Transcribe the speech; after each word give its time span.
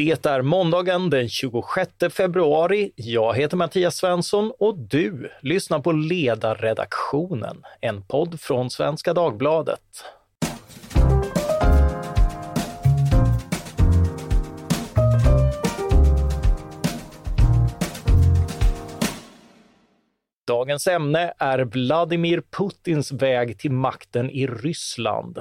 Det 0.00 0.26
är 0.26 0.42
måndagen 0.42 1.10
den 1.10 1.28
26 1.28 1.90
februari. 2.10 2.92
Jag 2.96 3.34
heter 3.34 3.56
Mattias 3.56 3.96
Svensson 3.96 4.52
och 4.58 4.78
du 4.78 5.30
lyssnar 5.40 5.78
på 5.78 5.92
Ledarredaktionen, 5.92 7.62
en 7.80 8.02
podd 8.02 8.40
från 8.40 8.70
Svenska 8.70 9.14
Dagbladet. 9.14 9.80
Dagens 20.46 20.86
ämne 20.86 21.32
är 21.38 21.58
Vladimir 21.58 22.42
Putins 22.58 23.12
väg 23.12 23.58
till 23.58 23.72
makten 23.72 24.30
i 24.30 24.46
Ryssland. 24.46 25.38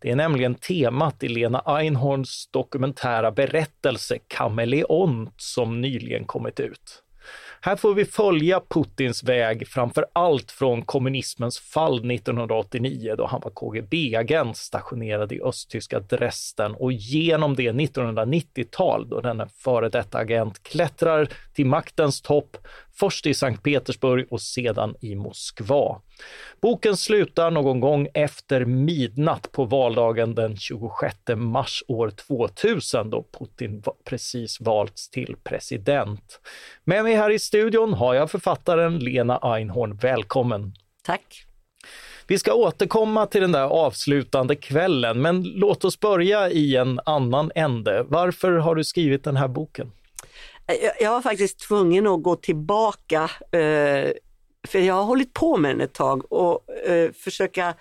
Det 0.00 0.10
är 0.10 0.16
nämligen 0.16 0.54
temat 0.54 1.22
i 1.22 1.28
Lena 1.28 1.62
Einhorns 1.66 2.48
dokumentära 2.50 3.32
berättelse 3.32 4.18
Kameleont 4.26 5.34
som 5.36 5.80
nyligen 5.80 6.24
kommit 6.24 6.60
ut. 6.60 7.02
Här 7.60 7.76
får 7.76 7.94
vi 7.94 8.04
följa 8.04 8.60
Putins 8.68 9.24
väg 9.24 9.68
framför 9.68 10.06
allt 10.12 10.50
från 10.50 10.82
kommunismens 10.82 11.58
fall 11.58 12.10
1989 12.10 13.14
då 13.18 13.26
han 13.26 13.40
var 13.44 13.50
KGB-agent 13.50 14.56
stationerad 14.56 15.32
i 15.32 15.40
östtyska 15.42 16.00
Dresden 16.00 16.74
och 16.74 16.92
genom 16.92 17.54
det 17.54 17.72
1990-tal 17.72 19.08
då 19.08 19.20
denne 19.20 19.48
före 19.48 19.88
detta 19.88 20.18
agent 20.18 20.62
klättrar 20.62 21.28
till 21.54 21.66
maktens 21.66 22.22
topp, 22.22 22.56
först 23.00 23.26
i 23.26 23.34
Sankt 23.34 23.62
Petersburg 23.62 24.26
och 24.30 24.40
sedan 24.40 24.94
i 25.00 25.14
Moskva. 25.14 26.00
Boken 26.60 26.96
slutar 26.96 27.50
någon 27.50 27.80
gång 27.80 28.08
efter 28.14 28.64
midnatt 28.64 29.52
på 29.52 29.64
valdagen 29.64 30.34
den 30.34 30.56
26 30.56 31.16
mars 31.36 31.82
år 31.88 32.10
2000 32.10 33.10
då 33.10 33.26
Putin 33.38 33.82
precis 34.04 34.60
valts 34.60 35.10
till 35.10 35.36
president. 35.44 36.40
Med 36.84 37.04
mig 37.04 37.14
här 37.14 37.30
i 37.30 37.38
studion 37.38 37.92
har 37.92 38.14
jag 38.14 38.30
författaren 38.30 38.98
Lena 38.98 39.38
Einhorn. 39.38 39.96
Välkommen! 39.96 40.72
Tack! 41.04 41.44
Vi 42.26 42.38
ska 42.38 42.54
återkomma 42.54 43.26
till 43.26 43.40
den 43.40 43.52
där 43.52 43.64
avslutande 43.64 44.56
kvällen, 44.56 45.22
men 45.22 45.42
låt 45.42 45.84
oss 45.84 46.00
börja 46.00 46.50
i 46.50 46.76
en 46.76 47.00
annan 47.04 47.52
ände. 47.54 48.04
Varför 48.08 48.52
har 48.52 48.74
du 48.74 48.84
skrivit 48.84 49.24
den 49.24 49.36
här 49.36 49.48
boken? 49.48 49.92
Eh, 50.68 50.90
jag 51.00 51.10
var 51.10 51.22
faktiskt 51.22 51.58
tvungen 51.60 52.06
att 52.06 52.22
gå 52.22 52.36
tillbaka 52.36 53.30
eh, 53.52 54.12
för 54.68 54.78
jag 54.78 54.94
har 54.94 55.04
hållit 55.04 55.34
på 55.34 55.56
med 55.56 55.70
den 55.70 55.80
ett 55.80 55.94
tag 55.94 56.32
och 56.32 56.70
eh, 56.70 57.12
försöka 57.12 57.74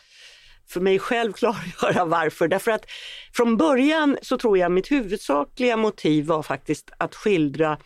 för 0.69 0.79
mig 0.79 0.99
själv 0.99 1.33
klargöra 1.33 2.05
varför. 2.05 2.47
Därför 2.47 2.71
att 2.71 2.85
från 3.33 3.57
början 3.57 4.17
så 4.21 4.37
tror 4.37 4.57
jag 4.57 4.71
mitt 4.71 4.91
huvudsakliga 4.91 5.77
motiv 5.77 6.25
var 6.25 6.43
faktiskt 6.43 6.91
att 6.97 7.15
skildra 7.15 7.77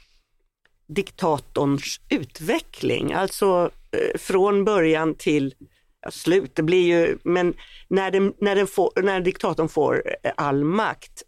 diktatorns 0.87 1.99
utveckling, 2.09 3.13
alltså 3.13 3.71
från 4.15 4.65
början 4.65 5.15
till 5.15 5.53
ja, 6.01 6.11
slut. 6.11 6.55
Det 6.55 6.63
blir 6.63 6.83
ju, 6.83 7.17
men 7.23 7.53
när, 7.87 8.11
den, 8.11 8.33
när, 8.39 8.55
den 8.55 8.67
får, 8.67 9.01
när 9.01 9.21
diktatorn 9.21 9.69
får 9.69 10.03
all 10.35 10.63
makt. 10.63 11.23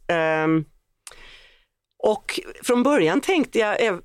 Um, 0.46 0.66
och 2.06 2.40
från 2.64 2.84
början 2.84 3.22
tänkte 3.22 3.60
jag 3.60 3.86
eh, 3.86 3.96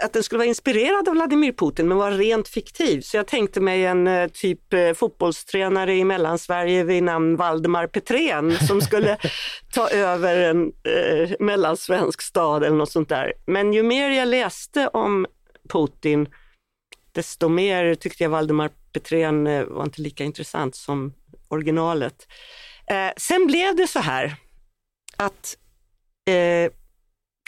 att 0.00 0.12
den 0.12 0.22
skulle 0.22 0.38
vara 0.38 0.48
inspirerad 0.48 1.08
av 1.08 1.14
Vladimir 1.14 1.52
Putin 1.52 1.88
men 1.88 1.98
var 1.98 2.10
rent 2.10 2.48
fiktiv. 2.48 3.00
Så 3.00 3.16
jag 3.16 3.26
tänkte 3.26 3.60
mig 3.60 3.86
en 3.86 4.06
eh, 4.06 4.28
typ 4.28 4.72
eh, 4.72 4.92
fotbollstränare 4.92 5.94
i 5.94 6.04
Mellansverige 6.04 6.84
vid 6.84 7.02
namn 7.02 7.36
Valdemar 7.36 7.86
Petrén 7.86 8.58
som 8.66 8.80
skulle 8.80 9.16
ta 9.72 9.88
över 9.88 10.36
en 10.36 10.66
eh, 10.66 11.30
mellansvensk 11.40 12.22
stad 12.22 12.64
eller 12.64 12.76
något 12.76 12.92
sånt 12.92 13.08
där. 13.08 13.32
Men 13.46 13.72
ju 13.72 13.82
mer 13.82 14.10
jag 14.10 14.28
läste 14.28 14.88
om 14.88 15.26
Putin 15.68 16.28
desto 17.12 17.48
mer 17.48 17.94
tyckte 17.94 18.22
jag 18.22 18.30
Valdemar 18.30 18.70
Petrén 18.92 19.44
var 19.44 19.84
inte 19.84 20.02
lika 20.02 20.24
intressant 20.24 20.76
som 20.76 21.12
originalet. 21.48 22.26
Eh, 22.86 23.10
sen 23.16 23.46
blev 23.46 23.76
det 23.76 23.86
så 23.86 23.98
här 23.98 24.36
att 25.16 25.56
eh, 26.28 26.72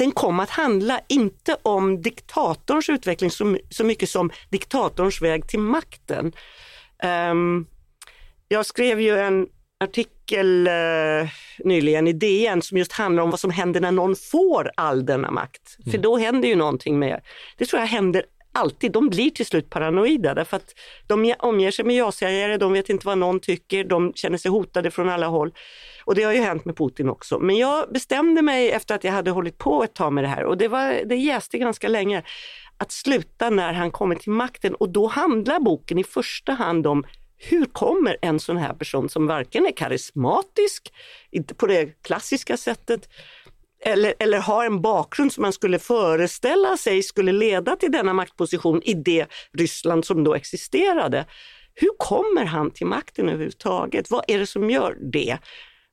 den 0.03 0.13
kom 0.13 0.41
att 0.41 0.51
handla 0.51 1.01
inte 1.09 1.57
om 1.63 2.03
diktatorns 2.03 2.89
utveckling 2.89 3.31
så, 3.31 3.57
så 3.71 3.85
mycket 3.85 4.09
som 4.09 4.31
diktatorns 4.51 5.23
väg 5.23 5.49
till 5.49 5.59
makten. 5.59 6.33
Um, 7.31 7.67
jag 8.49 8.67
skrev 8.67 9.01
ju 9.01 9.19
en 9.19 9.47
artikel 9.85 10.69
uh, 10.69 11.29
nyligen 11.59 12.09
i 12.09 12.13
DN 12.13 12.63
som 12.63 12.79
just 12.79 12.93
handlar 12.93 13.23
om 13.23 13.31
vad 13.31 13.41
som 13.41 13.51
händer 13.51 13.81
när 13.81 13.93
någon 13.93 14.17
får 14.17 14.71
all 14.77 15.07
denna 15.07 15.31
makt. 15.31 15.77
Mm. 15.79 15.91
För 15.91 15.99
då 15.99 16.17
händer 16.17 16.49
ju 16.49 16.57
någonting 16.57 16.99
med, 16.99 17.21
det 17.59 17.67
tror 17.67 17.81
jag 17.81 17.87
händer 17.87 18.25
alltid, 18.53 18.93
de 18.93 19.09
blir 19.09 19.31
till 19.31 19.47
slut 19.47 19.71
paranoida 19.71 20.35
därför 20.35 20.57
att 20.57 20.75
de 21.07 21.35
omger 21.39 21.71
sig 21.71 21.85
med 21.85 21.97
ja-sägare, 21.97 22.57
de 22.57 22.73
vet 22.73 22.89
inte 22.89 23.07
vad 23.07 23.19
någon 23.19 23.41
tycker, 23.41 23.85
de 23.85 24.13
känner 24.15 24.39
sig 24.39 24.51
hotade 24.51 24.91
från 24.91 25.09
alla 25.09 25.27
håll. 25.27 25.53
Och 26.05 26.15
det 26.15 26.23
har 26.23 26.33
ju 26.33 26.41
hänt 26.41 26.65
med 26.65 26.77
Putin 26.77 27.09
också. 27.09 27.39
Men 27.39 27.57
jag 27.57 27.93
bestämde 27.93 28.43
mig 28.43 28.71
efter 28.71 28.95
att 28.95 29.05
jag 29.05 29.13
hade 29.13 29.31
hållit 29.31 29.59
på 29.59 29.85
ett 29.85 29.95
tag 29.95 30.13
med 30.13 30.25
det 30.25 30.29
här 30.29 30.45
och 30.45 30.59
det, 30.59 30.69
var, 30.69 31.03
det 31.05 31.17
jäste 31.17 31.59
ganska 31.59 31.89
länge 31.89 32.23
att 32.77 32.93
sluta 32.93 33.51
när 33.51 33.73
han 33.73 33.91
kommer 33.91 34.15
till 34.15 34.33
makten 34.33 34.75
och 34.75 34.89
då 34.89 35.07
handlar 35.07 35.61
boken 35.61 35.99
i 35.99 36.05
första 36.05 36.53
hand 36.53 36.87
om 36.87 37.05
hur 37.37 37.65
kommer 37.65 38.17
en 38.23 38.41
sån 38.41 38.57
här 38.57 38.75
person 38.75 39.09
som 39.09 39.27
varken 39.27 39.67
är 39.67 39.77
karismatisk, 39.77 40.93
inte 41.31 41.55
på 41.55 41.67
det 41.67 42.03
klassiska 42.03 42.57
sättet, 42.57 43.09
eller, 43.85 44.15
eller 44.19 44.39
har 44.39 44.65
en 44.65 44.83
bakgrund 44.83 45.33
som 45.33 45.43
man 45.43 45.53
skulle 45.53 45.79
föreställa 45.79 46.77
sig 46.77 47.03
skulle 47.03 47.33
leda 47.33 47.77
till 47.77 47.93
denna 47.93 48.13
maktposition 48.13 48.83
i 48.83 48.95
det 48.95 49.27
Ryssland 49.53 50.05
som 50.05 50.25
då 50.25 50.35
existerade. 50.35 51.27
Hur 51.75 51.91
kommer 51.99 52.45
han 52.45 52.71
till 52.71 52.87
makten 52.87 53.29
överhuvudtaget? 53.29 54.11
Vad 54.11 54.25
är 54.29 54.39
det 54.39 54.47
som 54.47 54.71
gör 54.71 54.97
det? 55.13 55.39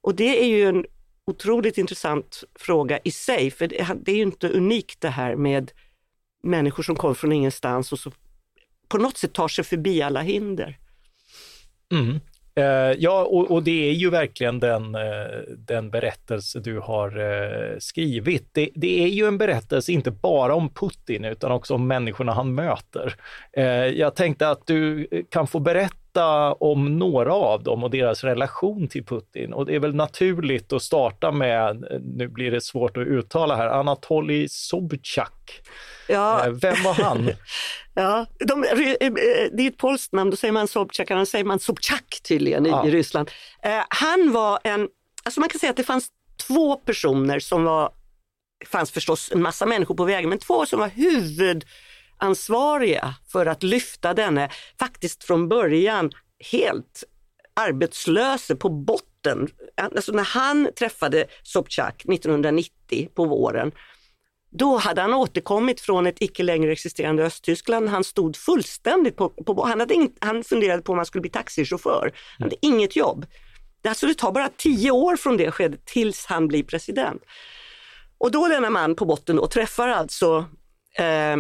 Och 0.02 0.16
det 0.16 0.44
är 0.44 0.48
ju 0.48 0.70
en 0.70 0.86
otroligt 1.28 1.78
intressant 1.78 2.44
fråga 2.56 3.00
i 3.04 3.12
sig, 3.12 3.52
för 3.52 3.68
det 3.96 4.12
är 4.12 4.16
ju 4.16 4.22
inte 4.22 4.50
unikt 4.50 5.02
det 5.02 5.10
här 5.10 5.36
med 5.36 5.72
människor 6.44 6.84
som 6.84 6.96
kommer 6.96 7.14
från 7.14 7.32
ingenstans 7.32 7.92
och 7.92 8.00
så 8.00 8.12
på 8.88 8.98
något 8.98 9.18
sätt 9.18 9.34
tar 9.34 9.48
sig 9.48 9.64
förbi 9.64 10.02
alla 10.02 10.22
hinder. 10.22 10.80
Mm. 11.92 12.20
Eh, 12.60 12.96
ja, 12.98 13.24
och, 13.24 13.52
och, 13.52 13.64
det 13.64 13.90
är 13.90 13.94
ju 13.94 14.10
verkligen 14.10 14.60
den, 14.60 14.96
eh, 14.96 15.40
den 15.58 15.90
berättelse 15.90 16.60
du 16.60 16.80
har 16.80 17.20
eh, 17.20 17.78
skrivit. 17.80 18.50
Det, 18.52 18.70
det, 18.76 19.04
är 19.04 19.08
ju 19.08 19.28
en 19.28 19.38
berättelse 19.38 19.92
inte 19.92 20.12
bara 20.12 20.56
om 20.56 20.70
Putin 20.70 21.26
utan 21.26 21.52
också 21.52 21.74
om 21.74 21.88
människorna 21.88 22.34
han 22.34 22.56
möter. 22.56 23.16
jag 23.96 24.16
tänkte 24.16 24.50
att 24.50 24.68
du 24.68 25.08
kan 25.30 25.48
få 25.48 25.60
berätta 25.60 25.96
berätta 26.14 26.54
om 26.54 27.00
några 27.00 27.34
av 27.34 27.64
dem 27.64 27.84
och 27.84 27.90
deras 27.90 28.24
relation 28.24 28.88
till 28.88 29.06
Putin. 29.06 29.54
Och 29.54 29.66
det 29.66 29.76
är 29.76 29.80
väl 29.80 29.96
naturligt 29.96 30.74
att 30.74 30.82
starta 30.82 31.32
med, 31.32 31.86
nu 32.02 32.28
blir 32.28 32.52
det 32.52 32.62
svårt 32.62 32.98
att 32.98 33.08
uttala 33.08 33.56
här, 33.56 33.68
Anatolij 33.68 34.48
Sobchak. 34.50 35.62
Ja. 36.10 36.46
Eh, 36.46 36.52
vem 36.52 36.84
var 36.84 36.94
han? 36.94 37.32
ja, 37.94 38.26
de, 38.40 38.64
eh, 38.64 39.10
det 39.52 39.64
är 39.64 39.68
ett 39.68 39.78
polskt 39.78 40.14
namn, 40.14 40.32
då 40.32 40.38
säger 40.38 40.52
man 40.52 40.68
Sobchak, 40.68 41.12
annars 41.12 41.30
säger 41.30 41.46
man 41.46 41.60
Sobchak 41.60 42.20
tydligen 42.24 42.66
i, 42.66 42.70
ja. 42.70 42.88
i 42.88 42.92
Ryssland. 42.92 43.32
Eh, 43.64 43.84
han 43.90 44.32
var 44.32 44.60
en, 44.64 44.88
alltså 45.24 45.40
man 45.40 45.50
kan 45.50 45.60
säga 45.60 45.70
att 45.70 45.78
det 45.78 45.84
fanns 45.84 46.08
två 46.48 46.76
personer 46.76 47.40
som 47.40 47.64
var, 47.64 47.92
det 48.60 48.66
fanns 48.66 48.92
förstås 48.92 49.32
en 49.32 49.42
massa 49.42 49.66
människor 49.66 49.96
på 49.96 50.06
vägen, 50.06 50.30
men 50.30 50.40
två 50.40 50.66
som 50.66 50.80
var 50.80 50.88
huvud 50.88 51.66
ansvariga 52.18 53.16
för 53.32 53.46
att 53.46 53.64
lyfta 53.64 54.14
denne, 54.14 54.50
faktiskt 54.80 55.24
från 55.24 55.50
början 55.50 56.12
helt 56.52 57.04
arbetslöse 57.54 58.56
på 58.56 58.70
botten. 58.70 59.48
Alltså 59.96 60.12
när 60.12 60.24
han 60.24 60.70
träffade 60.80 61.26
Sobchak 61.44 62.06
1990 62.06 63.10
på 63.16 63.26
våren, 63.26 63.72
då 64.50 64.78
hade 64.78 65.02
han 65.02 65.14
återkommit 65.14 65.82
från 65.82 66.08
ett 66.08 66.18
icke 66.20 66.44
längre 66.44 66.72
existerande 66.72 67.24
Östtyskland. 67.24 67.90
Han 67.90 68.04
stod 68.04 68.36
fullständigt 68.36 69.16
på, 69.16 69.30
på 69.30 69.66
han, 69.66 69.80
hade 69.80 69.94
in, 69.94 70.14
han 70.20 70.44
funderade 70.44 70.82
på 70.82 70.92
om 70.92 70.98
han 70.98 71.06
skulle 71.06 71.22
bli 71.22 71.30
taxichaufför. 71.30 72.14
Han 72.38 72.44
hade 72.44 72.66
inget 72.66 72.96
jobb. 72.96 73.26
Alltså 73.88 74.08
det 74.08 74.14
tar 74.14 74.32
bara 74.32 74.50
tio 74.58 74.92
år 74.92 75.16
från 75.16 75.38
det 75.38 75.52
skedet 75.52 75.86
tills 75.86 76.26
han 76.26 76.48
blir 76.48 76.64
president. 76.64 77.22
Och 78.18 78.32
då 78.32 78.48
denna 78.48 78.70
man 78.70 78.96
på 78.96 79.06
botten 79.06 79.36
då 79.36 79.48
träffar 79.48 79.88
alltså 79.88 80.46
eh, 80.98 81.38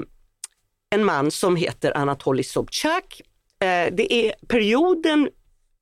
en 0.89 1.06
man 1.06 1.31
som 1.31 1.56
heter 1.56 1.97
Anatolij 1.97 2.44
Sobchak. 2.44 3.21
Eh, 3.59 3.94
det 3.94 4.13
är 4.13 4.33
perioden 4.47 5.29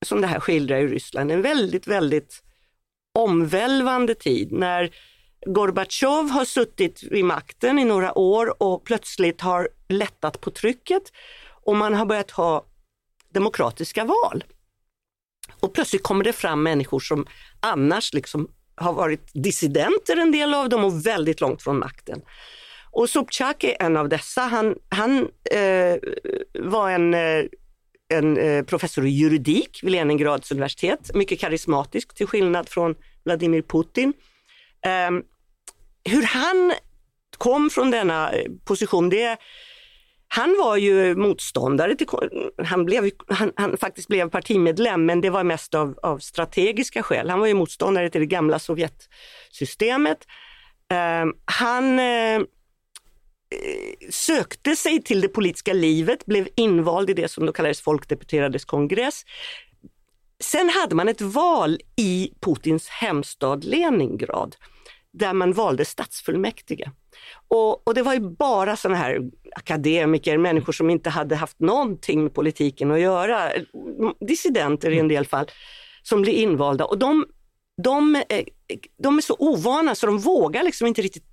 som 0.06 0.22
det 0.22 0.28
här 0.28 0.40
skildrar 0.40 0.78
i 0.78 0.88
Ryssland, 0.88 1.32
en 1.32 1.42
väldigt, 1.42 1.88
väldigt 1.88 2.44
omvälvande 3.14 4.16
tid 4.16 4.52
när 4.52 4.92
Gorbatjov 5.48 6.30
har 6.30 6.46
suttit 6.46 7.04
vid 7.04 7.26
makten 7.26 7.80
i 7.80 7.86
några 7.86 8.18
år 8.18 8.64
och 8.64 8.84
plötsligt 8.84 9.42
har 9.42 9.70
lättat 9.88 10.42
på 10.42 10.52
trycket 10.52 11.04
och 11.66 11.76
man 11.76 11.94
har 11.94 12.06
börjat 12.06 12.32
ha 12.32 12.66
demokratiska 13.34 14.06
val. 14.06 14.44
Och 15.60 15.74
plötsligt 15.74 16.04
kommer 16.04 16.24
det 16.24 16.34
fram 16.34 16.64
människor 16.64 17.00
som 17.00 17.28
annars 17.60 18.14
liksom 18.14 18.50
har 18.76 18.94
varit 18.94 19.32
dissidenter 19.34 20.18
en 20.18 20.32
del 20.32 20.54
av 20.54 20.70
dem 20.70 20.84
och 20.84 21.06
väldigt 21.06 21.42
långt 21.42 21.64
från 21.64 21.80
makten. 21.80 22.22
Och 22.92 23.10
Sobchak 23.10 23.64
är 23.64 23.76
en 23.80 23.98
av 23.98 24.10
dessa. 24.10 24.42
Han, 24.42 24.76
han 24.90 25.28
eh, 25.52 25.98
var 26.54 26.90
en, 26.90 27.14
eh, 27.14 27.46
en 28.10 28.38
eh, 28.38 28.64
professor 28.64 29.06
i 29.06 29.10
juridik 29.10 29.80
vid 29.84 29.92
Leningrads 29.92 30.52
universitet, 30.52 31.12
mycket 31.14 31.40
karismatisk 31.40 32.16
till 32.16 32.28
skillnad 32.28 32.70
från 32.70 32.96
Vladimir 33.24 33.62
Putin. 33.62 34.14
Eh, 34.86 35.12
hur 36.08 36.24
han 36.24 36.74
kom 37.38 37.70
från 37.70 37.92
denna 37.92 38.32
eh, 38.32 38.52
position, 38.66 39.10
det 39.10 39.38
han 40.30 40.58
var 40.60 40.78
ju 40.78 41.16
motståndare 41.16 41.96
till, 41.96 42.08
han, 42.64 42.86
blev, 42.86 43.10
han, 43.28 43.52
han 43.56 43.78
faktiskt 43.78 44.08
blev 44.08 44.30
partimedlem 44.30 45.06
men 45.06 45.22
det 45.22 45.30
var 45.30 45.44
mest 45.44 45.76
av, 45.76 46.00
av 46.04 46.20
strategiska 46.20 47.04
skäl. 47.04 47.30
Han 47.30 47.40
var 47.40 47.48
ju 47.48 47.54
motståndare 47.54 48.10
till 48.10 48.22
det 48.22 48.28
gamla 48.28 48.60
Sovjetsystemet. 48.60 50.18
Eh, 50.92 51.26
han 51.46 52.00
eh, 52.00 52.42
sökte 54.10 54.76
sig 54.76 55.02
till 55.04 55.22
det 55.22 55.28
politiska 55.28 55.74
livet, 55.74 56.26
blev 56.26 56.48
invald 56.56 57.10
i 57.10 57.14
det 57.14 57.32
som 57.32 57.46
då 57.46 57.54
kallades 57.54 57.82
folkdeputerades 57.82 58.66
kongress. 58.66 59.26
Sen 60.40 60.70
hade 60.70 60.96
man 60.96 61.08
ett 61.08 61.22
val 61.22 61.80
i 61.96 62.32
Putins 62.42 62.90
hemstad 62.90 63.64
Leningrad 63.64 64.56
där 65.18 65.34
man 65.34 65.54
valde 65.54 65.86
stadsfullmäktige. 65.86 66.92
Och, 67.48 67.88
och 67.88 67.94
det 67.94 68.02
var 68.02 68.14
ju 68.14 68.20
bara 68.20 68.76
sådana 68.76 68.98
här 68.98 69.22
akademiker, 69.56 70.38
människor 70.38 70.74
som 70.74 70.90
inte 70.90 71.10
hade 71.10 71.36
haft 71.36 71.60
någonting 71.60 72.24
med 72.24 72.34
politiken 72.34 72.92
att 72.92 73.00
göra, 73.00 73.52
dissidenter 74.28 74.92
i 74.92 75.00
en 75.00 75.08
del 75.08 75.26
fall, 75.26 75.52
som 76.04 76.22
blir 76.22 76.34
invalda. 76.34 76.86
Och 76.86 76.98
de, 76.98 77.26
de, 77.84 78.16
eh, 78.16 78.46
de 79.04 79.18
är 79.18 79.22
så 79.22 79.36
ovana 79.40 79.96
så 79.96 80.06
de 80.06 80.18
vågar 80.18 80.64
liksom 80.64 80.88
inte 80.88 81.02
riktigt 81.02 81.26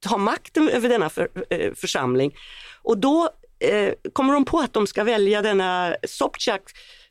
ta 0.00 0.18
makten 0.18 0.68
över 0.68 0.88
denna 0.88 1.10
för, 1.10 1.28
eh, 1.50 1.74
församling. 1.74 2.36
Och 2.82 2.98
då 2.98 3.30
eh, 3.60 3.92
kommer 4.12 4.34
de 4.34 4.44
på 4.44 4.58
att 4.58 4.72
de 4.72 4.86
ska 4.86 5.04
välja 5.04 5.42
denna 5.42 5.96
Sobchak, 6.06 6.62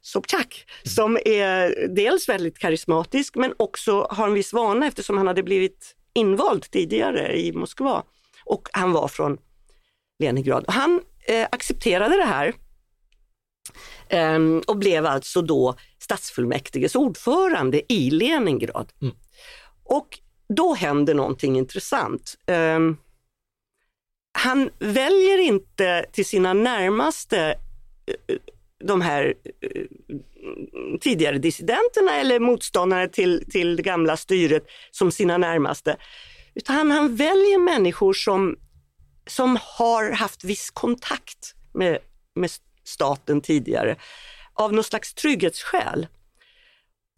Sobchak 0.01 0.65
som 0.83 1.17
är 1.25 1.87
dels 1.95 2.29
väldigt 2.29 2.59
karismatisk 2.59 3.35
men 3.35 3.53
också 3.57 4.07
har 4.09 4.27
en 4.27 4.33
viss 4.33 4.53
vana 4.53 4.87
eftersom 4.87 5.17
han 5.17 5.27
hade 5.27 5.43
blivit 5.43 5.96
invald 6.17 6.71
tidigare 6.71 7.39
i 7.39 7.51
Moskva 7.51 8.03
och 8.45 8.69
han 8.71 8.91
var 8.91 9.07
från 9.07 9.37
Leningrad. 10.19 10.65
Han 10.67 11.01
eh, 11.27 11.47
accepterade 11.51 12.17
det 12.17 12.23
här 12.23 12.53
eh, 14.09 14.39
och 14.67 14.77
blev 14.77 15.05
alltså 15.05 15.41
då 15.41 15.75
stadsfullmäktiges 15.99 16.95
ordförande 16.95 17.93
i 17.93 18.09
Leningrad. 18.09 18.91
Mm. 19.01 19.15
Och 19.83 20.19
då 20.49 20.73
händer 20.73 21.13
någonting 21.13 21.57
intressant. 21.57 22.35
Eh, 22.45 22.79
han 24.31 24.69
väljer 24.79 25.37
inte 25.37 26.05
till 26.11 26.25
sina 26.25 26.53
närmaste 26.53 27.55
eh, 28.05 28.37
de 28.83 29.01
här 29.01 29.33
eh, 29.61 29.83
tidigare 31.01 31.37
dissidenterna 31.37 32.15
eller 32.15 32.39
motståndare 32.39 33.07
till, 33.07 33.43
till 33.51 33.75
det 33.75 33.83
gamla 33.83 34.17
styret 34.17 34.63
som 34.91 35.11
sina 35.11 35.37
närmaste. 35.37 35.97
Utan 36.55 36.75
han, 36.75 36.91
han 36.91 37.15
väljer 37.15 37.59
människor 37.59 38.13
som, 38.13 38.55
som 39.27 39.57
har 39.61 40.11
haft 40.11 40.43
viss 40.43 40.69
kontakt 40.69 41.55
med, 41.73 41.97
med 42.35 42.51
staten 42.83 43.41
tidigare 43.41 43.95
av 44.53 44.73
något 44.73 44.85
slags 44.85 45.13
trygghetsskäl. 45.13 46.07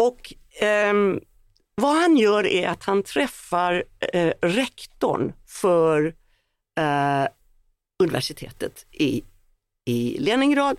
Och 0.02 0.34
eh, 0.64 0.94
vad 1.76 1.96
han 1.96 2.18
gör 2.18 2.46
är 2.46 2.68
att 2.68 2.84
han 2.84 3.04
träffar 3.04 3.84
eh, 4.14 4.34
rektorn 4.42 5.34
för 5.48 6.06
eh, 6.80 7.28
universitetet 8.04 8.86
i, 8.92 9.24
i 9.86 10.18
Leningrad 10.20 10.78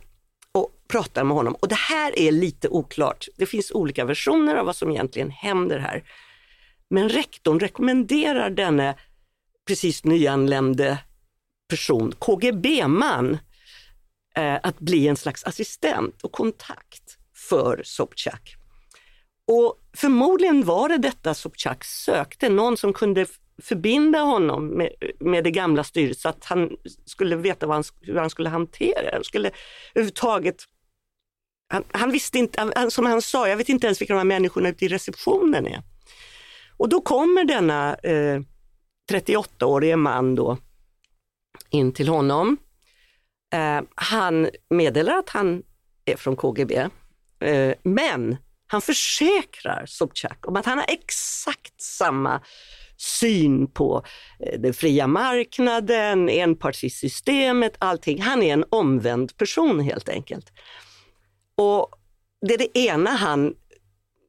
och 0.54 0.70
pratar 0.88 1.24
med 1.24 1.36
honom. 1.36 1.54
Och 1.54 1.68
det 1.68 1.74
här 1.74 2.18
är 2.18 2.32
lite 2.32 2.68
oklart. 2.68 3.28
Det 3.36 3.46
finns 3.46 3.70
olika 3.70 4.04
versioner 4.04 4.56
av 4.56 4.66
vad 4.66 4.76
som 4.76 4.90
egentligen 4.90 5.30
händer 5.30 5.78
här. 5.78 6.04
Men 6.90 7.08
rektorn 7.08 7.60
rekommenderar 7.60 8.50
denne 8.50 8.94
precis 9.66 10.04
nyanlände 10.04 10.98
person, 11.68 12.12
KGB-man, 12.18 13.38
eh, 14.36 14.58
att 14.62 14.78
bli 14.78 15.08
en 15.08 15.16
slags 15.16 15.44
assistent 15.44 16.22
och 16.22 16.32
kontakt 16.32 17.18
för 17.34 17.82
Sobchak. 17.84 18.56
Och 19.46 19.78
förmodligen 19.96 20.64
var 20.64 20.88
det 20.88 20.98
detta 20.98 21.34
Sobchak 21.34 21.84
sökte, 21.84 22.48
någon 22.48 22.76
som 22.76 22.92
kunde 22.92 23.26
förbinda 23.60 24.18
honom 24.18 24.66
med, 24.66 24.90
med 25.20 25.44
det 25.44 25.50
gamla 25.50 25.84
styret 25.84 26.18
så 26.18 26.28
att 26.28 26.44
han 26.44 26.70
skulle 27.06 27.36
veta 27.36 27.66
han, 27.66 27.84
hur 28.00 28.16
han 28.16 28.30
skulle 28.30 28.48
hantera 28.48 29.02
det. 29.02 29.10
Han 29.12 29.24
skulle 29.24 29.50
överhuvudtaget 29.94 30.64
han, 31.72 31.84
han 31.92 32.10
visste 32.10 32.38
inte, 32.38 32.72
han, 32.74 32.90
som 32.90 33.06
han 33.06 33.22
sa, 33.22 33.48
jag 33.48 33.56
vet 33.56 33.68
inte 33.68 33.86
ens 33.86 34.00
vilka 34.00 34.14
de 34.14 34.18
här 34.18 34.24
människorna 34.24 34.68
ute 34.68 34.84
i 34.84 34.88
receptionen 34.88 35.66
är. 35.66 35.82
Och 36.76 36.88
då 36.88 37.00
kommer 37.00 37.44
denna 37.44 37.94
eh, 37.94 38.40
38-årige 39.12 39.96
man 39.96 40.34
då 40.34 40.58
in 41.70 41.92
till 41.92 42.08
honom. 42.08 42.56
Eh, 43.54 43.80
han 43.94 44.50
meddelar 44.70 45.18
att 45.18 45.28
han 45.28 45.62
är 46.04 46.16
från 46.16 46.36
KGB, 46.36 46.88
eh, 47.40 47.74
men 47.82 48.36
han 48.66 48.80
försäkrar 48.80 49.86
Sobchak 49.86 50.48
om 50.48 50.56
att 50.56 50.66
han 50.66 50.78
har 50.78 50.86
exakt 50.88 51.82
samma 51.82 52.40
syn 53.00 53.66
på 53.66 54.04
eh, 54.40 54.60
den 54.60 54.74
fria 54.74 55.06
marknaden, 55.06 56.28
enpartisystemet, 56.28 57.72
allting. 57.78 58.22
Han 58.22 58.42
är 58.42 58.52
en 58.52 58.64
omvänd 58.70 59.36
person 59.36 59.80
helt 59.80 60.08
enkelt. 60.08 60.52
Och 61.56 61.90
det 62.46 62.54
är 62.54 62.58
det 62.58 62.78
ena 62.78 63.10
han 63.10 63.54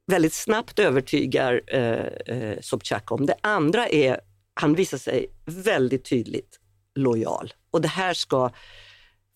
väldigt 0.08 0.34
snabbt 0.34 0.80
övertygar 0.80 1.62
eh, 1.68 2.36
eh, 2.38 2.60
Sobchak 2.62 3.12
om. 3.12 3.26
Det 3.26 3.36
andra 3.42 3.88
är, 3.88 4.20
han 4.54 4.76
visar 4.76 4.98
sig 4.98 5.28
väldigt 5.46 6.06
tydligt 6.06 6.60
lojal. 6.96 7.54
Och 7.72 7.82
det 7.82 7.88
här 7.88 8.14
ska 8.14 8.52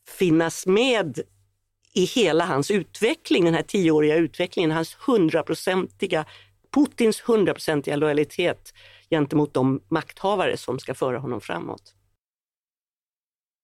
finnas 0.09 0.65
med 0.65 1.19
i 1.93 2.05
hela 2.05 2.45
hans 2.45 2.71
utveckling, 2.71 3.45
den 3.45 3.53
här 3.53 3.61
tioåriga 3.61 4.15
utvecklingen, 4.15 4.71
hans 4.71 4.97
hundraprocentiga, 5.07 6.25
Putins 6.73 7.21
hundraprocentiga 7.21 7.95
lojalitet 7.95 8.73
gentemot 9.09 9.53
de 9.53 9.81
makthavare 9.87 10.57
som 10.57 10.79
ska 10.79 10.93
föra 10.93 11.19
honom 11.19 11.41
framåt. 11.41 11.93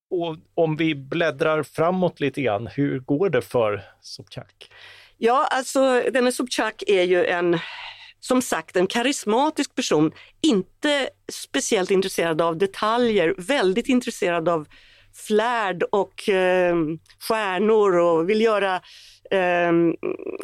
Och 0.09 0.37
om 0.53 0.75
vi 0.77 0.95
bläddrar 0.95 1.63
framåt 1.63 2.19
lite 2.19 2.41
grann, 2.41 2.67
hur 2.67 2.99
går 2.99 3.29
det 3.29 3.41
för 3.41 3.83
Sobchak? 4.01 4.71
Ja, 5.17 5.47
alltså 5.51 6.03
denne 6.13 6.31
Sobchak 6.31 6.83
är 6.87 7.03
ju 7.03 7.25
en, 7.25 7.59
som 8.19 8.41
sagt, 8.41 8.75
en 8.75 8.87
karismatisk 8.87 9.75
person. 9.75 10.11
Inte 10.41 11.09
speciellt 11.31 11.91
intresserad 11.91 12.41
av 12.41 12.57
detaljer, 12.57 13.35
väldigt 13.37 13.87
intresserad 13.87 14.49
av 14.49 14.67
flärd 15.13 15.83
och 15.83 16.29
eh, 16.29 16.75
stjärnor 17.19 17.97
och 17.97 18.29
vill 18.29 18.41
göra 18.41 18.75
eh, 19.31 19.71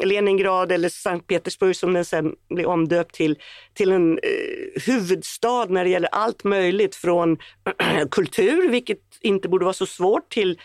Leningrad 0.04 0.72
eller 0.72 0.88
Sankt 0.88 1.26
Petersburg 1.26 1.76
som 1.76 1.92
den 1.92 2.04
sen 2.04 2.34
blir 2.54 2.66
omdöpt 2.66 3.14
till, 3.14 3.38
till 3.74 3.92
en 3.92 4.18
eh, 4.18 4.82
huvudstad 4.86 5.64
när 5.64 5.84
det 5.84 5.90
gäller 5.90 6.08
allt 6.12 6.44
möjligt 6.44 6.94
från 6.94 7.38
kultur, 8.10 8.68
vilket 8.68 9.00
inte 9.20 9.48
borde 9.48 9.64
vara 9.64 9.74
så 9.74 9.86
svårt, 9.86 10.28
till 10.28 10.58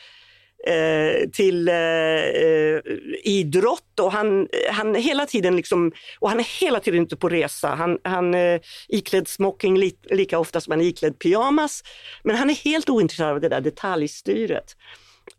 Eh, 0.67 1.29
till 1.29 1.67
eh, 1.67 1.75
eh, 1.75 2.79
idrott 3.23 3.99
och 3.99 4.11
han, 4.11 4.47
han 4.71 4.95
hela 4.95 5.25
tiden 5.25 5.55
liksom, 5.55 5.91
och 6.19 6.29
han 6.29 6.39
är 6.39 6.61
hela 6.61 6.79
tiden 6.79 7.03
ute 7.03 7.15
på 7.15 7.29
resa. 7.29 7.67
Han, 7.67 7.97
han 8.03 8.33
eh, 8.33 8.59
iklädd 8.87 9.27
smoking 9.27 9.77
li, 9.77 9.95
lika 10.09 10.39
ofta 10.39 10.61
som 10.61 10.71
han 10.71 10.81
är 10.81 10.85
iklädd 10.85 11.19
pyjamas. 11.19 11.83
Men 12.23 12.35
han 12.35 12.49
är 12.49 12.53
helt 12.53 12.89
ointresserad 12.89 13.29
av 13.29 13.41
det 13.41 13.49
där 13.49 13.61
detaljstyret. 13.61 14.75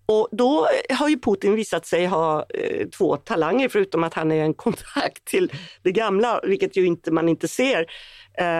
Och 0.07 0.29
då 0.33 0.69
har 0.91 1.09
ju 1.09 1.19
Putin 1.19 1.55
visat 1.55 1.87
sig 1.87 2.07
ha 2.07 2.47
eh, 2.55 2.89
två 2.89 3.17
talanger 3.17 3.69
förutom 3.69 4.05
att 4.05 4.15
han 4.15 4.33
är 4.33 4.45
en 4.45 4.55
kontakt 4.65 5.25
till 5.25 5.53
det 5.83 5.93
gamla, 5.93 6.41
vilket 6.43 6.77
ju 6.77 6.87
inte 6.87 7.11
man 7.11 7.29
inte 7.29 7.49
ser. 7.49 7.87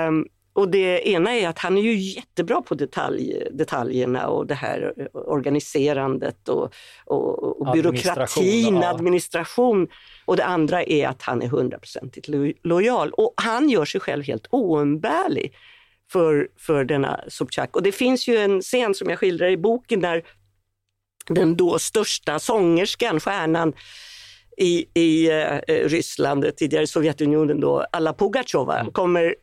Um, 0.09 0.27
och 0.55 0.69
det 0.69 1.09
ena 1.09 1.35
är 1.35 1.49
att 1.49 1.59
han 1.59 1.79
är 1.79 1.83
ju 1.83 1.95
jättebra 1.95 2.63
på 2.63 2.75
detalj, 2.75 3.49
detaljerna 3.51 4.29
och 4.29 4.47
det 4.47 4.55
här 4.55 5.09
organiserandet 5.13 6.49
och, 6.49 6.75
och, 7.05 7.61
och 7.61 7.73
byråkratin, 7.73 8.77
ja. 8.77 8.89
administration. 8.89 9.89
Och 10.25 10.37
det 10.37 10.45
andra 10.45 10.83
är 10.83 11.09
att 11.09 11.23
han 11.23 11.43
är 11.43 11.49
hundraprocentigt 11.49 12.29
lojal 12.63 13.11
och 13.11 13.35
han 13.37 13.69
gör 13.69 13.85
sig 13.85 14.01
själv 14.01 14.25
helt 14.25 14.47
oumbärlig 14.51 15.55
för, 16.13 16.49
för 16.59 16.85
denna 16.85 17.21
Sobchak. 17.29 17.77
Och 17.77 17.83
det 17.83 17.93
finns 17.93 18.29
ju 18.29 18.37
en 18.37 18.61
scen 18.61 18.95
som 18.95 19.11
jag 19.11 19.19
skildrar 19.19 19.49
i 19.49 19.57
boken 19.57 20.01
där 20.01 20.23
den 21.29 21.57
då 21.57 21.79
största 21.79 22.39
sångerskan, 22.39 23.21
stjärnan, 23.21 23.73
i, 24.57 24.87
i 24.95 25.31
eh, 25.31 25.89
Ryssland, 25.89 26.57
tidigare 26.57 26.87
Sovjetunionen 26.87 27.61
då, 27.61 27.87
alla 27.93 28.13
Pugacheva, 28.13 28.81
mm. 28.81 28.93
kommer 28.93 29.35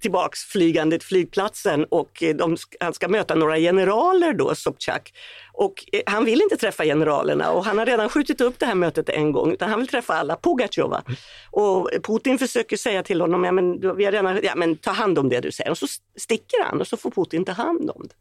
tillbaks 0.00 0.44
flygande 0.44 0.98
till 0.98 1.06
flygplatsen 1.06 1.84
och 1.84 2.22
eh, 2.22 2.36
de, 2.36 2.56
han 2.80 2.94
ska 2.94 3.08
möta 3.08 3.34
några 3.34 3.58
generaler 3.58 4.32
då, 4.32 4.54
Sobchak. 4.54 5.12
Och 5.52 5.84
eh, 5.92 6.00
han 6.06 6.24
vill 6.24 6.42
inte 6.42 6.56
träffa 6.56 6.84
generalerna 6.84 7.50
och 7.50 7.64
han 7.64 7.78
har 7.78 7.86
redan 7.86 8.08
skjutit 8.08 8.40
upp 8.40 8.58
det 8.58 8.66
här 8.66 8.74
mötet 8.74 9.08
en 9.08 9.32
gång, 9.32 9.52
utan 9.52 9.70
han 9.70 9.78
vill 9.78 9.88
träffa 9.88 10.14
alla 10.14 10.36
Pugatjova. 10.36 11.02
Och 11.50 11.90
Putin 12.02 12.38
försöker 12.38 12.76
säga 12.76 13.02
till 13.02 13.20
honom, 13.20 13.44
ja 13.44 13.52
men, 13.52 13.96
vi 13.96 14.04
har 14.04 14.12
redan, 14.12 14.40
ja, 14.42 14.52
men 14.56 14.76
ta 14.76 14.90
hand 14.90 15.18
om 15.18 15.28
det 15.28 15.40
du 15.40 15.52
säger. 15.52 15.70
Och 15.70 15.78
så 15.78 15.86
sticker 16.16 16.64
han 16.64 16.80
och 16.80 16.86
så 16.86 16.96
får 16.96 17.10
Putin 17.10 17.44
ta 17.44 17.52
hand 17.52 17.90
om 17.90 18.02
det. 18.08 18.14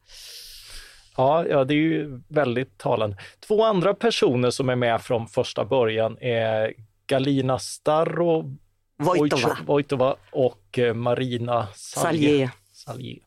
Ja, 1.18 1.46
ja, 1.48 1.64
det 1.64 1.74
är 1.74 1.76
ju 1.76 2.22
väldigt 2.28 2.78
talande. 2.78 3.18
Två 3.48 3.64
andra 3.64 3.94
personer 3.94 4.50
som 4.50 4.70
är 4.70 4.76
med 4.76 5.02
från 5.02 5.28
första 5.28 5.66
början 5.66 6.18
är 6.22 6.74
Galina 7.08 7.60
Starro 7.60 8.58
Vojtova, 8.98 9.58
Vojtova 9.66 10.16
och 10.32 10.80
eh, 10.80 10.94
Marina 10.94 11.68
Salje. 11.76 12.52
Salje. 12.72 13.20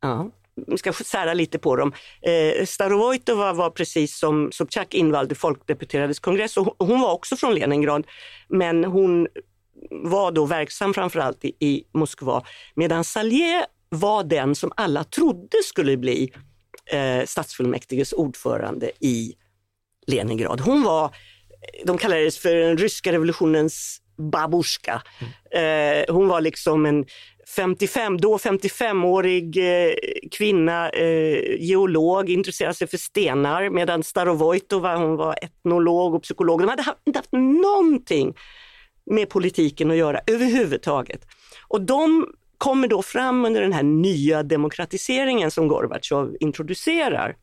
Ja, 0.00 0.30
vi 0.66 0.78
ska 0.78 0.92
sära 0.92 1.34
lite 1.34 1.58
på 1.58 1.76
dem. 1.76 1.92
Eh, 2.22 2.64
Starovojtova 2.66 3.52
var 3.52 3.70
precis 3.70 4.18
som 4.18 4.52
Sobchak 4.52 4.94
invald 4.94 5.32
i 5.32 5.34
Folkdeputerades 5.34 6.18
kongress 6.18 6.56
och 6.56 6.76
hon 6.78 7.00
var 7.00 7.12
också 7.12 7.36
från 7.36 7.54
Leningrad. 7.54 8.06
Men 8.48 8.84
hon 8.84 9.28
var 9.90 10.32
då 10.32 10.46
verksam 10.46 10.94
framförallt 10.94 11.44
i, 11.44 11.52
i 11.60 11.84
Moskva. 11.92 12.42
Medan 12.74 13.04
Salje 13.04 13.66
var 13.88 14.24
den 14.24 14.54
som 14.54 14.72
alla 14.76 15.04
trodde 15.04 15.56
skulle 15.64 15.96
bli 15.96 16.32
eh, 16.92 17.24
stadsfullmäktiges 17.26 18.12
ordförande 18.12 18.90
i 19.00 19.34
Leningrad. 20.06 20.60
Hon 20.60 20.82
var, 20.82 21.14
de 21.84 21.98
kallades 21.98 22.38
för 22.38 22.54
den 22.54 22.78
ryska 22.78 23.12
revolutionens 23.12 24.02
babushka. 24.16 25.02
Mm. 25.52 26.00
Eh, 26.00 26.14
hon 26.14 26.28
var 26.28 26.40
liksom 26.40 26.86
en 26.86 27.04
55, 27.56 28.20
då 28.20 28.36
55-årig 28.36 29.56
eh, 29.56 29.94
kvinna, 30.30 30.90
eh, 30.90 31.56
geolog, 31.58 32.30
intresserade 32.30 32.74
sig 32.74 32.86
för 32.86 32.96
stenar 32.96 33.70
medan 33.70 34.02
Starovojtova 34.02 34.96
hon 34.96 35.16
var 35.16 35.38
etnolog 35.42 36.14
och 36.14 36.22
psykolog. 36.22 36.60
De 36.60 36.68
hade 36.68 36.84
inte 37.06 37.18
haft 37.18 37.32
någonting 37.62 38.34
med 39.10 39.28
politiken 39.28 39.90
att 39.90 39.96
göra 39.96 40.20
överhuvudtaget. 40.26 41.26
Och 41.68 41.80
de 41.80 42.26
kommer 42.58 42.88
då 42.88 43.02
fram 43.02 43.44
under 43.44 43.60
den 43.60 43.72
här 43.72 43.82
nya 43.82 44.42
demokratiseringen 44.42 45.50
som 45.50 45.68
Gorbatjov 45.68 46.36
introducerar. 46.40 47.36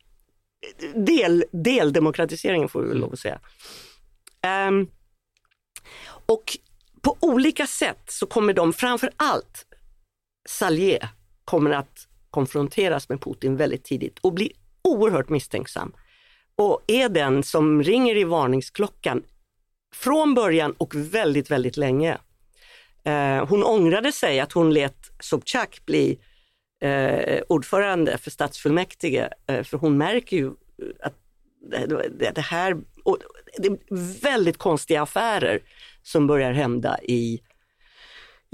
Del, 0.94 1.44
deldemokratiseringen 1.52 2.68
får 2.68 2.82
vi 2.82 2.88
väl 2.88 2.98
lov 2.98 3.12
att 3.12 3.18
säga. 3.18 3.40
Um, 4.68 4.88
och 6.26 6.58
på 7.00 7.16
olika 7.20 7.66
sätt 7.66 8.02
så 8.06 8.26
kommer 8.26 8.52
de, 8.52 8.72
framför 8.72 9.10
allt 9.16 9.66
Salier 10.48 11.08
kommer 11.44 11.70
att 11.70 12.08
konfronteras 12.30 13.08
med 13.08 13.20
Putin 13.20 13.56
väldigt 13.56 13.84
tidigt 13.84 14.18
och 14.18 14.32
bli 14.32 14.52
oerhört 14.82 15.28
misstänksam. 15.28 15.92
Och 16.56 16.82
är 16.86 17.08
den 17.08 17.42
som 17.42 17.82
ringer 17.82 18.16
i 18.16 18.24
varningsklockan 18.24 19.22
från 19.94 20.34
början 20.34 20.72
och 20.78 20.94
väldigt, 20.94 21.50
väldigt 21.50 21.76
länge. 21.76 22.18
Eh, 23.04 23.46
hon 23.46 23.64
ångrade 23.64 24.12
sig 24.12 24.40
att 24.40 24.52
hon 24.52 24.74
lät 24.74 25.10
Sobchak 25.20 25.80
bli 25.86 26.18
eh, 26.82 27.42
ordförande 27.48 28.18
för 28.18 28.30
stadsfullmäktige, 28.30 29.28
eh, 29.46 29.62
för 29.62 29.78
hon 29.78 29.98
märker 29.98 30.36
ju 30.36 30.50
att 31.02 31.14
det, 31.70 31.86
det, 31.86 32.30
det 32.34 32.40
här, 33.06 33.16
det 33.58 33.68
är 33.68 34.20
väldigt 34.22 34.58
konstiga 34.58 35.02
affärer 35.02 35.60
som 36.02 36.26
börjar 36.26 36.52
hända 36.52 36.98
i 37.02 37.40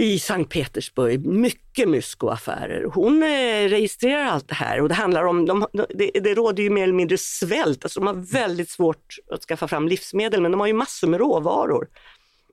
i 0.01 0.19
Sankt 0.19 0.53
Petersburg, 0.53 1.27
mycket 1.27 1.89
myskoaffärer. 1.89 2.85
Hon 2.85 3.23
eh, 3.23 3.69
registrerar 3.69 4.25
allt 4.25 4.49
det 4.49 4.55
här 4.55 4.81
och 4.81 4.89
det 4.89 4.95
handlar 4.95 5.25
om, 5.25 5.47
de, 5.47 5.67
det, 5.73 6.11
det 6.15 6.35
råder 6.35 6.63
ju 6.63 6.71
mer 6.71 6.83
eller 6.83 6.93
mindre 6.93 7.19
svält, 7.19 7.85
alltså 7.85 8.01
de 8.01 8.07
har 8.07 8.33
väldigt 8.33 8.71
svårt 8.71 9.17
att 9.33 9.43
skaffa 9.43 9.69
fram 9.69 9.89
livsmedel 9.89 10.41
men 10.41 10.51
de 10.51 10.61
har 10.61 10.67
ju 10.67 10.73
massor 10.73 11.09
med 11.09 11.21
råvaror. 11.21 11.89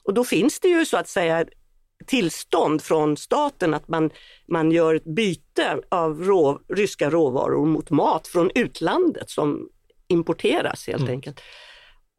Och 0.03 0.13
då 0.13 0.23
finns 0.23 0.59
det 0.59 0.67
ju 0.67 0.85
så 0.85 0.97
att 0.97 1.07
säga 1.07 1.45
tillstånd 2.05 2.81
från 2.81 3.17
staten 3.17 3.73
att 3.73 3.87
man, 3.87 4.09
man 4.47 4.71
gör 4.71 4.95
ett 4.95 5.15
byte 5.15 5.79
av 5.89 6.23
rå, 6.23 6.61
ryska 6.67 7.09
råvaror 7.09 7.65
mot 7.65 7.89
mat 7.89 8.27
från 8.27 8.51
utlandet 8.55 9.29
som 9.29 9.69
importeras 10.07 10.87
helt 10.87 11.01
mm. 11.01 11.11
enkelt. 11.11 11.41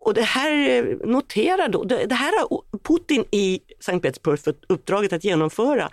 Och 0.01 0.15
det 0.15 0.23
här 0.23 0.69
eh, 0.69 0.85
noterar 1.05 1.69
då, 1.69 1.85
det, 1.85 2.15
här 2.15 2.41
har 2.41 2.79
Putin 2.83 3.25
i 3.31 3.61
Sankt 3.81 4.03
Petersburg 4.03 4.45
fått 4.45 4.65
uppdraget 4.69 5.13
att 5.13 5.25
genomföra. 5.25 5.91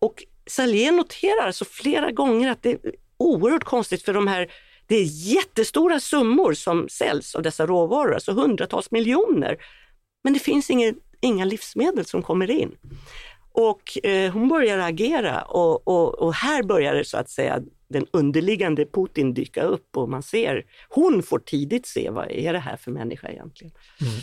Och 0.00 0.24
Salén 0.46 0.96
noterar 0.96 1.52
så 1.52 1.64
flera 1.64 2.10
gånger 2.10 2.50
att 2.50 2.62
det 2.62 2.70
är 2.70 2.78
oerhört 3.16 3.64
konstigt 3.64 4.02
för 4.02 4.14
de 4.14 4.26
här 4.26 4.52
det 4.86 4.96
är 4.96 5.04
jättestora 5.04 6.00
summor 6.00 6.54
som 6.54 6.88
säljs 6.88 7.34
av 7.34 7.42
dessa 7.42 7.66
råvaror, 7.66 8.14
alltså 8.14 8.32
hundratals 8.32 8.90
miljoner. 8.90 9.56
Men 10.24 10.32
det 10.32 10.38
finns 10.38 10.70
inget, 10.70 10.96
inga 11.20 11.44
livsmedel 11.44 12.04
som 12.04 12.22
kommer 12.22 12.50
in. 12.50 12.76
Och 13.54 14.06
eh, 14.06 14.32
hon 14.32 14.48
börjar 14.48 14.78
agera 14.78 15.42
och, 15.42 15.88
och, 15.88 16.14
och, 16.14 16.34
här 16.34 16.62
börjar 16.62 17.02
så 17.02 17.16
att 17.16 17.30
säga 17.30 17.62
den 17.88 18.06
underliggande 18.10 18.86
Putin 18.86 19.34
dyka 19.34 19.62
upp 19.62 19.96
och 19.96 20.08
man 20.08 20.22
ser, 20.22 20.62
hon 20.88 21.22
får 21.22 21.38
tidigt 21.38 21.86
se 21.86 22.10
vad 22.10 22.30
är 22.30 22.52
det 22.52 22.58
här 22.58 22.76
för 22.76 22.90
människa 22.90 23.28
egentligen. 23.28 23.72
Mm. 24.00 24.14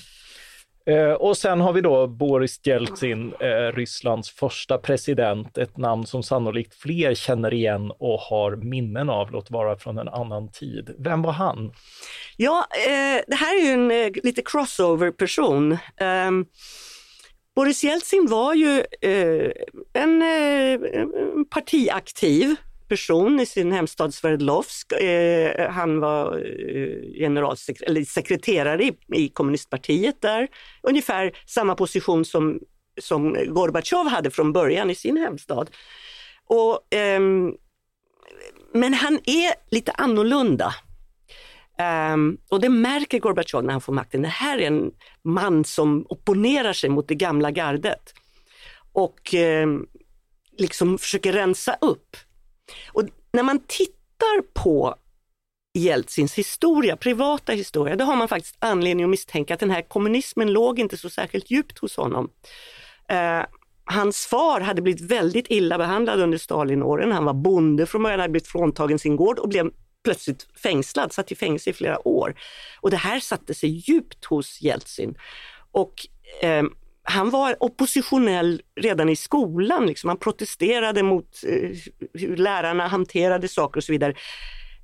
Eh, 0.85 1.13
och 1.13 1.37
sen 1.37 1.61
har 1.61 1.73
vi 1.73 1.81
då 1.81 2.07
Boris 2.07 2.59
Jeltsin, 2.63 3.33
eh, 3.39 3.75
Rysslands 3.75 4.29
första 4.29 4.77
president, 4.77 5.57
ett 5.57 5.77
namn 5.77 6.05
som 6.05 6.23
sannolikt 6.23 6.73
fler 6.73 7.15
känner 7.15 7.53
igen 7.53 7.91
och 7.99 8.19
har 8.19 8.55
minnen 8.55 9.09
av, 9.09 9.31
låt 9.31 9.51
vara 9.51 9.77
från 9.77 9.97
en 9.97 10.07
annan 10.07 10.51
tid. 10.51 10.95
Vem 10.99 11.21
var 11.21 11.31
han? 11.31 11.71
Ja, 12.37 12.67
eh, 12.87 13.23
det 13.27 13.35
här 13.35 13.61
är 13.61 13.65
ju 13.65 13.71
en 13.71 13.91
eh, 13.91 14.11
lite 14.23 14.41
crossover-person. 14.41 15.77
Ehm, 15.97 16.45
Boris 17.55 17.83
Jeltsin 17.83 18.27
var 18.29 18.53
ju 18.53 18.83
eh, 19.01 19.51
en 19.93 20.21
eh, 20.21 20.79
partiaktiv 21.49 22.55
person 22.87 23.39
i 23.39 23.45
sin 23.45 23.71
hemstad 23.71 24.13
Sverdlovsk. 24.13 24.91
Eh, 24.91 25.69
han 25.71 25.99
var 25.99 26.37
eh, 26.37 27.19
generalsekreterare 27.19 28.83
i, 28.83 28.93
i 29.13 29.29
kommunistpartiet 29.29 30.21
där. 30.21 30.47
Ungefär 30.81 31.31
samma 31.45 31.75
position 31.75 32.25
som, 32.25 32.59
som 33.01 33.37
Gorbatjov 33.47 34.07
hade 34.07 34.31
från 34.31 34.53
början 34.53 34.89
i 34.89 34.95
sin 34.95 35.17
hemstad. 35.17 35.69
Och, 36.45 36.95
eh, 36.95 37.19
men 38.73 38.93
han 38.93 39.19
är 39.25 39.53
lite 39.75 39.91
annorlunda. 39.91 40.73
Um, 41.81 42.37
och 42.49 42.61
det 42.61 42.69
märker 42.69 43.19
Gorbatjov 43.19 43.63
när 43.63 43.71
han 43.71 43.81
får 43.81 43.93
makten. 43.93 44.21
Det 44.21 44.27
här 44.27 44.57
är 44.57 44.67
en 44.67 44.91
man 45.23 45.65
som 45.65 46.05
opponerar 46.09 46.73
sig 46.73 46.89
mot 46.89 47.07
det 47.07 47.15
gamla 47.15 47.51
gardet 47.51 48.13
och 48.91 49.33
um, 49.63 49.87
liksom 50.57 50.97
försöker 50.97 51.33
rensa 51.33 51.77
upp. 51.81 52.17
Och 52.93 53.03
när 53.33 53.43
man 53.43 53.59
tittar 53.67 54.41
på 54.53 54.95
Jeltsins 55.73 56.33
historia, 56.33 56.97
privata 56.97 57.51
historia, 57.51 57.95
då 57.95 58.05
har 58.05 58.15
man 58.15 58.27
faktiskt 58.27 58.55
anledning 58.59 59.03
att 59.03 59.09
misstänka 59.09 59.53
att 59.53 59.59
den 59.59 59.71
här 59.71 59.81
kommunismen 59.81 60.53
låg 60.53 60.79
inte 60.79 60.97
så 60.97 61.09
särskilt 61.09 61.51
djupt 61.51 61.79
hos 61.79 61.97
honom. 61.97 62.29
Uh, 63.11 63.45
hans 63.85 64.25
far 64.25 64.61
hade 64.61 64.81
blivit 64.81 65.01
väldigt 65.01 65.45
illa 65.49 65.77
behandlad 65.77 66.19
under 66.19 66.37
Stalinåren. 66.37 67.11
Han 67.11 67.25
var 67.25 67.33
bonde 67.33 67.85
från 67.85 68.03
början, 68.03 68.19
hade 68.19 68.31
blivit 68.31 68.47
fråntagen 68.47 68.99
sin 68.99 69.15
gård 69.15 69.39
och 69.39 69.49
blev 69.49 69.71
plötsligt 70.03 70.47
fängslad, 70.63 71.13
satt 71.13 71.31
i 71.31 71.35
fängelse 71.35 71.69
i 71.69 71.73
flera 71.73 72.07
år. 72.07 72.35
Och 72.81 72.91
det 72.91 72.97
här 72.97 73.19
satte 73.19 73.53
sig 73.53 73.69
djupt 73.69 74.25
hos 74.25 74.61
Jeltsin. 74.61 75.15
Och 75.71 75.93
eh, 76.41 76.63
han 77.03 77.29
var 77.29 77.63
oppositionell 77.63 78.61
redan 78.75 79.09
i 79.09 79.15
skolan, 79.15 79.85
liksom. 79.85 80.07
han 80.07 80.17
protesterade 80.17 81.03
mot 81.03 81.43
eh, 81.47 81.69
hur 82.13 82.37
lärarna 82.37 82.87
hanterade 82.87 83.47
saker 83.47 83.77
och 83.79 83.83
så 83.83 83.91
vidare. 83.91 84.13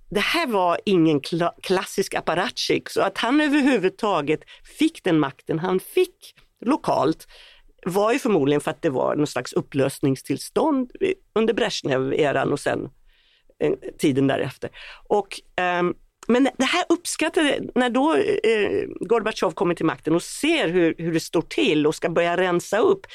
Det 0.09 0.19
här 0.19 0.47
var 0.47 0.79
ingen 0.85 1.19
kla 1.19 1.53
klassisk 1.63 2.13
apparatchik, 2.13 2.89
så 2.89 3.01
att 3.01 3.17
han 3.17 3.41
överhuvudtaget 3.41 4.39
fick 4.79 5.03
den 5.03 5.19
makten 5.19 5.59
han 5.59 5.79
fick 5.79 6.35
lokalt 6.65 7.27
var 7.85 8.13
ju 8.13 8.19
förmodligen 8.19 8.61
för 8.61 8.71
att 8.71 8.81
det 8.81 8.89
var 8.89 9.15
någon 9.15 9.27
slags 9.27 9.53
upplösningstillstånd 9.53 10.91
eh, 11.01 11.11
under 11.35 11.53
Brezhnev-eran 11.53 12.51
och 12.51 12.59
sen 12.59 12.89
Eh, 13.59 13.71
tiden 13.97 14.27
därefter. 14.27 14.69
Och, 15.07 15.41
ehm, 15.55 15.93
men 16.27 16.43
det 16.57 16.65
här 16.65 16.83
uppskattade, 16.89 17.59
när 17.75 17.89
då 17.89 18.15
eh, 18.15 18.87
Gorbatjov 18.99 19.51
kommer 19.51 19.75
till 19.75 19.85
makten 19.85 20.15
och 20.15 20.23
ser 20.23 20.67
hur, 20.67 20.95
hur 20.97 21.13
det 21.13 21.19
står 21.19 21.41
till 21.41 21.87
och 21.87 21.95
ska 21.95 22.09
börja 22.09 22.37
rensa 22.37 22.77
upp, 22.77 23.07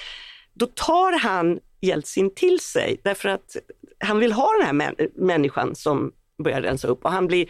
då 0.55 0.67
tar 0.67 1.19
han 1.19 1.61
Jeltsin 1.81 2.35
till 2.35 2.61
sig 2.61 3.01
därför 3.05 3.29
att 3.29 3.57
han 3.99 4.19
vill 4.19 4.33
ha 4.33 4.49
den 4.59 4.81
här 4.81 5.09
människan 5.15 5.75
som 5.75 6.13
börjar 6.45 6.61
rensa 6.61 6.89
upp 6.89 7.05
och 7.05 7.13
han 7.13 7.27
blir 7.27 7.47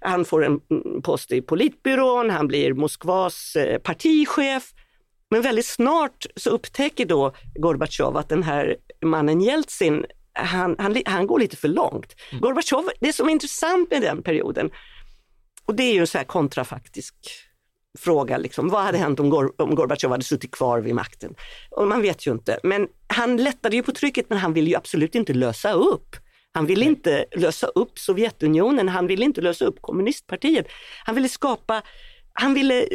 Han 0.00 0.24
får 0.24 0.44
en 0.44 0.60
post 1.02 1.32
i 1.32 1.42
politbyrån, 1.42 2.30
han 2.30 2.48
blir 2.48 2.72
Moskvas 2.72 3.56
eh, 3.56 3.78
partichef. 3.78 4.72
Men 5.30 5.42
väldigt 5.42 5.66
snart 5.66 6.26
så 6.36 6.50
upptäcker 6.50 7.06
då 7.06 7.32
Gorbatjov 7.54 8.16
att 8.16 8.28
den 8.28 8.42
här 8.42 8.76
mannen 9.00 9.40
Jeltsin, 9.40 10.04
han, 10.32 10.76
han, 10.78 11.02
han 11.06 11.26
går 11.26 11.38
lite 11.38 11.56
för 11.56 11.68
långt. 11.68 12.16
Mm. 12.30 12.42
Gorbatjov, 12.42 12.90
det 13.00 13.12
som 13.12 13.28
är 13.28 13.32
intressant 13.32 13.90
med 13.90 14.02
den 14.02 14.22
perioden, 14.22 14.70
och 15.64 15.74
det 15.74 15.82
är 15.82 15.92
ju 15.92 16.00
en 16.00 16.06
så 16.06 16.18
här 16.18 16.24
kontrafaktisk 16.24 17.14
fråga, 17.98 18.38
liksom, 18.38 18.68
vad 18.68 18.82
hade 18.82 18.98
hänt 18.98 19.20
om, 19.20 19.30
Gor 19.30 19.62
om 19.62 19.74
Gorbatjov 19.74 20.10
hade 20.12 20.24
suttit 20.24 20.50
kvar 20.50 20.80
vid 20.80 20.94
makten? 20.94 21.34
Och 21.70 21.88
man 21.88 22.02
vet 22.02 22.26
ju 22.26 22.32
inte, 22.32 22.58
men 22.62 22.88
han 23.06 23.36
lättade 23.36 23.76
ju 23.76 23.82
på 23.82 23.92
trycket 23.92 24.26
men 24.28 24.38
han 24.38 24.52
ville 24.52 24.70
ju 24.70 24.76
absolut 24.76 25.14
inte 25.14 25.32
lösa 25.32 25.72
upp. 25.72 26.16
Han 26.52 26.66
ville 26.66 26.84
inte 26.84 27.24
lösa 27.36 27.66
upp 27.66 27.98
Sovjetunionen, 27.98 28.88
han 28.88 29.06
ville 29.06 29.24
inte 29.24 29.40
lösa 29.40 29.64
upp 29.64 29.82
kommunistpartiet. 29.82 30.66
Han 31.04 31.14
ville 31.14 31.28
skapa 31.28 31.82
han 32.32 32.54
ville, 32.54 32.86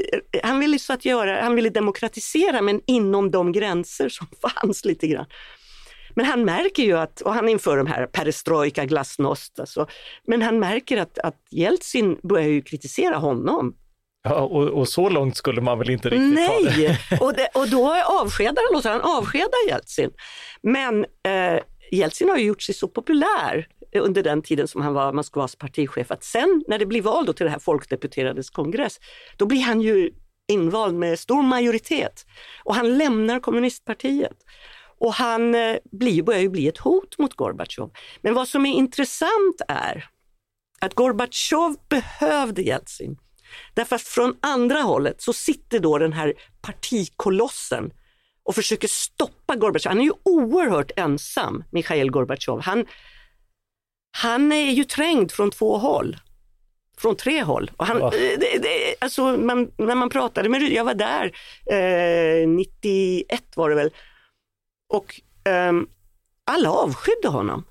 han 0.44 0.60
ville 0.60 0.80
så 0.80 0.94
att 0.94 1.06
göra, 1.06 1.42
han 1.42 1.56
ville 1.56 1.70
demokratisera 1.70 2.62
men 2.62 2.82
inom 2.88 3.32
de 3.32 3.52
gränser 3.52 4.10
som 4.10 4.28
fanns 4.42 4.86
lite 4.86 5.08
grann. 5.08 5.26
Men 6.16 6.26
han 6.26 6.46
märker 6.46 6.84
ju 6.84 6.98
att, 6.98 7.22
och 7.22 7.34
han 7.34 7.50
inför 7.50 7.78
de 7.78 7.88
här 7.88 8.08
perestrojka, 8.08 8.86
glasnost, 8.86 9.60
alltså, 9.60 9.88
men 10.28 10.42
han 10.42 10.60
märker 10.60 10.98
att, 10.98 11.20
att 11.20 11.36
Jeltsin 11.52 12.20
börjar 12.24 12.48
ju 12.48 12.62
kritisera 12.62 13.16
honom. 13.16 13.76
Ja, 14.24 14.42
och, 14.42 14.68
och, 14.68 14.88
så 14.88 15.10
långt 15.10 15.38
skulle 15.38 15.62
man 15.62 15.80
väl 15.80 15.90
inte 15.90 16.10
riktigt 16.10 16.34
Nej. 16.34 16.64
ta 16.64 16.70
det? 16.70 17.22
och, 17.22 17.34
det, 17.34 17.48
och 17.54 17.70
då 17.70 17.96
avskedar 18.22 18.74
han, 18.74 19.02
han 19.02 19.18
avskedar 19.18 19.70
Jeltsin. 19.70 20.12
Men 20.62 21.06
eh, 21.24 21.60
Jeltsin 21.92 22.30
har 22.30 22.38
ju 22.38 22.46
gjort 22.46 22.62
sig 22.62 22.76
så 22.76 22.88
populär 22.88 23.68
under 23.96 24.24
den 24.24 24.42
tiden 24.42 24.68
som 24.68 24.82
han 24.82 24.94
var 24.94 25.14
Moskvas 25.14 25.56
partichef 25.56 26.12
att 26.12 26.24
sen 26.24 26.64
när 26.68 26.80
det 26.80 26.86
blir 26.86 27.02
val 27.02 27.26
då 27.26 27.34
till 27.34 27.46
det 27.46 27.52
här 27.52 27.60
folkdeputerades 27.60 28.50
kongress, 28.50 29.00
då 29.38 29.46
blir 29.46 29.62
han 29.62 29.82
ju 29.82 30.12
invald 30.48 30.96
med 30.96 31.20
stor 31.20 31.44
majoritet 31.44 32.26
och 32.64 32.76
han 32.76 32.98
lämnar 32.98 33.40
kommunistpartiet. 33.40 34.38
Och 34.98 35.14
han 35.14 35.56
eh, 35.56 35.78
blir, 35.92 36.24
börjar 36.24 36.42
ju 36.42 36.50
bli 36.50 36.68
ett 36.68 36.78
hot 36.78 37.18
mot 37.18 37.34
Gorbatjov. 37.34 37.92
Men 38.22 38.34
vad 38.34 38.48
som 38.48 38.66
är 38.66 38.74
intressant 38.74 39.62
är 39.68 40.10
att 40.80 40.94
Gorbatjov 40.94 41.76
behövde 41.90 42.62
Jeltsin. 42.62 43.18
Därför 43.74 43.96
att 43.96 44.02
från 44.02 44.36
andra 44.42 44.82
hållet 44.82 45.22
så 45.22 45.34
sitter 45.34 45.80
då 45.80 45.98
den 45.98 46.14
här 46.14 46.34
partikolossen 46.62 47.92
och 48.44 48.56
försöker 48.56 48.88
stoppa 48.88 49.56
Gorbatjov. 49.56 49.92
Han 49.92 50.00
är 50.00 50.06
ju 50.06 50.14
oerhört 50.24 50.92
ensam, 50.96 51.64
Mikhail 51.72 52.12
Gorbatjov. 52.12 52.62
Han, 52.62 52.86
han 54.12 54.52
är 54.52 54.72
ju 54.72 54.84
trängd 54.84 55.32
från 55.32 55.52
två 55.52 55.78
håll. 55.78 56.18
Från 56.98 57.16
tre 57.16 57.44
håll. 57.44 57.72
Och 57.78 57.86
han, 57.86 58.00
ja. 58.00 58.10
det, 58.10 58.58
det, 58.58 58.96
alltså 59.00 59.38
man, 59.38 59.72
när 59.78 59.96
man 59.96 60.10
pratade 60.10 60.50
med 60.50 60.62
jag 60.62 60.84
var 60.84 60.94
där 60.94 61.32
eh, 61.72 62.48
91 62.48 63.44
var 63.56 63.70
det 63.70 63.76
väl, 63.76 63.92
och 64.96 65.22
eh, 65.52 65.74
alla 66.46 66.72
avskydde 66.72 67.28
honom. 67.28 67.66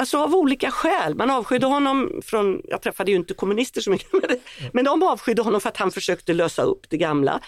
Alltså 0.00 0.18
av 0.18 0.34
olika 0.34 0.70
skäl. 0.70 1.14
Man 1.14 1.30
avskydde 1.30 1.66
honom 1.66 2.20
från, 2.24 2.62
jag 2.64 2.82
träffade 2.82 3.10
ju 3.10 3.16
inte 3.16 3.34
kommunister 3.34 3.80
så 3.80 3.90
mycket, 3.90 4.12
men, 4.12 4.38
men 4.72 4.84
de 4.84 5.02
avskydde 5.02 5.42
honom 5.42 5.60
för 5.60 5.68
att 5.68 5.76
han 5.76 5.90
försökte 5.90 6.32
lösa 6.32 6.62
upp 6.62 6.90
det 6.90 6.96
gamla. 6.96 7.40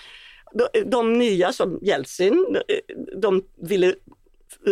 De, 0.52 0.90
de 0.90 1.12
nya 1.12 1.52
som 1.52 1.78
Jeltsin, 1.82 2.56
de 3.22 3.42
ville 3.68 3.94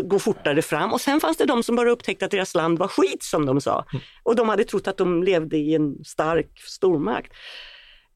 gå 0.04 0.18
fortare 0.18 0.62
fram 0.62 0.92
och 0.92 1.00
sen 1.00 1.20
fanns 1.20 1.36
det 1.36 1.44
de 1.44 1.62
som 1.62 1.76
bara 1.76 1.90
upptäckte 1.90 2.24
att 2.24 2.30
deras 2.30 2.54
land 2.54 2.78
var 2.78 2.88
skit 2.88 3.22
som 3.22 3.46
de 3.46 3.60
sa. 3.60 3.84
Mm. 3.92 4.02
Och 4.22 4.36
de 4.36 4.48
hade 4.48 4.64
trott 4.64 4.88
att 4.88 4.96
de 4.96 5.22
levde 5.22 5.56
i 5.56 5.74
en 5.74 6.04
stark 6.04 6.60
stormakt. 6.60 7.32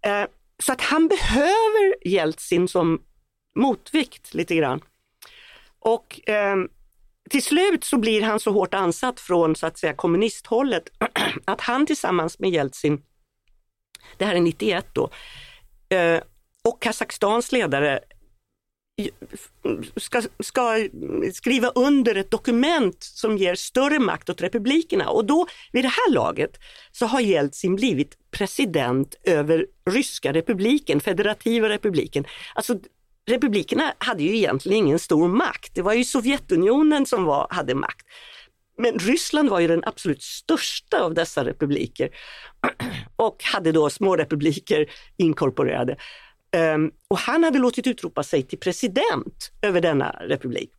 Eh, 0.07 0.25
så 0.63 0.73
att 0.73 0.81
han 0.81 1.09
behöver 1.09 2.09
Jeltsin 2.09 2.69
som 2.69 3.01
motvikt 3.57 4.35
lite 4.35 4.55
grann. 4.55 4.81
Och 5.85 6.29
eh, 6.29 6.57
till 7.31 7.43
slut 7.43 7.85
så 7.85 7.99
blir 7.99 8.23
han 8.23 8.41
så 8.41 8.53
hårt 8.53 8.75
ansatt 8.75 9.21
från 9.21 9.57
så 9.57 9.67
att 9.67 9.79
säga 9.79 9.95
kommunisthållet 9.95 10.89
att 11.45 11.61
han 11.61 11.87
tillsammans 11.87 12.39
med 12.39 12.51
Jeltsin, 12.51 13.03
det 14.19 14.25
här 14.25 14.35
är 14.35 14.41
91 14.41 14.87
då, 14.93 15.11
eh, 15.97 16.21
och 16.63 16.83
Kazakstans 16.83 17.53
ledare 17.53 18.01
ska, 19.97 20.23
ska, 20.41 20.89
skriva 21.33 21.69
under 21.69 22.15
ett 22.15 22.31
dokument 22.31 22.97
som 23.01 23.39
ger 23.39 23.55
större 23.55 23.99
makt 23.99 24.31
åt 24.31 24.43
republikerna 24.43 25.09
och 25.09 25.25
då 25.25 25.47
vid 25.73 25.85
det 25.85 25.89
här 25.89 26.13
laget 26.13 26.59
så 26.93 27.07
har 27.07 27.21
Jeltsin 27.21 27.77
blivit 27.77 28.19
president 28.31 29.15
över 29.23 29.67
ryska 29.91 30.33
republiken, 30.33 31.01
federativa 31.01 31.69
republiken. 31.69 32.25
Alltså 32.55 32.79
republikerna 33.27 33.95
hade 33.99 34.23
ju 34.23 34.37
egentligen 34.37 34.79
ingen 34.79 34.99
stor 34.99 35.29
makt. 35.29 35.75
Det 35.75 35.83
var 35.83 35.95
ju 35.95 36.05
Sovjetunionen 36.05 37.07
som 37.07 37.25
var, 37.25 37.47
hade 37.51 37.75
makt. 37.75 38.07
Men 38.79 38.99
Ryssland 38.99 39.49
var 39.49 39.61
ju 39.61 39.67
den 39.67 39.85
absolut 39.85 40.23
största 40.23 41.01
av 41.01 41.15
dessa 41.15 41.45
republiker 41.45 42.09
och 43.17 43.45
hade 43.45 43.73
då 43.73 43.91
små 43.91 44.17
republiker 44.17 44.87
inkorporerade. 45.17 45.97
Um, 46.75 46.93
och 47.09 47.19
han 47.19 47.45
hade 47.45 47.59
låtit 47.59 47.87
utropa 47.87 48.23
sig 48.23 48.43
till 48.43 48.59
president 48.59 49.53
över 49.63 49.81
denna 49.81 50.11
republik. 50.11 50.71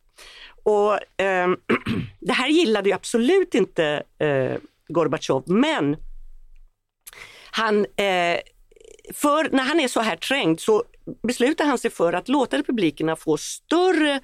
Och 0.62 0.92
um, 0.92 1.60
Det 2.20 2.32
här 2.32 2.48
gillade 2.48 2.88
ju 2.88 2.94
absolut 2.94 3.54
inte 3.54 4.02
uh, 4.22 4.56
Gorbatjov, 4.88 5.42
men 5.46 5.96
han, 7.50 7.86
eh, 7.96 8.38
för 9.14 9.48
när 9.50 9.62
han 9.62 9.80
är 9.80 9.88
så 9.88 10.00
här 10.00 10.16
trängd 10.16 10.60
så 10.60 10.84
beslutar 11.22 11.64
han 11.64 11.78
sig 11.78 11.90
för 11.90 12.12
att 12.12 12.28
låta 12.28 12.58
republikerna 12.58 13.16
få 13.16 13.36
större 13.36 14.20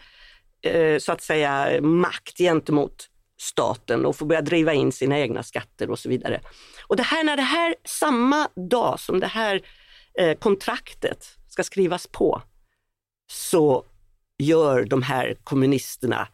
eh, 0.63 0.99
så 0.99 1.13
att 1.13 1.23
säga 1.23 1.81
makt 1.83 2.39
gentemot 2.39 3.09
staten 3.41 4.07
och 4.07 4.17
få 4.17 4.25
börja 4.25 4.43
driva 4.43 4.75
in 4.75 4.93
sina 4.93 5.19
egna 5.19 5.43
skatter 5.43 5.91
och 5.91 5.99
så 5.99 6.09
vidare. 6.09 6.41
Och 6.87 6.97
det 6.97 7.03
här, 7.03 7.25
när 7.25 7.37
det 7.37 7.43
här, 7.43 7.75
samma 7.85 8.49
dag 8.71 9.01
som 9.01 9.21
det 9.21 9.27
här 9.27 9.61
eh, 10.19 10.39
kontraktet 10.39 11.27
ska 11.49 11.63
skrivas 11.63 12.07
på 12.07 12.43
så 13.31 13.85
gör 14.39 14.85
de 14.85 15.03
här 15.03 15.37
kommunisterna 15.45 16.29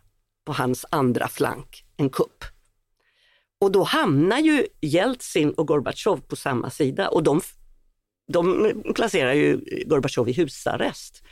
på 0.46 0.52
hans 0.52 0.86
andra 0.90 1.28
flank 1.28 1.84
en 1.96 2.10
kupp. 2.10 2.44
Och 3.60 3.72
då 3.72 3.82
hamnar 3.82 4.38
ju 4.38 4.66
Jeltsin 4.80 5.50
och 5.50 5.66
Gorbatjov 5.66 6.20
på 6.20 6.36
samma 6.36 6.70
sida 6.70 7.08
och 7.08 7.22
de, 7.22 7.40
de 8.32 8.72
placerar 8.94 9.32
ju 9.32 9.60
Gorbatjov 9.86 10.28
i 10.28 10.32
husarrest. 10.32 11.22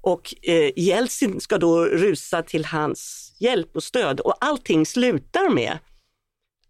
Och 0.00 0.34
eh, 0.42 0.70
Jeltsin 0.76 1.40
ska 1.40 1.58
då 1.58 1.84
rusa 1.84 2.42
till 2.42 2.64
hans 2.64 3.32
hjälp 3.38 3.76
och 3.76 3.82
stöd 3.82 4.20
och 4.20 4.34
allting 4.40 4.86
slutar 4.86 5.50
med 5.50 5.78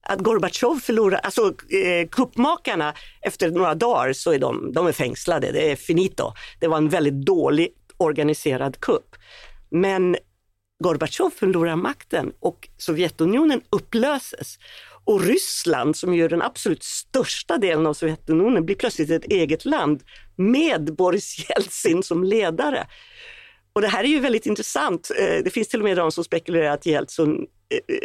att 0.02 0.20
Gorbatjov 0.20 0.76
förlorar, 0.81 1.18
alltså 1.18 1.54
eh, 1.74 2.09
kuppmakarna 2.09 2.94
efter 3.22 3.50
några 3.50 3.74
dagar 3.74 4.12
så 4.12 4.33
är 4.33 4.38
de, 4.38 4.72
de 4.72 4.87
är 4.87 4.92
fängslade, 4.92 5.52
det 5.52 5.70
är 5.70 5.76
finito. 5.76 6.33
Det 6.61 6.68
var 6.68 6.76
en 6.76 6.88
väldigt 6.88 7.26
dåligt 7.26 7.92
organiserad 7.96 8.81
kupp. 8.81 9.16
Men 9.70 10.16
Gorbatjov 10.85 11.31
förlorar 11.31 11.76
makten 11.76 12.33
och 12.40 12.68
Sovjetunionen 12.76 13.61
upplöses. 13.70 14.59
Och 15.09 15.21
Ryssland, 15.21 15.97
som 15.97 16.14
ju 16.14 16.25
är 16.25 16.29
den 16.29 16.42
absolut 16.42 16.83
största 16.83 17.59
delen 17.59 17.87
av 17.87 17.94
Sovjetunionen, 17.94 18.64
blir 18.64 18.77
plötsligt 18.77 19.11
ett 19.11 19.25
eget 19.25 19.64
land 19.64 20.03
med 20.37 20.94
Boris 20.97 21.47
Jeltsin 21.49 22.03
som 22.03 22.25
ledare. 22.25 22.87
Och 23.73 23.81
det 23.81 23.88
här 23.88 24.05
är 24.05 24.09
ju 24.09 24.21
väldigt 24.21 24.47
intressant. 24.47 25.11
Eh, 25.18 25.44
det 25.44 25.51
finns 25.51 25.68
till 25.68 25.81
och 25.81 25.85
med 25.85 25.97
de 25.97 26.12
som 26.12 26.25
spekulerar 26.25 26.71
att 26.71 26.87
Jeltsin 26.87 27.47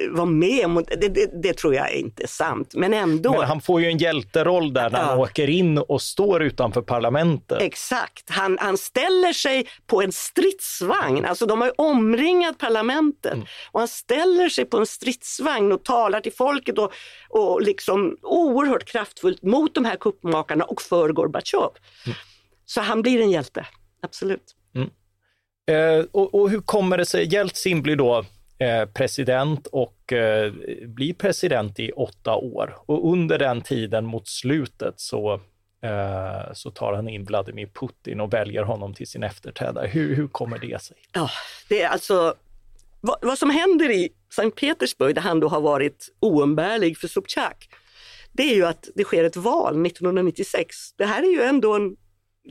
vara 0.10 0.26
med 0.26 0.66
om, 0.66 0.86
det, 0.88 1.10
det, 1.10 1.42
det, 1.44 1.54
tror 1.54 1.76
jag 1.76 1.94
inte 1.94 2.24
är 2.24 2.28
sant, 2.28 2.74
men 2.76 2.94
ändå. 2.94 3.32
Men 3.32 3.48
han 3.48 3.62
får 3.62 3.82
ju 3.82 3.88
en 3.88 3.98
hjälteroll 3.98 4.74
där 4.74 4.90
när 4.90 5.00
ja. 5.00 5.06
han 5.06 5.20
åker 5.20 5.50
in 5.50 5.78
och 5.78 6.02
står 6.02 6.44
utanför 6.44 6.82
parlamentet. 6.82 7.62
Exakt, 7.62 8.30
han, 8.30 8.58
han 8.62 8.78
ställer 8.78 9.34
sig 9.34 9.68
på 9.88 10.02
en 10.02 10.12
stridsvagn, 10.12 11.26
alltså 11.26 11.46
de 11.46 11.62
har 11.62 11.68
ju 11.68 11.74
omringat 11.78 12.58
parlamentet 12.58 13.34
mm. 13.34 13.46
och 13.72 13.80
han 13.80 13.88
ställer 13.88 14.50
sig 14.50 14.66
på 14.66 14.78
en 14.78 14.86
stridsvagn 14.86 15.72
och 15.72 15.86
talar 15.86 16.22
till 16.22 16.34
folket 16.34 16.78
och, 16.78 16.94
och 17.30 17.62
liksom 17.62 18.18
oerhört 18.22 18.86
kraftfullt 18.86 19.44
mot 19.44 19.76
de 19.76 19.86
här 19.86 19.96
kuppmakarna 19.96 20.64
och 20.64 20.82
för 20.82 21.10
Gorbatjov. 21.10 21.72
Mm. 22.06 22.18
Så 22.66 22.82
han 22.82 23.02
blir 23.02 23.22
en 23.22 23.32
hjälte, 23.32 23.66
absolut. 24.02 24.56
Mm. 24.76 24.90
Eh, 25.68 26.06
och, 26.12 26.36
och 26.36 26.50
hur 26.50 26.62
kommer 26.62 26.98
det 26.98 27.06
sig, 27.06 27.34
Jeltsin 27.34 27.82
blir 27.82 27.96
då 27.96 28.26
Eh, 28.26 28.33
president 28.94 29.68
och 29.68 30.14
eh, 30.14 30.54
blir 30.88 31.14
president 31.14 31.80
i 31.80 31.92
åtta 31.92 32.36
år. 32.36 32.78
Och 32.86 33.12
under 33.12 33.40
den 33.40 33.62
tiden 33.62 34.06
mot 34.06 34.28
slutet 34.28 34.94
så, 34.98 35.34
eh, 35.84 36.54
så 36.54 36.72
tar 36.72 36.94
han 36.94 37.08
in 37.08 37.26
Vladimir 37.26 37.70
Putin 37.80 38.20
och 38.20 38.34
väljer 38.34 38.64
honom 38.64 38.94
till 38.94 39.08
sin 39.08 39.24
efterträdare. 39.24 39.88
Hur, 39.88 40.16
hur 40.16 40.28
kommer 40.28 40.60
det 40.60 40.82
sig? 40.82 40.98
Ja, 41.14 41.30
det 41.70 41.82
är 41.82 41.90
alltså 41.90 42.36
vad, 43.02 43.18
vad 43.22 43.38
som 43.38 43.50
händer 43.50 43.92
i 43.92 44.10
Sankt 44.36 44.60
Petersburg, 44.60 45.16
där 45.16 45.22
han 45.22 45.40
då 45.40 45.48
har 45.48 45.62
varit 45.62 46.10
oumbärlig 46.20 46.98
för 46.98 47.08
Sobchak, 47.08 47.70
det 48.32 48.44
är 48.44 48.56
ju 48.56 48.66
att 48.66 48.90
det 48.96 49.04
sker 49.04 49.24
ett 49.24 49.36
val 49.36 49.86
1996. 49.86 50.76
Det 50.98 51.06
här 51.06 51.24
är 51.24 51.32
ju 51.32 51.42
ändå 51.42 51.76
en, 51.76 51.96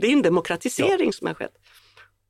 det 0.00 0.06
är 0.06 0.12
en 0.12 0.22
demokratisering 0.22 1.06
ja. 1.06 1.12
som 1.12 1.26
har 1.26 1.34
skett. 1.34 1.54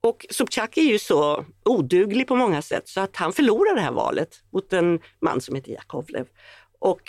Och 0.06 0.26
Sobchak 0.30 0.76
är 0.76 0.82
ju 0.82 0.98
så 0.98 1.44
oduglig 1.64 2.26
på 2.26 2.36
många 2.36 2.62
sätt 2.62 2.88
så 2.88 3.00
att 3.00 3.16
han 3.16 3.32
förlorar 3.32 3.74
det 3.74 3.80
här 3.80 3.92
valet 3.92 4.42
mot 4.52 4.72
en 4.72 5.00
man 5.20 5.40
som 5.40 5.54
heter 5.54 5.72
Jakovlev. 5.72 6.26
Och 6.78 7.02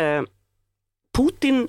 eh, 0.00 0.22
Putin, 1.16 1.68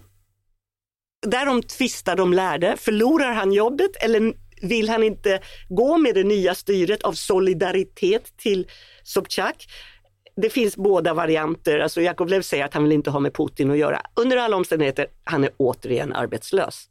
därom 1.27 1.63
tvistar 1.63 2.15
de 2.15 2.33
lärde, 2.33 2.77
förlorar 2.77 3.33
han 3.33 3.53
jobbet 3.53 3.95
eller 3.95 4.33
vill 4.61 4.89
han 4.89 5.03
inte 5.03 5.41
gå 5.69 5.97
med 5.97 6.15
det 6.15 6.23
nya 6.23 6.55
styret 6.55 7.03
av 7.03 7.13
solidaritet 7.13 8.37
till 8.37 8.67
Sobchak? 9.03 9.67
Det 10.35 10.49
finns 10.49 10.77
båda 10.77 11.13
varianter. 11.13 11.79
Alltså 11.79 12.01
Jakovlev 12.01 12.41
säger 12.41 12.65
att 12.65 12.73
han 12.73 12.83
vill 12.83 12.91
inte 12.91 13.09
ha 13.09 13.19
med 13.19 13.33
Putin 13.33 13.71
att 13.71 13.77
göra. 13.77 14.01
Under 14.15 14.37
alla 14.37 14.55
omständigheter, 14.55 15.07
han 15.23 15.43
är 15.43 15.51
återigen 15.57 16.13
arbetslös. 16.13 16.85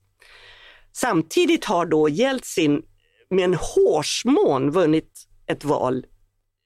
Samtidigt 0.93 1.65
har 1.65 1.87
då 1.87 2.09
Jeltsin 2.09 2.83
med 3.31 3.45
en 3.45 3.55
hårsmån 3.55 4.71
vunnit 4.71 5.27
ett 5.47 5.65
val 5.65 6.07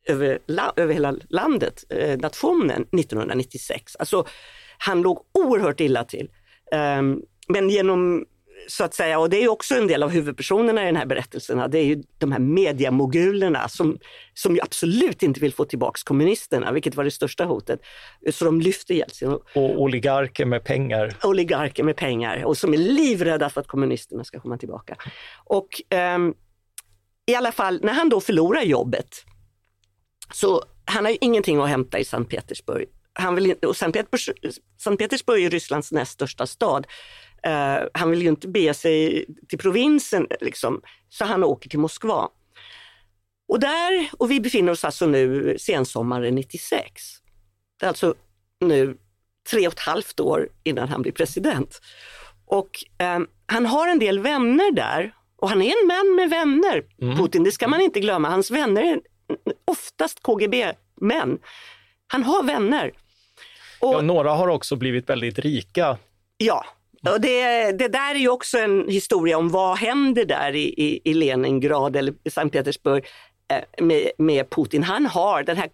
över, 0.07 0.39
över 0.77 0.95
hela 0.95 1.15
landet, 1.29 1.85
eh, 1.91 2.19
nationen, 2.19 2.87
1996. 2.93 3.97
Alltså, 3.99 4.27
han 4.79 5.03
låg 5.03 5.19
oerhört 5.35 5.81
illa 5.81 6.05
till. 6.05 6.31
Um, 6.99 7.23
men 7.49 7.71
genom 7.71 8.27
så 8.69 8.85
att 8.85 8.95
säga, 8.95 9.19
och 9.19 9.31
det 9.31 9.45
är 9.45 9.49
också 9.49 9.75
en 9.75 9.87
del 9.87 10.03
av 10.03 10.11
huvudpersonerna 10.11 10.83
i 10.83 10.87
den 10.87 10.97
här 10.97 11.07
berättelsen, 11.07 11.71
det 11.71 11.79
är 11.79 11.85
ju 11.85 12.03
de 12.19 12.33
här 12.33 12.39
mediamogulerna 12.39 13.69
som, 13.69 13.99
som 14.35 14.55
ju 14.55 14.61
absolut 14.61 15.23
inte 15.23 15.41
vill 15.41 15.55
få 15.55 15.65
tillbaks 15.65 16.03
kommunisterna, 16.03 16.73
vilket 16.73 16.95
var 16.95 17.05
det 17.05 17.11
största 17.11 17.45
hotet. 17.45 17.81
Så 18.33 18.45
de 18.45 18.61
lyfter 18.61 18.95
Jeltsin. 18.95 19.29
Och 19.29 19.81
oligarker 19.81 20.45
med 20.45 20.65
pengar. 20.65 21.17
Oligarker 21.23 21.83
med 21.83 21.97
pengar 21.97 22.45
och 22.45 22.59
som 22.59 22.75
är 22.75 22.79
livrädda 22.79 23.51
för 23.51 23.61
att 23.61 23.67
kommunisterna 23.67 24.25
ska 24.25 24.41
komma 24.41 24.59
tillbaka. 24.59 24.97
Och 25.45 25.69
um, 26.15 26.35
i 27.27 27.35
alla 27.35 27.53
fall, 27.53 27.81
när 27.83 27.93
han 27.93 28.09
då 28.09 28.21
förlorar 28.21 28.63
jobbet, 28.63 29.25
så 30.33 30.65
han 30.85 31.05
har 31.05 31.13
ju 31.13 31.19
ingenting 31.21 31.61
att 31.61 31.69
hämta 31.69 31.99
i 31.99 32.05
Sankt 32.05 32.31
Petersburg. 32.31 32.89
Han 33.13 33.35
vill, 33.35 33.53
och 33.53 33.77
Sankt 33.77 33.99
Petersburg, 33.99 34.53
Sankt 34.79 34.99
Petersburg 34.99 35.45
är 35.45 35.51
Rysslands 35.51 35.93
näst 35.93 36.13
största 36.13 36.47
stad. 36.47 36.87
Uh, 37.47 37.89
han 37.95 38.11
vill 38.11 38.23
ju 38.23 38.29
inte 38.29 38.49
bege 38.49 38.75
sig 38.75 39.27
till 39.49 39.59
provinsen, 39.59 40.27
liksom, 40.41 40.83
så 41.09 41.25
han 41.25 41.45
åker 41.45 41.71
till 41.71 41.79
Moskva. 41.79 42.29
Och 43.49 43.61
där, 43.61 44.11
och 44.13 44.31
vi 44.31 44.41
befinner 44.41 44.73
oss 44.73 44.85
alltså 44.85 45.07
nu 45.07 45.57
sensommaren 45.59 46.35
96. 46.35 47.03
Det 47.81 47.87
är 47.87 47.89
alltså 47.89 48.15
nu 48.61 48.97
tre 49.51 49.67
och 49.67 49.73
ett 49.73 49.81
halvt 49.81 50.21
år 50.21 50.49
innan 50.63 50.89
han 50.89 51.03
blir 51.03 51.13
president. 51.13 51.81
Och 52.47 52.85
um, 53.17 53.29
han 53.47 53.67
har 53.67 53.89
en 53.89 53.99
del 53.99 54.19
vänner 54.19 54.73
där 54.73 55.15
och 55.41 55.49
han 55.49 55.63
är 55.63 55.83
en 55.83 55.87
man 55.87 56.17
med 56.17 56.31
vänner, 56.31 56.85
mm. 57.03 57.17
Putin, 57.17 57.45
det 57.45 57.53
ska 57.53 57.69
man 57.69 57.81
inte 57.81 58.01
glömma. 58.01 58.29
Hans 58.29 58.51
vänner 58.51 58.83
är 58.83 59.01
oftast 59.65 60.23
KGB-män. 60.23 61.39
Han 62.07 62.23
har 62.23 62.43
vänner. 62.43 62.93
Och, 63.81 63.95
ja, 63.95 64.01
några 64.01 64.31
har 64.31 64.49
också 64.49 64.77
blivit 64.77 65.09
väldigt 65.09 65.39
rika. 65.39 65.99
Ja, 66.37 66.65
och 67.09 67.21
det, 67.21 67.73
det 67.73 67.89
där 67.89 68.15
är 68.15 68.19
ju 68.19 68.29
också 68.29 68.59
en 68.59 68.89
historia 68.89 69.39
om 69.39 69.49
vad 69.49 69.79
händer 69.79 70.25
där 70.25 70.55
i, 70.55 70.75
i, 70.77 71.01
i 71.05 71.15
Leningrad 71.15 71.97
eller 71.97 72.15
Sankt 72.31 72.53
Petersburg 72.53 73.05
eh, 73.49 73.85
med, 73.85 74.11
med 74.19 74.51
Putin. 74.51 74.83
Han 74.83 75.07
har 75.07 75.43
den 75.43 75.57
här 75.57 75.71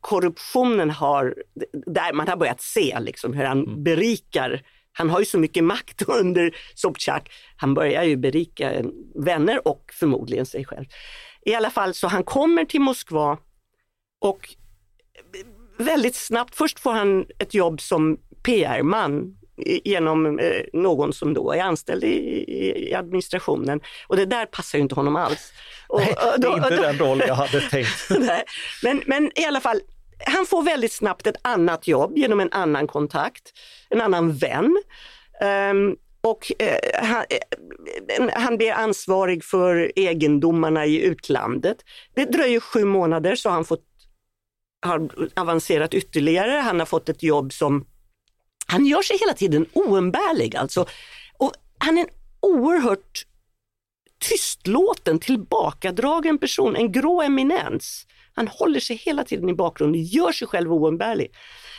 korruptionen 0.00 0.90
har, 0.90 1.34
där 1.72 2.12
man 2.12 2.28
har 2.28 2.36
börjat 2.36 2.60
se 2.60 3.00
liksom 3.00 3.32
hur 3.32 3.44
han 3.44 3.64
mm. 3.64 3.82
berikar 3.82 4.62
han 4.92 5.10
har 5.10 5.18
ju 5.18 5.24
så 5.24 5.38
mycket 5.38 5.64
makt 5.64 6.02
under 6.08 6.56
Sobchak. 6.74 7.30
Han 7.56 7.74
börjar 7.74 8.02
ju 8.02 8.16
berika 8.16 8.72
vänner 9.14 9.68
och 9.68 9.90
förmodligen 9.92 10.46
sig 10.46 10.64
själv. 10.64 10.86
I 11.44 11.54
alla 11.54 11.70
fall 11.70 11.94
så 11.94 12.08
han 12.08 12.24
kommer 12.24 12.64
till 12.64 12.80
Moskva 12.80 13.38
och 14.20 14.48
väldigt 15.78 16.14
snabbt, 16.14 16.54
först 16.54 16.80
får 16.80 16.92
han 16.92 17.26
ett 17.38 17.54
jobb 17.54 17.80
som 17.80 18.18
PR-man 18.42 19.36
genom 19.84 20.38
eh, 20.38 20.62
någon 20.72 21.12
som 21.12 21.34
då 21.34 21.52
är 21.52 21.62
anställd 21.62 22.04
i, 22.04 22.94
administrationen. 22.94 23.80
Och 24.06 24.16
det 24.16 24.26
där 24.26 24.46
passar 24.46 24.78
ju 24.78 24.82
inte 24.82 24.94
honom 24.94 25.16
alls. 25.16 25.52
Och, 25.88 26.00
Nej, 26.00 26.14
det 26.38 26.46
är 26.46 26.56
inte 26.56 26.82
den 26.82 26.98
roll 26.98 27.22
jag 27.26 27.34
hade 27.34 27.60
tänkt. 27.70 28.10
Nej, 28.10 28.44
men, 28.82 29.02
men 29.06 29.30
i 29.38 29.44
alla 29.44 29.60
fall, 29.60 29.80
han 30.26 30.46
får 30.46 30.62
väldigt 30.62 30.92
snabbt 30.92 31.26
ett 31.26 31.36
annat 31.42 31.86
jobb 31.86 32.18
genom 32.18 32.40
en 32.40 32.52
annan 32.52 32.86
kontakt, 32.86 33.52
en 33.88 34.00
annan 34.00 34.32
vän. 34.32 34.82
Um, 35.72 35.96
och 36.20 36.52
eh, 36.58 37.04
han, 37.06 37.24
eh, 37.28 38.28
han 38.32 38.56
blir 38.56 38.72
ansvarig 38.72 39.44
för 39.44 39.92
egendomarna 39.96 40.86
i 40.86 41.00
utlandet. 41.02 41.76
Det 42.14 42.24
dröjer 42.24 42.60
sju 42.60 42.84
månader 42.84 43.34
så 43.34 43.50
han 43.50 43.64
fått, 43.64 43.84
har 44.86 45.10
avancerat 45.36 45.94
ytterligare. 45.94 46.50
Han 46.50 46.78
har 46.78 46.86
fått 46.86 47.08
ett 47.08 47.22
jobb 47.22 47.52
som, 47.52 47.86
han 48.66 48.86
gör 48.86 49.02
sig 49.02 49.18
hela 49.18 49.34
tiden 49.34 49.66
oumbärlig 49.72 50.56
alltså. 50.56 50.86
Och 51.38 51.52
han 51.78 51.98
är 51.98 52.02
en 52.02 52.08
oerhört 52.40 53.26
tystlåten, 54.20 55.18
tillbakadragen 55.18 56.38
person, 56.38 56.76
en 56.76 56.92
grå 56.92 57.22
eminens. 57.22 58.06
Han 58.34 58.48
håller 58.48 58.80
sig 58.80 58.96
hela 58.96 59.24
tiden 59.24 59.48
i 59.48 59.54
bakgrunden, 59.54 60.02
gör 60.02 60.32
sig 60.32 60.48
själv 60.48 60.72
oumbärlig. 60.72 61.32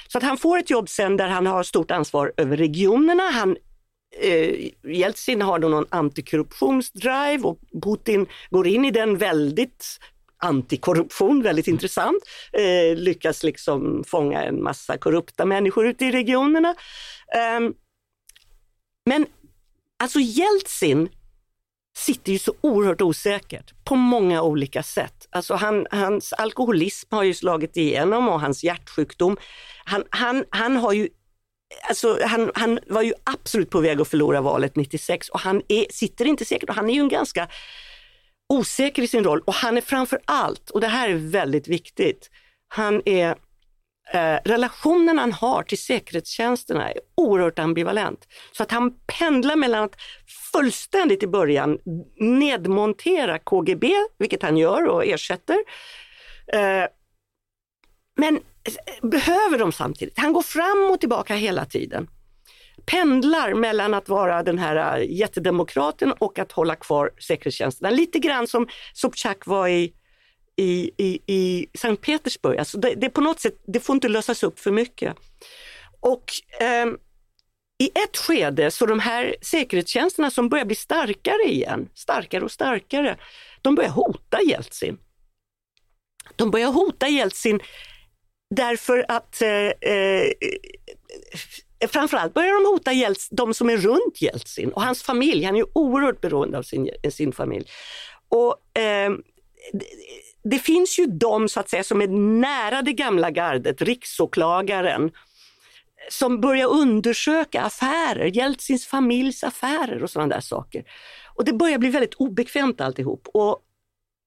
Så 0.08 0.18
att 0.18 0.24
han 0.24 0.38
får 0.38 0.58
ett 0.58 0.70
jobb 0.70 0.90
sen 0.90 1.18
där 1.18 1.28
han 1.28 1.48
har 1.48 1.64
stort 1.64 1.92
ansvar 1.92 2.34
över 2.38 2.58
regionerna. 2.58 3.24
Han 3.24 3.58
eh, 4.22 4.70
Jeltsin 4.84 5.42
har 5.42 5.60
då 5.60 5.68
någon 5.68 5.86
antikorruptionsdrive 5.90 7.44
och 7.44 7.60
Putin 7.84 8.26
går 8.50 8.68
in 8.68 8.86
i 8.86 8.92
den 8.92 9.18
väldigt 9.18 10.00
antikorruption, 10.38 11.42
väldigt 11.42 11.68
intressant. 11.68 12.24
Eh, 12.54 12.96
lyckas 12.96 13.44
liksom 13.44 14.04
fånga 14.08 14.44
en 14.44 14.64
massa 14.64 14.98
korrupta 14.98 15.46
människor 15.46 15.88
ute 15.88 16.06
i 16.06 16.12
regionerna. 16.12 16.70
Eh, 17.36 17.70
men 19.06 19.26
alltså 20.04 20.20
Jeltsin 20.20 21.10
sitter 21.98 22.32
ju 22.32 22.40
så 22.40 22.54
oerhört 22.62 23.02
osäkert 23.02 23.74
på 23.84 23.96
många 23.96 24.42
olika 24.42 24.84
sätt. 24.84 25.28
Alltså 25.30 25.56
han, 25.56 25.88
hans 25.92 26.34
alkoholism 26.34 27.16
har 27.16 27.24
ju 27.24 27.34
slagit 27.34 27.78
igenom 27.78 28.30
och 28.30 28.42
hans 28.42 28.64
hjärtsjukdom. 28.64 29.38
Han, 29.86 30.04
han, 30.10 30.46
han 30.50 30.78
har 30.78 30.94
ju 30.94 31.10
Alltså, 31.90 32.20
han, 32.26 32.52
han 32.56 32.80
var 32.88 33.02
ju 33.02 33.14
absolut 33.24 33.70
på 33.70 33.80
väg 33.80 34.02
att 34.02 34.08
förlora 34.08 34.42
valet 34.42 34.76
96 34.76 35.30
och 35.30 35.40
han 35.40 35.62
är, 35.68 35.86
sitter 35.90 36.26
inte 36.26 36.46
säkert 36.46 36.70
och 36.70 36.76
han 36.76 36.90
är 36.90 36.94
ju 36.94 37.00
en 37.00 37.10
ganska 37.10 37.48
osäker 38.50 39.02
i 39.02 39.08
sin 39.08 39.24
roll 39.24 39.42
och 39.46 39.54
han 39.54 39.78
är 39.78 39.82
framför 39.82 40.20
allt, 40.26 40.70
och 40.70 40.82
det 40.82 40.88
här 40.88 41.10
är 41.10 41.16
väldigt 41.16 41.68
viktigt, 41.68 42.30
han 42.68 43.02
är 43.06 43.36
Eh, 44.14 44.38
relationen 44.46 45.20
han 45.20 45.32
har 45.32 45.64
till 45.64 45.78
säkerhetstjänsterna 45.78 46.90
är 46.90 47.00
oerhört 47.16 47.60
ambivalent. 47.60 48.28
Så 48.52 48.64
att 48.64 48.72
han 48.72 48.94
pendlar 49.20 49.56
mellan 49.56 49.84
att 49.84 49.96
fullständigt 50.54 51.24
i 51.24 51.28
början 51.28 51.80
nedmontera 52.20 53.40
KGB, 53.40 53.94
vilket 54.18 54.44
han 54.44 54.58
gör 54.58 54.86
och 54.86 55.06
ersätter. 55.06 55.58
Eh, 56.54 56.86
men 58.16 58.36
eh, 58.36 59.10
behöver 59.10 59.58
de 59.58 59.72
samtidigt. 59.72 60.20
Han 60.20 60.34
går 60.34 60.42
fram 60.42 60.92
och 60.92 61.00
tillbaka 61.00 61.36
hela 61.36 61.66
tiden. 61.66 62.08
Pendlar 62.86 63.54
mellan 63.54 63.94
att 63.94 64.10
vara 64.10 64.44
den 64.44 64.58
här 64.58 65.00
eh, 65.00 65.12
jättedemokraten 65.12 66.12
och 66.12 66.40
att 66.40 66.52
hålla 66.52 66.76
kvar 66.76 67.12
säkerhetstjänsterna. 67.28 67.90
Lite 67.90 68.20
grann 68.20 68.48
som 68.48 68.68
Sobchak 68.94 69.48
var 69.48 69.68
i 69.68 69.94
i, 70.62 70.92
i, 70.98 71.20
i 71.28 71.68
Sankt 71.74 72.06
Petersburg. 72.06 72.60
Alltså 72.60 72.78
det, 72.78 72.96
det, 72.96 73.10
på 73.10 73.22
något 73.22 73.40
sätt, 73.40 73.62
det 73.68 73.80
får 73.80 73.94
inte 73.94 74.08
lösas 74.08 74.44
upp 74.44 74.60
för 74.60 74.72
mycket. 74.72 75.16
Och 76.00 76.32
eh, 76.60 76.86
i 77.84 77.90
ett 78.04 78.18
skede 78.18 78.72
så 78.72 78.86
de 78.86 79.00
här 79.00 79.36
säkerhetstjänsterna 79.42 80.32
som 80.32 80.50
börjar 80.50 80.66
bli 80.66 80.76
starkare 80.76 81.44
igen, 81.44 81.90
starkare 81.94 82.44
och 82.44 82.52
starkare, 82.52 83.18
de 83.62 83.76
börjar 83.76 83.90
hota 83.90 84.42
Jeltsin. 84.42 84.98
De 86.36 86.52
börjar 86.52 86.72
hota 86.72 87.08
Jeltsin 87.08 87.60
därför 88.56 89.06
att 89.08 89.42
eh, 89.42 89.92
eh, 89.92 90.32
framförallt 91.88 92.34
börjar 92.34 92.64
de 92.64 92.70
hota 92.70 92.94
Jeltsin, 92.94 93.36
de 93.36 93.54
som 93.54 93.70
är 93.70 93.78
runt 93.78 94.22
Jeltsin 94.22 94.70
och 94.70 94.82
hans 94.82 95.04
familj. 95.04 95.44
Han 95.44 95.56
är 95.56 95.60
ju 95.60 95.66
oerhört 95.74 96.22
beroende 96.22 96.58
av 96.58 96.64
sin, 96.64 96.90
sin 97.10 97.32
familj. 97.32 97.66
Och 98.30 98.80
eh, 98.80 99.12
det 100.44 100.60
finns 100.60 101.00
ju 101.00 101.06
de 101.06 101.50
så 101.50 101.60
att 101.60 101.70
säga 101.70 101.84
som 101.84 102.02
är 102.02 102.08
nära 102.40 102.82
det 102.82 102.94
gamla 102.94 103.32
gardet, 103.32 103.82
riksåklagaren, 103.82 105.12
som 106.10 106.42
börjar 106.42 106.68
undersöka 106.68 107.62
affärer, 107.62 108.26
Jeltsins 108.26 108.88
familjs 108.88 109.44
affärer 109.44 110.04
och 110.04 110.10
sådana 110.10 110.36
där 110.36 110.42
saker. 110.42 110.84
Och 111.36 111.46
det 111.46 111.54
börjar 111.54 111.78
bli 111.78 111.90
väldigt 111.90 112.14
obekvämt 112.14 112.82
alltihop 112.82 113.28
och 113.34 113.60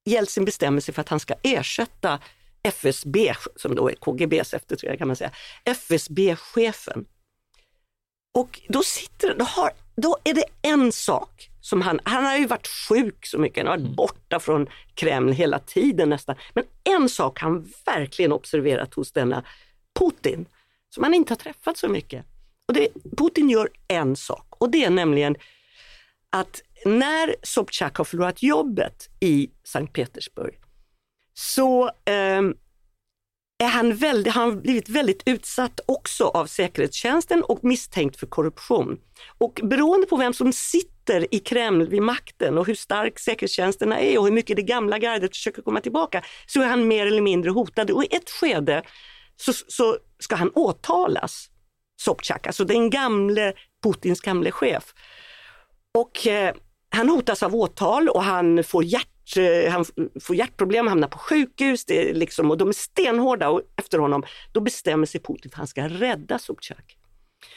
Jeltsin 0.04 0.44
bestämmer 0.44 0.80
sig 0.80 0.94
för 0.94 1.00
att 1.00 1.08
han 1.08 1.20
ska 1.20 1.34
ersätta 1.42 2.18
FSB, 2.62 3.34
som 3.56 3.74
då 3.74 3.90
är 3.90 3.94
KGBs 3.94 4.54
efterträdare 4.54 4.96
kan 4.96 5.06
man 5.06 5.16
säga, 5.16 5.30
FSB-chefen. 5.64 7.04
Och 8.34 8.60
då 8.68 8.82
sitter 8.82 9.34
då, 9.38 9.44
har, 9.44 9.70
då 9.96 10.16
är 10.24 10.34
det 10.34 10.44
en 10.62 10.92
sak 10.92 11.50
som 11.64 11.82
han, 11.82 12.00
han 12.04 12.24
har 12.24 12.36
ju 12.36 12.46
varit 12.46 12.66
sjuk 12.66 13.26
så 13.26 13.38
mycket, 13.38 13.58
han 13.58 13.66
har 13.66 13.76
varit 13.76 13.84
mm. 13.84 13.94
borta 13.94 14.40
från 14.40 14.66
Kreml 14.94 15.32
hela 15.32 15.58
tiden 15.58 16.08
nästan. 16.08 16.36
Men 16.54 16.64
en 16.84 17.08
sak 17.08 17.40
han 17.40 17.72
verkligen 17.86 18.32
observerat 18.32 18.94
hos 18.94 19.12
denna 19.12 19.44
Putin, 19.98 20.46
som 20.94 21.04
han 21.04 21.14
inte 21.14 21.32
har 21.32 21.36
träffat 21.36 21.78
så 21.78 21.88
mycket. 21.88 22.26
Och 22.68 22.74
det, 22.74 22.88
Putin 23.16 23.50
gör 23.50 23.68
en 23.88 24.16
sak 24.16 24.46
och 24.50 24.70
det 24.70 24.84
är 24.84 24.90
nämligen 24.90 25.36
att 26.30 26.62
när 26.84 27.34
Sobchak 27.42 27.96
har 27.96 28.04
förlorat 28.04 28.42
jobbet 28.42 29.08
i 29.20 29.50
Sankt 29.64 29.92
Petersburg 29.92 30.54
så 31.34 31.86
eh, 31.86 32.42
är 33.58 33.68
han, 33.68 33.96
väldigt, 33.96 34.32
han 34.32 34.50
har 34.50 34.60
blivit 34.60 34.88
väldigt 34.88 35.22
utsatt 35.26 35.80
också 35.86 36.24
av 36.24 36.46
säkerhetstjänsten 36.46 37.42
och 37.42 37.64
misstänkt 37.64 38.16
för 38.16 38.26
korruption. 38.26 39.00
Och 39.38 39.60
beroende 39.62 40.06
på 40.06 40.16
vem 40.16 40.32
som 40.32 40.52
sitter 40.52 40.93
i 41.10 41.38
Kreml 41.38 41.88
vid 41.88 42.02
makten 42.02 42.58
och 42.58 42.66
hur 42.66 42.74
stark 42.74 43.18
säkerhetstjänsterna 43.18 44.00
är 44.00 44.18
och 44.18 44.24
hur 44.24 44.32
mycket 44.32 44.56
det 44.56 44.62
gamla 44.62 44.98
gardet 44.98 45.36
försöker 45.36 45.62
komma 45.62 45.80
tillbaka 45.80 46.22
så 46.46 46.62
är 46.62 46.66
han 46.66 46.88
mer 46.88 47.06
eller 47.06 47.22
mindre 47.22 47.50
hotad. 47.50 47.90
Och 47.90 48.04
i 48.04 48.08
ett 48.10 48.30
skede 48.30 48.82
så, 49.36 49.52
så 49.52 49.96
ska 50.18 50.36
han 50.36 50.50
åtalas, 50.54 51.50
Sobchak, 52.00 52.46
alltså 52.46 52.64
den 52.64 52.90
gamle, 52.90 53.52
Putins 53.82 54.20
gamle 54.20 54.50
chef. 54.50 54.94
Och 55.98 56.26
eh, 56.26 56.54
han 56.90 57.08
hotas 57.08 57.42
av 57.42 57.54
åtal 57.54 58.08
och 58.08 58.22
han 58.22 58.64
får 58.64 58.84
hjärt 58.84 59.08
Eh, 59.36 59.72
han 59.72 59.84
får 60.20 60.36
hjärtproblem, 60.36 60.86
hamnar 60.86 61.08
på 61.08 61.18
sjukhus 61.18 61.84
det 61.84 62.10
är 62.10 62.14
liksom, 62.14 62.50
och 62.50 62.58
de 62.58 62.68
är 62.68 62.72
stenhårda 62.72 63.48
och 63.48 63.62
efter 63.76 63.98
honom. 63.98 64.22
Då 64.52 64.60
bestämmer 64.60 65.06
sig 65.06 65.20
Putin 65.20 65.42
för 65.42 65.48
att 65.48 65.54
han 65.54 65.66
ska 65.66 65.88
rädda 65.88 66.38
Sobchak. 66.38 66.96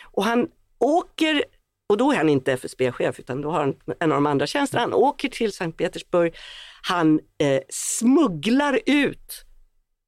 Och 0.03 0.23
han 0.23 0.47
åker, 0.79 1.43
och 1.89 1.97
då 1.97 2.11
är 2.11 2.17
han 2.17 2.29
inte 2.29 2.53
FSB-chef 2.53 3.19
utan 3.19 3.41
då 3.41 3.51
har 3.51 3.59
han 3.59 3.75
en 3.99 4.11
av 4.11 4.15
de 4.15 4.25
andra 4.25 4.47
tjänsterna. 4.47 4.81
Han 4.81 4.93
åker 4.93 5.29
till 5.29 5.53
Sankt 5.53 5.77
Petersburg, 5.77 6.35
han 6.81 7.19
eh, 7.37 7.61
smugglar 7.69 8.79
ut 8.85 9.43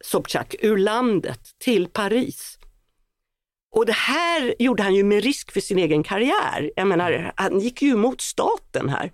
Sobchak 0.03 0.55
ur 0.59 0.77
landet 0.77 1.39
till 1.57 1.87
Paris. 1.87 2.59
Och 3.75 3.85
det 3.85 3.95
här 3.95 4.55
gjorde 4.59 4.83
han 4.83 4.95
ju 4.95 5.03
med 5.03 5.23
risk 5.23 5.51
för 5.51 5.59
sin 5.59 5.79
egen 5.79 6.03
karriär. 6.03 6.71
Jag 6.75 6.87
menar, 6.87 7.33
han 7.35 7.59
gick 7.59 7.81
ju 7.81 7.91
emot 7.91 8.21
staten 8.21 8.89
här. 8.89 9.11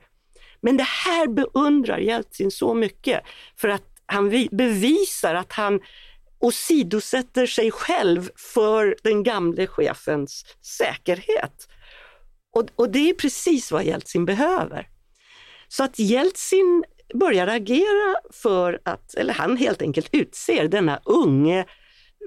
Men 0.62 0.78
det 0.78 0.88
här 0.88 1.28
beundrar 1.28 1.98
Jeltsin 1.98 2.52
så 2.52 2.74
mycket 2.74 3.22
för 3.58 3.68
att 3.68 3.84
han 4.06 4.48
bevisar 4.52 5.36
att 5.36 5.54
han 5.54 5.80
åsidosätter 6.40 7.46
sig 7.46 7.72
själv 7.72 8.30
för 8.36 8.96
den 9.04 9.24
gamle 9.24 9.68
chefens 9.68 10.46
säkerhet. 10.62 11.68
Och, 12.56 12.70
och 12.76 12.90
det 12.90 13.10
är 13.10 13.14
precis 13.14 13.72
vad 13.72 13.84
Jeltsin 13.84 14.26
behöver. 14.26 14.90
Så 15.68 15.84
att 15.84 16.00
Jeltsin 16.00 16.84
börjar 17.14 17.48
agera 17.48 18.16
för 18.34 18.80
att, 18.86 19.14
eller 19.14 19.34
han 19.34 19.58
helt 19.58 19.82
enkelt 19.82 20.10
utser 20.12 20.68
denna 20.68 21.00
unge 21.06 21.66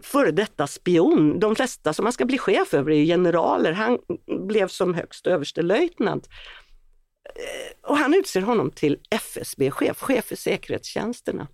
före 0.03 0.31
detta 0.31 0.67
spion. 0.67 1.41
De 1.41 1.57
flesta 1.57 1.93
som 1.93 2.05
man 2.05 2.13
ska 2.13 2.25
bli 2.25 2.39
chef 2.39 2.75
över 2.75 2.93
är 2.93 3.05
generaler. 3.05 3.73
Han 3.73 3.99
blev 4.49 4.69
som 4.69 4.95
högst 4.95 5.27
överstelöjtnant. 5.27 6.29
Eh, 7.25 7.91
och 7.91 7.99
han 7.99 8.15
utser 8.15 8.41
honom 8.41 8.71
till 8.71 8.99
FSB-chef, 9.11 10.01
chef 10.01 10.25
för 10.25 10.37
säkerhetstjänsterna. 10.37 11.49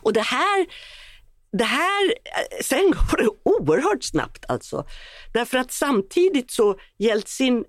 Och 0.00 0.12
det 0.12 0.20
här, 0.20 0.66
det 1.52 1.64
här, 1.64 2.08
eh, 2.08 2.62
sen 2.62 2.90
går 2.90 3.16
det 3.16 3.28
oerhört 3.42 4.02
snabbt 4.04 4.44
alltså. 4.48 4.86
Därför 5.32 5.58
att 5.58 5.72
samtidigt 5.72 6.50
så 6.50 6.78
Jeltsin 6.98 7.64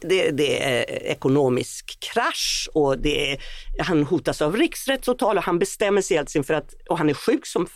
det, 0.00 0.30
det, 0.30 0.62
är 0.62 1.02
ekonomisk 1.02 1.98
krasch 2.00 2.68
och 2.74 2.98
det 2.98 3.32
är, 3.32 3.38
han 3.78 4.04
hotas 4.04 4.42
av 4.42 4.56
riksrättsåtal 4.56 5.38
och 5.38 5.44
han 5.44 5.58
bestämmer 5.58 6.02
sig 6.02 6.18
alltså 6.18 6.38
Jeltsin 6.38 6.44
för 6.44 6.54
att, 6.54 6.74
och 6.88 6.98
han 6.98 7.10
är 7.10 7.14
sjuk 7.14 7.46
som 7.46 7.66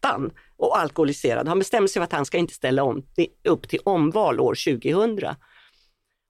attan 0.00 0.30
och 0.56 0.78
alkoholiserad. 0.78 1.48
Han 1.48 1.58
bestämmer 1.58 1.88
sig 1.88 2.00
för 2.00 2.04
att 2.04 2.12
han 2.12 2.26
ska 2.26 2.38
inte 2.38 2.54
ställa 2.54 2.82
om, 2.82 3.02
upp 3.48 3.68
till 3.68 3.80
omval 3.84 4.40
år 4.40 4.80
2000. 4.80 5.34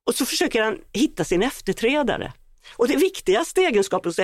Och 0.07 0.15
så 0.15 0.27
försöker 0.27 0.63
han 0.63 0.79
hitta 0.93 1.25
sin 1.25 1.43
efterträdare. 1.43 2.33
Och 2.77 2.89
det 2.89 2.97
viktigaste 2.97 3.61
egenskapen 3.61 4.09
hos 4.09 4.19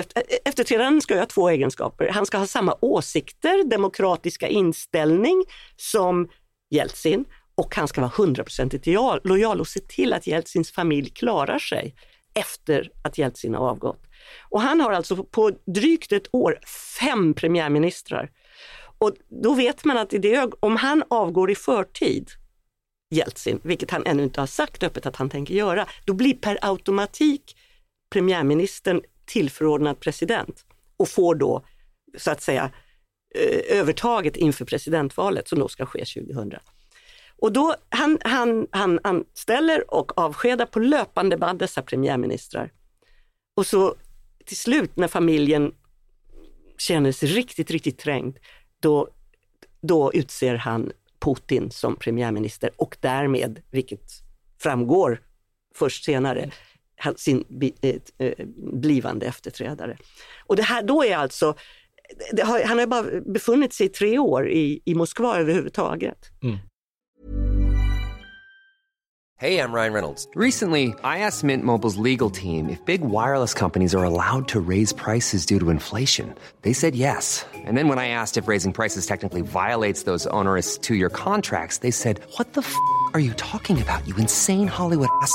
efterträdaren 0.44 1.00
ska 1.00 1.18
ha 1.18 1.26
två 1.26 1.48
egenskaper. 1.48 2.08
Han 2.08 2.26
ska 2.26 2.38
ha 2.38 2.46
samma 2.46 2.76
åsikter, 2.80 3.70
demokratiska 3.70 4.48
inställning 4.48 5.44
som 5.76 6.28
Jeltsin 6.70 7.24
och 7.54 7.76
han 7.76 7.88
ska 7.88 8.00
vara 8.00 8.12
hundraprocentigt 8.16 8.86
lojal 9.24 9.60
och 9.60 9.68
se 9.68 9.80
till 9.80 10.12
att 10.12 10.26
Jeltsins 10.26 10.72
familj 10.72 11.10
klarar 11.10 11.58
sig 11.58 11.94
efter 12.34 12.90
att 13.02 13.18
Jeltsin 13.18 13.54
har 13.54 13.68
avgått. 13.68 14.02
Och 14.50 14.60
han 14.60 14.80
har 14.80 14.92
alltså 14.92 15.24
på 15.24 15.50
drygt 15.66 16.12
ett 16.12 16.34
år 16.34 16.58
fem 17.00 17.34
premiärministrar. 17.34 18.30
Och 18.98 19.12
då 19.42 19.54
vet 19.54 19.84
man 19.84 19.98
att 19.98 20.12
i 20.12 20.18
det, 20.18 20.50
om 20.60 20.76
han 20.76 21.04
avgår 21.10 21.50
i 21.50 21.54
förtid 21.54 22.30
Jeltsin, 23.10 23.60
vilket 23.62 23.90
han 23.90 24.06
ännu 24.06 24.22
inte 24.22 24.40
har 24.40 24.46
sagt 24.46 24.82
öppet 24.82 25.06
att 25.06 25.16
han 25.16 25.30
tänker 25.30 25.54
göra, 25.54 25.86
då 26.04 26.12
blir 26.12 26.34
per 26.34 26.58
automatik 26.62 27.56
premiärministern 28.14 29.02
tillförordnad 29.24 30.00
president 30.00 30.64
och 30.96 31.08
får 31.08 31.34
då 31.34 31.64
så 32.18 32.30
att 32.30 32.42
säga 32.42 32.70
eh, 33.34 33.78
övertaget 33.78 34.36
inför 34.36 34.64
presidentvalet 34.64 35.48
som 35.48 35.58
då 35.58 35.68
ska 35.68 35.86
ske 35.86 36.04
2000. 36.04 36.52
Och 37.36 37.52
då 37.52 37.74
han, 37.88 38.18
han, 38.24 38.66
han 38.70 39.00
anställer 39.02 39.94
och 39.94 40.18
avskedar 40.18 40.66
på 40.66 40.78
löpande 40.78 41.36
band 41.36 41.58
dessa 41.58 41.82
premiärministrar. 41.82 42.72
Och 43.56 43.66
så 43.66 43.94
till 44.44 44.56
slut 44.56 44.96
när 44.96 45.08
familjen 45.08 45.74
känner 46.78 47.12
sig 47.12 47.28
riktigt, 47.28 47.70
riktigt 47.70 47.98
trängd, 47.98 48.38
då, 48.80 49.08
då 49.80 50.12
utser 50.12 50.54
han 50.54 50.92
Putin 51.20 51.70
som 51.70 51.96
premiärminister 51.96 52.70
och 52.76 52.96
därmed, 53.00 53.62
vilket 53.70 54.10
framgår 54.58 55.22
först 55.74 56.04
senare, 56.04 56.50
sin 57.16 57.44
eh, 57.80 57.94
eh, 58.18 58.46
blivande 58.72 59.26
efterträdare. 59.26 59.96
Och 60.46 60.56
det 60.56 60.62
här 60.62 60.82
då 60.82 61.04
är 61.04 61.16
alltså, 61.16 61.54
han 62.64 62.78
har 62.78 62.86
bara 62.86 63.20
befunnit 63.20 63.72
sig 63.72 63.88
tre 63.88 64.18
år 64.18 64.48
i, 64.48 64.80
i 64.84 64.94
Moskva 64.94 65.38
överhuvudtaget. 65.38 66.18
Mm. 66.42 66.58
Hej, 69.36 69.54
jag 69.54 69.74
Ryan 69.74 69.92
Reynolds. 69.92 70.28
Recently, 70.36 70.84
I 70.86 71.18
asked 71.18 71.44
Mint 71.44 71.64
Mobiles 71.64 71.96
legal 71.96 72.30
team 72.30 72.68
if 72.68 72.78
big 72.86 73.00
wireless 73.00 73.54
companies 73.54 73.94
are 73.94 74.04
allowed 74.04 74.48
to 74.48 74.60
raise 74.60 74.94
prices 74.94 75.44
due 75.44 75.58
to 75.58 75.70
inflation. 75.70 76.34
They 76.62 76.74
said 76.74 76.94
yes. 76.94 77.44
And 77.66 77.76
then 77.76 77.88
when 77.88 77.98
I 77.98 78.08
asked 78.08 78.42
if 78.42 78.48
raising 78.48 78.72
prices 78.72 79.06
technically 79.06 79.42
violates 79.42 80.04
those 80.04 80.28
onerous 80.30 80.78
two-year 80.78 81.10
contracts, 81.10 81.78
they 81.78 81.90
said, 81.90 82.20
what 82.38 82.52
the 82.52 82.60
f*** 82.60 82.74
are 83.12 83.20
you 83.20 83.34
talking 83.34 83.82
about, 83.82 84.06
you 84.06 84.14
insane 84.16 84.68
Hollywood 84.68 85.08
ass?" 85.22 85.34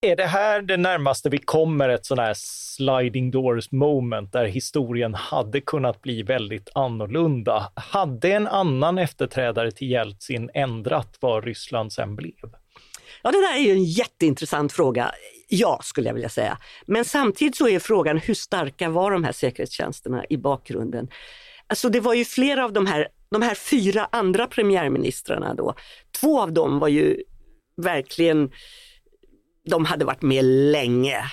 Är 0.00 0.16
det 0.16 0.26
här 0.26 0.62
det 0.62 0.76
närmaste 0.76 1.28
vi 1.28 1.38
kommer 1.38 1.88
ett 1.88 2.06
sån 2.06 2.18
här 2.18 2.34
sliding 2.36 3.30
doors 3.30 3.70
moment 3.70 4.32
där 4.32 4.44
historien 4.44 5.14
hade 5.14 5.60
kunnat 5.60 6.02
bli 6.02 6.22
väldigt 6.22 6.68
annorlunda? 6.74 7.72
Hade 7.74 8.32
en 8.32 8.46
annan 8.46 8.98
efterträdare 8.98 9.70
till 9.70 9.90
Jeltsin 9.90 10.50
ändrat 10.54 11.16
vad 11.20 11.44
Ryssland 11.44 11.92
sen 11.92 12.16
blev? 12.16 12.34
Ja, 13.22 13.30
det 13.30 13.40
där 13.40 13.54
är 13.54 13.60
ju 13.60 13.70
en 13.70 13.84
jätteintressant 13.84 14.72
fråga. 14.72 15.12
Ja, 15.48 15.80
skulle 15.82 16.08
jag 16.08 16.14
vilja 16.14 16.28
säga. 16.28 16.58
Men 16.86 17.04
samtidigt 17.04 17.56
så 17.56 17.68
är 17.68 17.78
frågan 17.78 18.18
hur 18.18 18.34
starka 18.34 18.88
var 18.88 19.10
de 19.10 19.24
här 19.24 19.32
säkerhetstjänsterna 19.32 20.24
i 20.30 20.36
bakgrunden? 20.36 21.08
Alltså 21.66 21.88
det 21.88 22.00
var 22.00 22.14
ju 22.14 22.24
flera 22.24 22.64
av 22.64 22.72
de 22.72 22.86
här, 22.86 23.08
de 23.30 23.42
här 23.42 23.54
fyra 23.54 24.08
andra 24.12 24.46
premiärministrarna 24.46 25.54
då. 25.54 25.74
Två 26.20 26.40
av 26.40 26.52
dem 26.52 26.78
var 26.78 26.88
ju 26.88 27.22
verkligen 27.76 28.50
de 29.68 29.84
hade 29.84 30.04
varit 30.04 30.22
med 30.22 30.44
länge, 30.44 31.24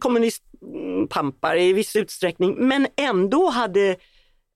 kommunistpampar 0.00 1.52
mm, 1.52 1.64
i 1.64 1.72
viss 1.72 1.96
utsträckning, 1.96 2.68
men 2.68 2.86
ändå 2.96 3.50
hade 3.50 3.96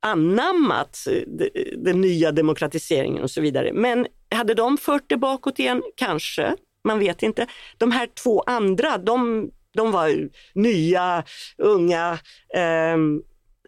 anammat 0.03 1.07
eh, 1.11 1.47
den 1.77 2.01
nya 2.01 2.33
demokratiseringen 2.33 3.23
och 3.23 3.31
så 3.31 3.41
vidare. 3.41 3.73
Men 3.73 4.07
hade 4.31 4.55
de 4.55 4.79
fört 4.79 5.05
det 5.07 5.17
bakåt 5.17 5.59
igen? 5.59 5.83
Kanske, 5.97 6.57
man 6.85 6.99
vet 6.99 7.23
inte. 7.23 7.47
De 7.79 7.91
här 7.91 8.09
två 8.23 8.41
andra, 8.41 8.99
de, 8.99 9.51
de 9.75 9.93
var 9.93 10.29
nya, 10.55 11.25
unga, 11.59 12.19
eh, 12.55 12.97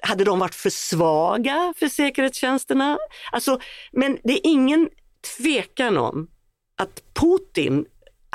hade 0.02 0.24
de 0.24 0.38
varit 0.38 0.54
för 0.54 0.70
svaga 0.70 1.74
för 1.76 1.88
säkerhetstjänsterna? 1.88 2.98
Alltså, 3.32 3.60
men 3.92 4.18
det 4.24 4.32
är 4.32 4.40
ingen 4.44 4.88
tvekan 5.36 5.96
om 5.96 6.28
att 6.76 7.02
Putin, 7.14 7.86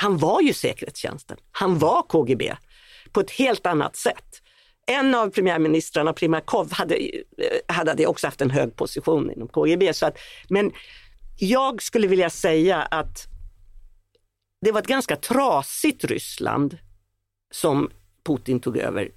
han 0.02 0.18
var 0.18 0.42
ju 0.42 0.54
säkerhetstjänsten. 0.54 1.38
Han 1.52 1.80
var 1.80 2.04
KGB 2.04 2.56
på 3.12 3.20
ett 3.20 3.32
helt 3.32 3.66
annat 3.66 3.96
sätt. 3.96 4.42
En 4.88 5.16
av 5.16 5.30
premiärministrarna, 5.30 6.14
Primakov, 6.14 6.72
hade, 6.72 7.12
hade 7.68 8.08
också 8.08 8.28
haft 8.28 8.42
en 8.42 8.50
hög 8.50 8.76
position 8.76 9.32
inom 9.32 9.48
KGB. 9.48 9.94
Så 9.94 10.06
att, 10.06 10.18
men 10.50 10.72
jag 11.40 11.82
skulle 11.82 12.08
vilja 12.08 12.30
säga 12.30 12.82
att 12.82 13.28
det 14.62 14.72
var 14.72 14.82
ett 14.82 14.88
ganska 14.88 15.16
trasigt 15.16 16.04
Ryssland 16.04 16.78
som 17.54 17.92
Putin 18.26 18.60
tog 18.60 18.78
över. 18.78 19.12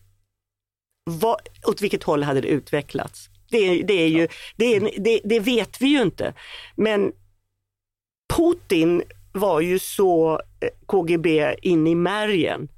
Vad, 1.11 1.37
åt 1.67 1.83
vilket 1.83 2.03
håll 2.03 2.23
hade 2.23 2.41
det 2.41 2.49
utvecklats? 2.49 3.29
Det, 3.51 3.83
det, 3.83 3.95
är 3.95 4.09
ju, 4.09 4.29
det, 4.57 4.79
det, 4.79 5.21
det 5.25 5.41
vet 5.41 5.81
vi 5.81 5.87
ju 5.87 6.03
inte. 6.03 6.35
Men 6.77 7.13
Putin 8.37 9.03
var 9.35 9.61
ju 9.61 9.79
så 9.79 10.41
eh, 10.61 10.69
KGB 10.87 11.55
in 11.63 11.87
i 11.87 11.95
märgen. 11.95 12.69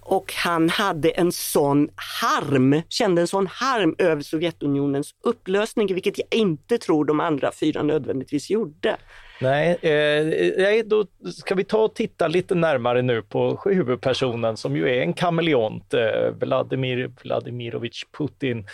Och 0.00 0.32
han 0.34 0.68
hade 0.68 1.10
en 1.10 1.32
sån 1.32 1.88
harm, 2.20 2.82
kände 2.88 3.20
en 3.20 3.28
sån 3.28 3.46
harm 3.46 3.94
över 3.98 4.22
Sovjetunionens 4.22 5.14
upplösning, 5.22 5.94
vilket 5.94 6.18
jag 6.18 6.26
inte 6.30 6.78
tror 6.78 7.04
de 7.04 7.20
andra 7.20 7.52
fyra 7.52 7.82
nödvändigtvis 7.82 8.50
gjorde. 8.50 8.96
Nej, 9.40 9.78
eh, 9.82 10.84
då 10.84 11.06
ska 11.32 11.54
vi 11.54 11.64
ta 11.64 11.78
och 11.78 11.94
titta 11.94 12.28
lite 12.28 12.54
närmare 12.54 13.02
nu 13.02 13.22
på 13.22 13.60
huvudpersonen 13.64 14.56
som 14.56 14.76
ju 14.76 14.88
är 14.88 15.02
en 15.02 15.12
kameleont, 15.12 15.94
eh, 15.94 16.30
Vladimir 16.40 17.10
Vladimirovich 17.22 18.04
Putin. 18.18 18.66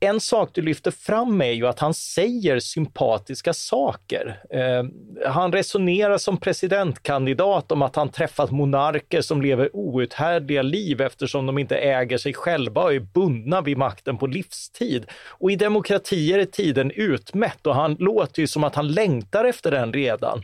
En 0.00 0.20
sak 0.20 0.50
du 0.52 0.62
lyfter 0.62 0.90
fram 0.90 1.40
är 1.40 1.52
ju 1.52 1.66
att 1.66 1.78
han 1.78 1.94
säger 1.94 2.58
sympatiska 2.58 3.52
saker. 3.52 4.40
Eh, 4.50 4.84
han 5.30 5.52
resonerar 5.52 6.18
som 6.18 6.36
presidentkandidat 6.36 7.72
om 7.72 7.82
att 7.82 7.96
han 7.96 8.08
träffat 8.08 8.50
monarker 8.50 9.20
som 9.20 9.42
lever 9.42 9.76
outhärdliga 9.76 10.62
liv 10.62 11.00
eftersom 11.00 11.46
de 11.46 11.58
inte 11.58 11.76
äger 11.76 12.18
sig 12.18 12.34
själva 12.34 12.82
och 12.82 12.94
är 12.94 13.00
bundna 13.00 13.60
vid 13.60 13.78
makten 13.78 14.18
på 14.18 14.26
livstid. 14.26 15.06
Och 15.26 15.50
i 15.50 15.56
demokratier 15.56 16.38
är 16.38 16.44
tiden 16.44 16.90
utmätt 16.90 17.66
och 17.66 17.74
han 17.74 17.96
låter 17.98 18.40
ju 18.40 18.46
som 18.46 18.64
att 18.64 18.74
han 18.74 18.88
längtar 18.88 19.44
efter 19.44 19.70
den 19.70 19.92
redan. 20.08 20.42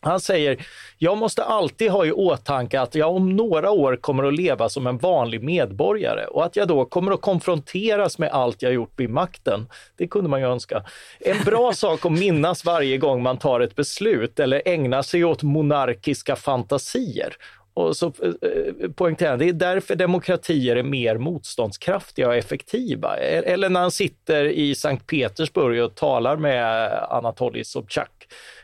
Han 0.00 0.20
säger, 0.20 0.66
jag 0.98 1.18
måste 1.18 1.44
alltid 1.44 1.90
ha 1.90 2.06
i 2.06 2.12
åtanke 2.12 2.80
att 2.80 2.94
jag 2.94 3.14
om 3.14 3.36
några 3.36 3.70
år 3.70 3.96
kommer 3.96 4.24
att 4.24 4.34
leva 4.34 4.68
som 4.68 4.86
en 4.86 4.98
vanlig 4.98 5.42
medborgare 5.42 6.26
och 6.26 6.44
att 6.44 6.56
jag 6.56 6.68
då 6.68 6.84
kommer 6.84 7.12
att 7.12 7.20
konfronteras 7.20 8.18
med 8.18 8.30
allt 8.30 8.62
jag 8.62 8.72
gjort 8.72 8.92
vid 8.96 9.10
makten. 9.10 9.68
Det 9.96 10.06
kunde 10.06 10.30
man 10.30 10.40
ju 10.40 10.46
önska. 10.46 10.84
En 11.20 11.44
bra 11.44 11.72
sak 11.74 12.06
att 12.06 12.12
minnas 12.12 12.64
varje 12.64 12.98
gång 12.98 13.22
man 13.22 13.38
tar 13.38 13.60
ett 13.60 13.76
beslut 13.76 14.40
eller 14.40 14.62
ägnar 14.64 15.02
sig 15.02 15.24
åt 15.24 15.42
monarkiska 15.42 16.36
fantasier. 16.36 17.34
Och 17.74 17.96
så 17.96 18.06
eh, 18.06 18.90
poängterar 18.96 19.30
han, 19.30 19.38
det 19.38 19.48
är 19.48 19.52
därför 19.52 19.96
demokratier 19.96 20.76
är 20.76 20.82
mer 20.82 21.18
motståndskraftiga 21.18 22.28
och 22.28 22.36
effektiva. 22.36 23.16
Eller 23.16 23.68
när 23.68 23.80
han 23.80 23.90
sitter 23.90 24.44
i 24.44 24.74
Sankt 24.74 25.06
Petersburg 25.06 25.82
och 25.82 25.94
talar 25.94 26.36
med 26.36 26.92
Anatolij 27.10 27.64
Sobchak 27.64 28.17
Eh, 28.17 28.17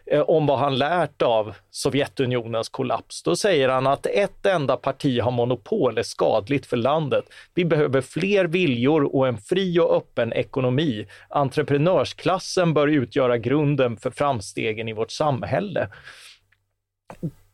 Eh, 0.07 0.21
om 0.21 0.47
vad 0.47 0.59
han 0.59 0.79
lärt 0.79 1.23
av 1.23 1.55
Sovjetunionens 1.71 2.69
kollaps. 2.69 3.23
Då 3.23 3.37
säger 3.37 3.69
han 3.69 3.87
att 3.87 4.07
ett 4.07 4.47
enda 4.47 4.77
parti 4.77 5.21
har 5.21 5.31
monopol 5.31 5.99
är 5.99 6.03
skadligt 6.03 6.67
för 6.67 6.77
landet. 6.77 7.25
Vi 7.55 7.65
behöver 7.65 8.01
fler 8.01 8.45
viljor 8.45 9.17
och 9.17 9.29
en 9.29 9.39
fri 9.39 9.79
och 9.79 9.97
öppen 9.97 10.33
ekonomi. 10.33 11.07
Entreprenörsklassen 11.29 12.75
bör 12.75 12.89
utgöra 12.89 13.39
grunden 13.39 13.97
för 13.97 14.11
framstegen 14.11 14.89
i 14.89 14.93
vårt 14.93 15.11
samhälle. 15.11 15.89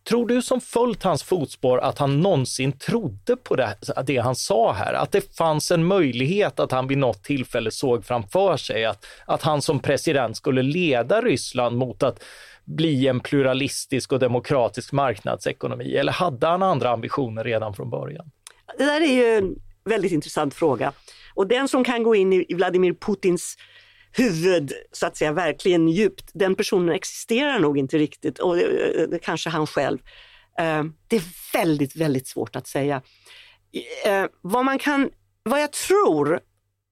Tror 0.08 0.26
du 0.26 0.42
som 0.42 0.60
följt 0.60 1.02
hans 1.02 1.22
fotspår 1.22 1.80
att 1.80 1.98
han 1.98 2.20
någonsin 2.20 2.72
trodde 2.72 3.36
på 3.36 3.56
det, 3.56 3.76
det, 4.06 4.16
han 4.16 4.36
sa 4.36 4.72
här? 4.72 4.92
Att 4.94 5.12
det 5.12 5.36
fanns 5.36 5.70
en 5.70 5.84
möjlighet 5.84 6.60
att 6.60 6.72
han 6.72 6.86
vid 6.86 6.98
något 6.98 7.24
tillfälle 7.24 7.70
såg 7.70 8.04
framför 8.04 8.56
sig 8.56 8.84
att, 8.84 9.06
att 9.26 9.42
han 9.42 9.62
som 9.62 9.80
president 9.80 10.36
skulle 10.36 10.62
leda 10.62 11.20
Ryssland 11.20 11.76
mot 11.76 12.02
att 12.02 12.22
bli 12.64 13.08
en 13.08 13.20
pluralistisk 13.20 14.12
och 14.12 14.18
demokratisk 14.18 14.92
marknadsekonomi? 14.92 15.96
Eller 15.96 16.12
hade 16.12 16.46
han 16.46 16.62
andra 16.62 16.90
ambitioner 16.90 17.44
redan 17.44 17.74
från 17.74 17.90
början? 17.90 18.30
Det 18.78 18.84
där 18.84 19.00
är 19.00 19.14
ju 19.14 19.38
en 19.38 19.54
väldigt 19.84 20.12
intressant 20.12 20.54
fråga. 20.54 20.92
Och 21.34 21.46
den 21.46 21.68
som 21.68 21.84
kan 21.84 22.02
gå 22.02 22.14
in 22.14 22.32
i 22.32 22.54
Vladimir 22.54 22.92
Putins 22.92 23.56
huvud, 24.12 24.72
så 24.92 25.06
att 25.06 25.16
säga, 25.16 25.32
verkligen 25.32 25.88
djupt, 25.88 26.30
den 26.34 26.54
personen 26.54 26.94
existerar 26.94 27.58
nog 27.58 27.78
inte 27.78 27.98
riktigt 27.98 28.38
och 28.38 28.56
det, 28.56 29.06
det 29.06 29.18
kanske 29.18 29.50
han 29.50 29.66
själv. 29.66 29.98
Eh, 30.58 30.84
det 31.08 31.16
är 31.16 31.22
väldigt, 31.52 31.96
väldigt 31.96 32.26
svårt 32.26 32.56
att 32.56 32.66
säga. 32.66 33.02
Eh, 34.06 34.24
vad 34.40 34.64
man 34.64 34.78
kan, 34.78 35.10
vad 35.42 35.62
jag 35.62 35.72
tror, 35.72 36.40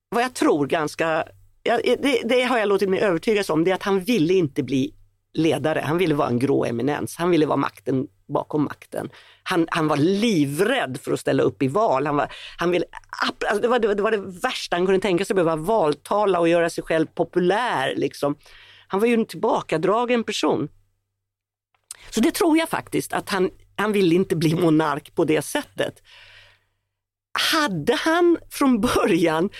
vad 0.09 0.22
jag 0.22 0.35
tror 0.35 0.66
ganska, 0.66 1.24
det, 1.62 2.22
det 2.24 2.42
har 2.42 2.59
jag 2.59 2.68
låtit 2.68 2.88
mig 2.88 3.00
övertygas 3.00 3.50
om, 3.50 3.64
det 3.64 3.70
är 3.70 3.74
att 3.74 3.83
han 3.83 4.00
ville 4.00 4.35
inte 4.35 4.62
bli 4.62 4.94
ledare. 5.33 5.81
Han 5.81 5.98
ville 5.98 6.14
vara 6.14 6.28
en 6.28 6.38
grå 6.38 6.64
eminens. 6.64 7.16
Han 7.16 7.31
ville 7.31 7.46
vara 7.46 7.57
makten 7.57 8.07
bakom 8.28 8.64
makten. 8.64 9.10
Han, 9.42 9.66
han 9.70 9.88
var 9.88 9.96
livrädd 9.96 10.98
för 11.02 11.12
att 11.12 11.20
ställa 11.20 11.42
upp 11.42 11.62
i 11.62 11.68
val. 11.68 12.06
Han 12.06 12.16
var, 12.16 12.32
han 12.58 12.70
ville, 12.70 12.84
alltså 13.20 13.62
det, 13.62 13.68
var, 13.68 13.78
det, 13.78 14.02
var 14.02 14.10
det 14.10 14.40
värsta 14.42 14.76
han 14.76 14.86
kunde 14.86 15.00
tänka 15.00 15.24
sig, 15.24 15.34
att 15.34 15.36
behöva 15.44 15.56
valtala 15.56 16.40
och 16.40 16.48
göra 16.48 16.70
sig 16.70 16.84
själv 16.84 17.06
populär. 17.06 17.94
Liksom. 17.96 18.36
Han 18.88 19.00
var 19.00 19.06
ju 19.06 19.14
en 19.14 19.26
tillbakadragen 19.26 20.24
person. 20.24 20.68
Så 22.10 22.20
det 22.20 22.30
tror 22.30 22.58
jag 22.58 22.68
faktiskt, 22.68 23.12
att 23.12 23.28
han, 23.28 23.50
han 23.76 23.92
ville 23.92 24.14
inte 24.14 24.36
bli 24.36 24.54
monark 24.54 25.14
på 25.14 25.24
det 25.24 25.42
sättet. 25.42 26.02
Hade 27.52 27.94
han 27.94 28.38
från 28.50 28.80
början, 28.80 29.50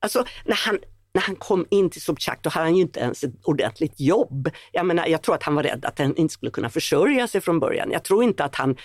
alltså 0.00 0.24
när 0.44 0.56
han, 0.56 0.78
när 1.12 1.22
han 1.22 1.36
kom 1.36 1.66
in 1.70 1.90
till 1.90 2.02
Sobchak 2.02 2.38
då 2.42 2.50
hade 2.50 2.66
han 2.66 2.76
ju 2.76 2.82
inte 2.82 3.00
ens 3.00 3.24
ett 3.24 3.34
ordentligt 3.44 4.00
jobb. 4.00 4.50
Jag 4.72 4.86
menar, 4.86 5.06
jag 5.06 5.22
tror 5.22 5.34
att 5.34 5.42
han 5.42 5.54
var 5.54 5.62
rädd 5.62 5.84
att 5.84 5.98
han 5.98 6.16
inte 6.16 6.34
skulle 6.34 6.50
kunna 6.50 6.70
försörja 6.70 7.26
sig 7.26 7.40
från 7.40 7.60
början. 7.60 7.90
Jag 7.90 8.04
tror 8.04 8.24
inte 8.24 8.44
att 8.44 8.54
han 8.54 8.76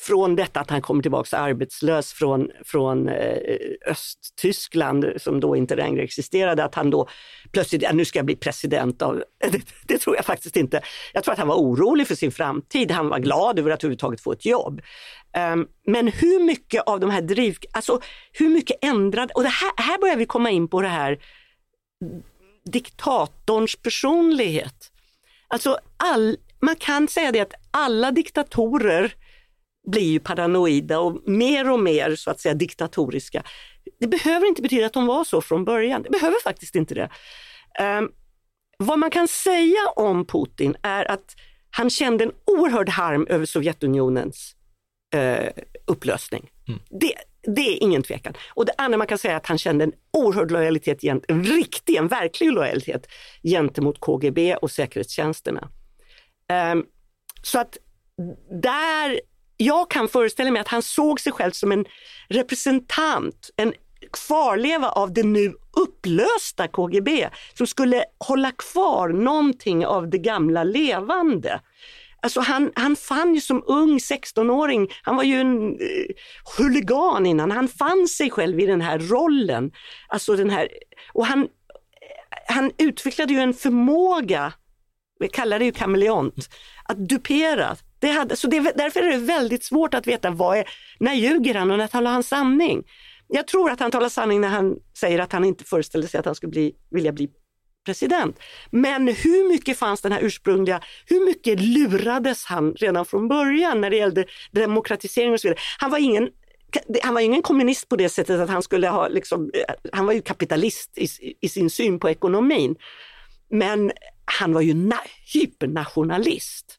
från 0.00 0.36
detta 0.36 0.60
att 0.60 0.70
han 0.70 0.82
kommer 0.82 1.02
tillbaka 1.02 1.36
arbetslös 1.36 2.12
från, 2.12 2.50
från 2.64 3.08
eh, 3.08 3.36
Östtyskland 3.86 5.06
som 5.16 5.40
då 5.40 5.56
inte 5.56 5.76
längre 5.76 6.02
existerade, 6.02 6.64
att 6.64 6.74
han 6.74 6.90
då 6.90 7.08
plötsligt, 7.52 7.82
ja, 7.82 7.92
nu 7.92 8.04
ska 8.04 8.18
jag 8.18 8.26
bli 8.26 8.36
president 8.36 9.02
av, 9.02 9.22
det, 9.50 9.62
det, 9.86 9.98
tror 9.98 10.16
jag 10.16 10.24
faktiskt 10.24 10.56
inte. 10.56 10.82
Jag 11.12 11.24
tror 11.24 11.32
att 11.32 11.38
han 11.38 11.48
var 11.48 11.56
orolig 11.56 12.06
för 12.06 12.14
sin 12.14 12.32
framtid, 12.32 12.90
han 12.90 13.08
var 13.08 13.18
glad 13.18 13.58
över 13.58 13.70
att 13.70 13.84
överhuvudtaget 13.84 14.20
få 14.20 14.32
ett 14.32 14.46
jobb. 14.46 14.80
Um, 15.52 15.66
men 15.86 16.08
hur 16.08 16.44
mycket 16.44 16.82
av 16.82 17.00
de 17.00 17.10
här 17.10 17.22
driv, 17.22 17.56
alltså 17.72 18.00
hur 18.32 18.48
mycket 18.48 18.76
ändrade, 18.84 19.32
och 19.34 19.42
det 19.42 19.48
här, 19.48 19.72
här 19.76 19.98
börjar 19.98 20.16
vi 20.16 20.26
komma 20.26 20.50
in 20.50 20.68
på 20.68 20.82
det 20.82 20.88
här 20.88 21.18
diktatorns 22.64 23.76
personlighet. 23.76 24.92
Alltså 25.48 25.78
all, 25.96 26.36
man 26.60 26.76
kan 26.76 27.08
säga 27.08 27.32
det 27.32 27.40
att 27.40 27.54
alla 27.70 28.10
diktatorer 28.10 29.14
blir 29.86 30.10
ju 30.10 30.20
paranoida 30.20 30.98
och 30.98 31.28
mer 31.28 31.70
och 31.70 31.80
mer 31.80 32.16
så 32.16 32.30
att 32.30 32.40
säga 32.40 32.54
diktatoriska. 32.54 33.42
Det 34.00 34.06
behöver 34.06 34.46
inte 34.46 34.62
betyda 34.62 34.86
att 34.86 34.92
de 34.92 35.06
var 35.06 35.24
så 35.24 35.40
från 35.40 35.64
början. 35.64 36.02
Det 36.02 36.10
behöver 36.10 36.42
faktiskt 36.42 36.74
inte 36.74 36.94
det. 36.94 37.10
Um, 37.98 38.12
vad 38.78 38.98
man 38.98 39.10
kan 39.10 39.28
säga 39.28 39.88
om 39.96 40.26
Putin 40.26 40.76
är 40.82 41.10
att 41.10 41.36
han 41.70 41.90
kände 41.90 42.24
en 42.24 42.32
oerhörd 42.46 42.88
harm 42.88 43.26
över 43.30 43.46
Sovjetunionens 43.46 44.56
uh, 45.14 45.48
upplösning. 45.86 46.50
Mm. 46.68 46.80
Det, 47.00 47.14
det 47.42 47.60
är 47.60 47.82
ingen 47.82 48.02
tvekan. 48.02 48.34
Och 48.54 48.66
det 48.66 48.72
andra 48.78 48.98
man 48.98 49.06
kan 49.06 49.18
säga 49.18 49.32
är 49.32 49.36
att 49.36 49.46
han 49.46 49.58
kände 49.58 49.84
en 49.84 49.92
oerhörd 50.12 50.50
lojalitet, 50.50 51.04
en 51.04 51.44
riktig, 51.44 51.96
en 51.96 52.08
verklig 52.08 52.52
lojalitet 52.52 53.06
gentemot 53.42 54.00
KGB 54.00 54.56
och 54.56 54.70
säkerhetstjänsterna. 54.70 55.68
Um, 56.72 56.86
så 57.42 57.58
att 57.58 57.76
där, 58.62 59.20
jag 59.56 59.90
kan 59.90 60.08
föreställa 60.08 60.50
mig 60.50 60.60
att 60.60 60.68
han 60.68 60.82
såg 60.82 61.20
sig 61.20 61.32
själv 61.32 61.50
som 61.50 61.72
en 61.72 61.84
representant, 62.28 63.50
en 63.56 63.74
kvarleva 64.12 64.88
av 64.88 65.12
det 65.12 65.22
nu 65.22 65.54
upplösta 65.72 66.68
KGB 66.68 67.28
som 67.54 67.66
skulle 67.66 68.04
hålla 68.18 68.52
kvar 68.52 69.08
någonting 69.08 69.86
av 69.86 70.10
det 70.10 70.18
gamla 70.18 70.64
levande. 70.64 71.60
Alltså 72.22 72.40
han, 72.40 72.72
han 72.74 72.96
fann 72.96 73.34
ju 73.34 73.40
som 73.40 73.62
ung 73.66 73.98
16-åring, 73.98 74.88
han 75.02 75.16
var 75.16 75.24
ju 75.24 75.40
en 75.40 75.72
eh, 75.72 76.06
huligan 76.58 77.26
innan, 77.26 77.50
han 77.50 77.68
fann 77.68 78.08
sig 78.08 78.30
själv 78.30 78.60
i 78.60 78.66
den 78.66 78.80
här 78.80 78.98
rollen. 78.98 79.72
Alltså 80.08 80.36
den 80.36 80.50
här, 80.50 80.68
och 81.12 81.26
han, 81.26 81.48
han 82.48 82.72
utvecklade 82.78 83.32
ju 83.32 83.38
en 83.38 83.54
förmåga, 83.54 84.52
vi 85.20 85.28
kallar 85.28 85.58
det 85.58 85.64
ju 85.64 85.72
kameleont, 85.72 86.48
att 86.84 87.08
dupera. 87.08 87.76
Det 87.98 88.08
hade, 88.08 88.36
så 88.36 88.46
det, 88.46 88.60
därför 88.76 89.02
är 89.02 89.10
det 89.10 89.18
väldigt 89.18 89.64
svårt 89.64 89.94
att 89.94 90.06
veta 90.06 90.30
vad 90.30 90.58
är, 90.58 90.64
när 91.00 91.14
ljuger 91.14 91.54
han 91.54 91.70
och 91.70 91.78
när 91.78 91.86
talar 91.86 92.10
han 92.10 92.22
sanning. 92.22 92.82
jag 93.28 93.46
tror 93.46 93.70
att 93.70 93.80
han 93.80 93.90
talar 93.90 94.08
sanning 94.08 94.40
när 94.40 94.48
han 94.48 94.76
säger 94.98 95.18
att 95.18 95.32
han 95.32 95.44
inte 95.44 95.64
föreställde 95.64 96.08
sig 96.08 96.20
att 96.20 96.26
han 96.26 96.34
skulle 96.34 96.50
bli, 96.50 96.74
vilja 96.90 97.12
bli 97.12 97.30
president. 97.84 98.38
Men 98.70 99.08
hur 99.08 99.48
mycket 99.48 99.78
fanns 99.78 100.00
den 100.00 100.12
här 100.12 100.20
ursprungliga, 100.22 100.80
hur 101.06 101.26
mycket 101.26 101.60
lurades 101.60 102.44
han 102.44 102.74
redan 102.74 103.04
från 103.04 103.28
början 103.28 103.80
när 103.80 103.90
det 103.90 103.96
gällde 103.96 104.24
demokratisering 104.52 105.32
och 105.32 105.40
så 105.40 105.48
vidare. 105.48 105.60
Han 105.78 105.90
var 105.90 105.98
ingen 105.98 106.28
han 107.02 107.14
var 107.14 107.20
ingen 107.20 107.42
kommunist 107.42 107.88
på 107.88 107.96
det 107.96 108.08
sättet 108.08 108.40
att 108.40 108.48
han 108.48 108.62
skulle 108.62 108.88
ha, 108.88 109.08
liksom, 109.08 109.50
eh, 109.54 109.74
han 109.92 110.06
var 110.06 110.12
ju 110.12 110.22
kapitalist 110.22 110.98
i, 110.98 111.08
i 111.40 111.48
sin 111.48 111.70
syn 111.70 112.00
på 112.00 112.10
ekonomin. 112.10 112.76
Men 113.50 113.92
han 114.24 114.52
var 114.52 114.60
ju 114.60 114.72
na- 114.72 115.10
hypernationalist. 115.32 116.78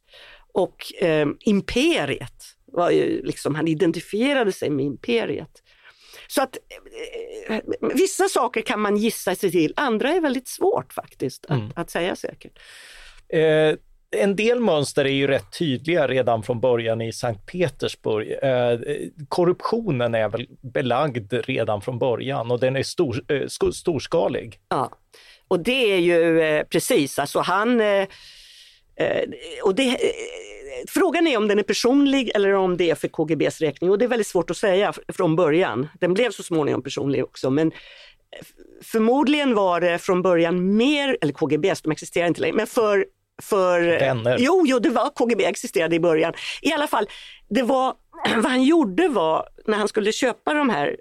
Och 0.54 1.04
eh, 1.04 1.28
imperiet 1.40 2.44
var 2.66 2.92
ju 2.92 3.22
liksom, 3.24 3.56
han 3.56 3.68
identifierade 3.68 4.52
sig 4.52 4.70
med 4.70 4.86
imperiet. 4.86 5.64
Så 6.32 6.42
att 6.42 6.58
eh, 7.48 7.60
vissa 7.96 8.30
saker 8.30 8.62
kan 8.62 8.80
man 8.80 8.98
gissa 8.98 9.36
sig 9.36 9.52
till, 9.52 9.74
andra 9.76 10.10
är 10.10 10.22
väldigt 10.22 10.48
svårt 10.48 10.94
faktiskt 10.94 11.46
att, 11.46 11.58
mm. 11.58 11.72
att 11.76 11.90
säga 11.90 12.16
säkert. 12.16 12.60
Eh, 13.30 13.76
en 14.16 14.36
del 14.36 14.60
mönster 14.60 15.06
är 15.06 15.10
ju 15.10 15.28
rätt 15.28 15.60
tydliga 15.60 16.08
redan 16.08 16.44
från 16.44 16.60
början 16.60 17.02
i 17.02 17.14
Sankt 17.14 17.46
Petersburg. 17.46 18.32
Eh, 18.32 18.80
korruptionen 19.28 20.16
är 20.16 20.30
väl 20.30 20.48
belagd 20.62 21.34
redan 21.34 21.82
från 21.82 22.00
början 22.00 22.52
och 22.52 22.60
den 22.60 22.76
är 22.76 22.84
stor, 22.84 23.24
eh, 23.28 23.72
storskalig. 23.74 24.60
Ja, 24.70 24.92
och 25.48 25.60
det 25.60 25.94
är 25.94 26.00
ju 26.00 26.64
precis, 26.64 27.20
alltså 27.20 27.40
han 27.40 27.82
och 29.64 29.76
det, 29.76 29.98
frågan 30.88 31.28
är 31.28 31.38
om 31.38 31.48
den 31.48 31.60
är 31.60 31.64
personlig 31.64 32.32
eller 32.36 32.54
om 32.54 32.78
det 32.78 32.90
är 32.90 32.96
för 32.96 33.08
KGBs 33.08 33.62
räkning 33.62 33.90
och 33.90 33.98
det 33.98 34.06
är 34.06 34.10
väldigt 34.10 34.28
svårt 34.28 34.50
att 34.50 34.58
säga 34.58 34.94
från 35.08 35.36
början. 35.36 35.88
Den 36.00 36.14
blev 36.14 36.32
så 36.32 36.44
småningom 36.44 36.84
personlig 36.84 37.24
också 37.24 37.50
men 37.50 37.72
förmodligen 38.82 39.56
var 39.56 39.82
det 39.82 40.00
från 40.00 40.22
början 40.22 40.78
mer, 40.78 41.18
eller 41.22 41.34
KGBs, 41.34 41.82
de 41.82 41.92
existerar 41.92 42.28
inte 42.28 42.42
längre, 42.42 42.56
men 42.56 42.68
för 42.68 43.06
för... 43.42 43.82
Vänner. 43.82 44.38
Jo, 44.40 44.64
jo, 44.68 44.80
det 44.80 44.90
var 44.90 45.10
KGB 45.10 45.46
existerade 45.46 45.96
i 45.96 46.00
början. 46.00 46.34
I 46.62 46.74
alla 46.74 46.88
fall, 46.88 47.10
det 47.50 47.64
var, 47.64 47.96
vad 48.36 48.52
han 48.52 48.64
gjorde 48.64 49.08
var 49.08 49.50
när 49.66 49.78
han 49.78 49.88
skulle 49.88 50.12
köpa 50.12 50.54
de 50.54 50.70
här, 50.70 50.98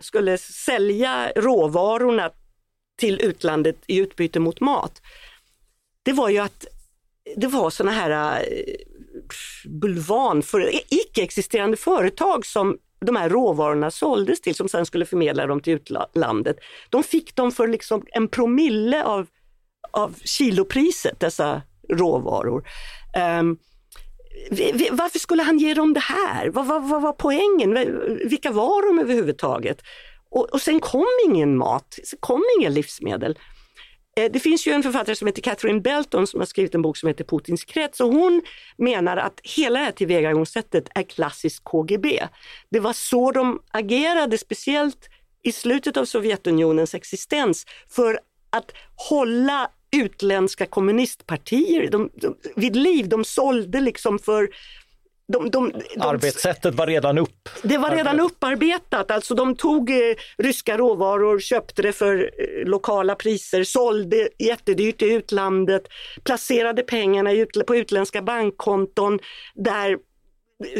skulle 0.00 0.38
sälja 0.38 1.32
råvarorna 1.36 2.30
till 2.98 3.20
utlandet 3.20 3.76
i 3.86 3.96
utbyte 3.96 4.40
mot 4.40 4.60
mat. 4.60 5.02
Det 6.02 6.12
var 6.12 6.28
ju 6.28 6.38
att 6.38 6.66
det 7.36 7.46
var 7.46 7.70
såna 7.70 7.90
här 7.90 8.44
bulvan 9.64 10.42
för 10.42 10.70
icke-existerande 10.88 11.76
företag 11.76 12.46
som 12.46 12.78
de 13.00 13.16
här 13.16 13.28
råvarorna 13.28 13.90
såldes 13.90 14.40
till 14.40 14.54
som 14.54 14.68
sen 14.68 14.86
skulle 14.86 15.06
förmedla 15.06 15.46
dem 15.46 15.60
till 15.60 15.72
utlandet. 15.72 16.56
De 16.90 17.02
fick 17.02 17.36
dem 17.36 17.52
för 17.52 17.68
liksom 17.68 18.04
en 18.06 18.28
promille 18.28 19.04
av, 19.04 19.26
av 19.90 20.14
kilopriset, 20.24 21.20
dessa 21.20 21.62
råvaror. 21.88 22.68
Um, 23.40 23.58
varför 24.90 25.18
skulle 25.18 25.42
han 25.42 25.58
ge 25.58 25.74
dem 25.74 25.92
det 25.92 26.00
här? 26.00 26.48
Vad, 26.50 26.66
vad, 26.66 26.88
vad 26.88 27.02
var 27.02 27.12
poängen? 27.12 27.74
Vilka 28.28 28.50
var 28.50 28.86
de 28.86 28.98
överhuvudtaget? 28.98 29.82
Och, 30.30 30.44
och 30.44 30.60
sen 30.60 30.80
kom 30.80 31.06
ingen 31.26 31.56
mat, 31.56 31.98
sen 32.04 32.18
kom 32.20 32.42
inga 32.58 32.68
livsmedel. 32.68 33.38
Eh, 34.18 34.30
det 34.30 34.40
finns 34.40 34.66
ju 34.66 34.72
en 34.72 34.82
författare 34.82 35.16
som 35.16 35.26
heter 35.26 35.42
Catherine 35.42 35.80
Belton 35.80 36.26
som 36.26 36.40
har 36.40 36.46
skrivit 36.46 36.74
en 36.74 36.82
bok 36.82 36.96
som 36.96 37.06
heter 37.06 37.24
Putins 37.24 37.64
krets 37.64 38.00
och 38.00 38.12
hon 38.12 38.42
menar 38.78 39.16
att 39.16 39.40
hela 39.44 39.78
det 39.78 39.84
här 39.84 39.92
tillvägagångssättet 39.92 40.88
är 40.94 41.02
klassiskt 41.02 41.64
KGB. 41.64 42.28
Det 42.70 42.80
var 42.80 42.92
så 42.92 43.32
de 43.32 43.62
agerade, 43.70 44.38
speciellt 44.38 45.08
i 45.42 45.52
slutet 45.52 45.96
av 45.96 46.04
Sovjetunionens 46.04 46.94
existens, 46.94 47.66
för 47.88 48.20
att 48.50 48.72
hålla 49.08 49.70
utländska 49.90 50.66
kommunistpartier 50.66 51.90
de, 51.90 52.10
de, 52.14 52.36
vid 52.56 52.76
liv. 52.76 53.08
De 53.08 53.24
sålde 53.24 53.80
liksom 53.80 54.18
för 54.18 54.48
de, 55.32 55.50
de, 55.50 55.72
de, 55.72 56.00
Arbetssättet 56.00 56.74
var 56.74 56.86
redan 56.86 57.18
upp. 57.18 57.48
Det 57.62 57.78
var 57.78 57.90
redan 57.90 58.20
upparbetat, 58.20 59.10
alltså 59.10 59.34
de 59.34 59.56
tog 59.56 59.90
eh, 59.90 59.96
ryska 60.38 60.78
råvaror, 60.78 61.40
köpte 61.40 61.82
det 61.82 61.92
för 61.92 62.30
eh, 62.38 62.68
lokala 62.68 63.14
priser, 63.14 63.64
sålde 63.64 64.28
jättedyrt 64.38 65.02
i 65.02 65.12
utlandet, 65.12 65.82
placerade 66.24 66.82
pengarna 66.82 67.32
ut, 67.32 67.66
på 67.66 67.76
utländska 67.76 68.22
bankkonton 68.22 69.18
där 69.54 69.98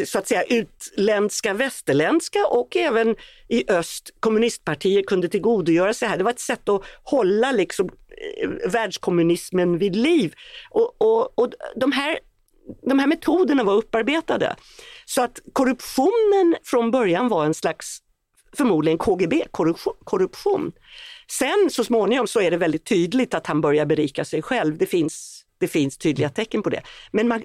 så 0.05 0.19
att 0.19 0.29
säga 0.29 0.43
utländska, 0.43 1.55
västerländska 1.55 2.47
och 2.47 2.77
även 2.77 3.17
i 3.49 3.71
öst 3.71 4.11
kommunistpartier 4.21 5.03
kunde 5.03 5.29
tillgodogöra 5.29 5.95
sig 5.95 6.07
det 6.07 6.11
här. 6.11 6.19
Det 6.19 6.25
var 6.25 6.31
ett 6.31 6.41
sätt 6.41 6.69
att 6.69 6.83
hålla 7.03 7.53
liksom, 7.53 7.91
eh, 8.43 8.71
världskommunismen 8.71 9.79
vid 9.79 9.97
liv. 9.97 10.35
Och, 10.71 11.03
och, 11.03 11.39
och 11.39 11.53
de 11.77 11.93
här 11.93 12.19
de 12.83 12.99
här 12.99 13.07
metoderna 13.07 13.65
var 13.65 13.75
upparbetade. 13.75 14.57
Så 15.05 15.23
att 15.23 15.41
korruptionen 15.53 16.57
från 16.63 16.91
början 16.91 17.29
var 17.29 17.45
en 17.45 17.55
slags 17.55 17.99
förmodligen 18.57 18.99
KGB-korruption. 18.99 20.73
Sen 21.31 21.71
så 21.71 21.85
småningom 21.85 22.27
så 22.27 22.41
är 22.41 22.51
det 22.51 22.57
väldigt 22.57 22.85
tydligt 22.85 23.35
att 23.35 23.47
han 23.47 23.61
börjar 23.61 23.87
berika 23.87 24.25
sig 24.25 24.43
själv. 24.43 24.79
Det 24.79 24.87
finns, 24.87 25.45
det 25.59 25.69
finns 25.69 25.99
tydliga 25.99 26.29
tecken 26.29 26.63
på 26.63 26.71
det. 26.71 26.83
Men 27.13 27.29
man, 27.29 27.43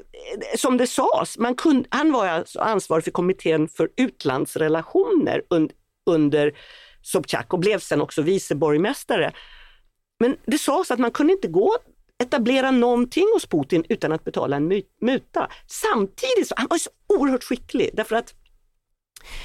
som 0.58 0.78
det 0.78 0.88
sades, 0.88 1.38
man 1.38 1.56
kunde, 1.56 1.90
han 1.92 2.12
var 2.12 2.28
alltså 2.28 2.60
ansvarig 2.60 3.04
för 3.04 3.12
kommittén 3.12 3.68
för 3.68 3.90
utlandsrelationer 3.98 5.44
und, 5.50 5.72
under 6.06 6.54
Sobchak 7.02 7.54
och 7.54 7.60
blev 7.60 7.80
sen 7.80 8.02
också 8.02 8.22
vice 8.22 8.56
borgmästare. 8.56 9.32
Men 10.20 10.38
det 10.46 10.58
sades 10.58 10.92
att 10.92 11.00
man 11.00 11.12
kunde 11.12 11.34
inte 11.34 11.48
gå 11.48 11.78
etablera 12.24 12.72
någonting 12.72 13.28
hos 13.34 13.46
Putin 13.46 13.84
utan 13.90 14.12
att 14.12 14.24
betala 14.24 14.56
en 14.56 14.82
muta. 15.02 15.50
Samtidigt 15.68 16.48
så 16.48 16.54
han 16.58 16.68
var 16.70 16.78
så 16.78 16.90
oerhört 17.08 17.44
skicklig 17.44 17.90
därför 17.94 18.16
att 18.16 18.34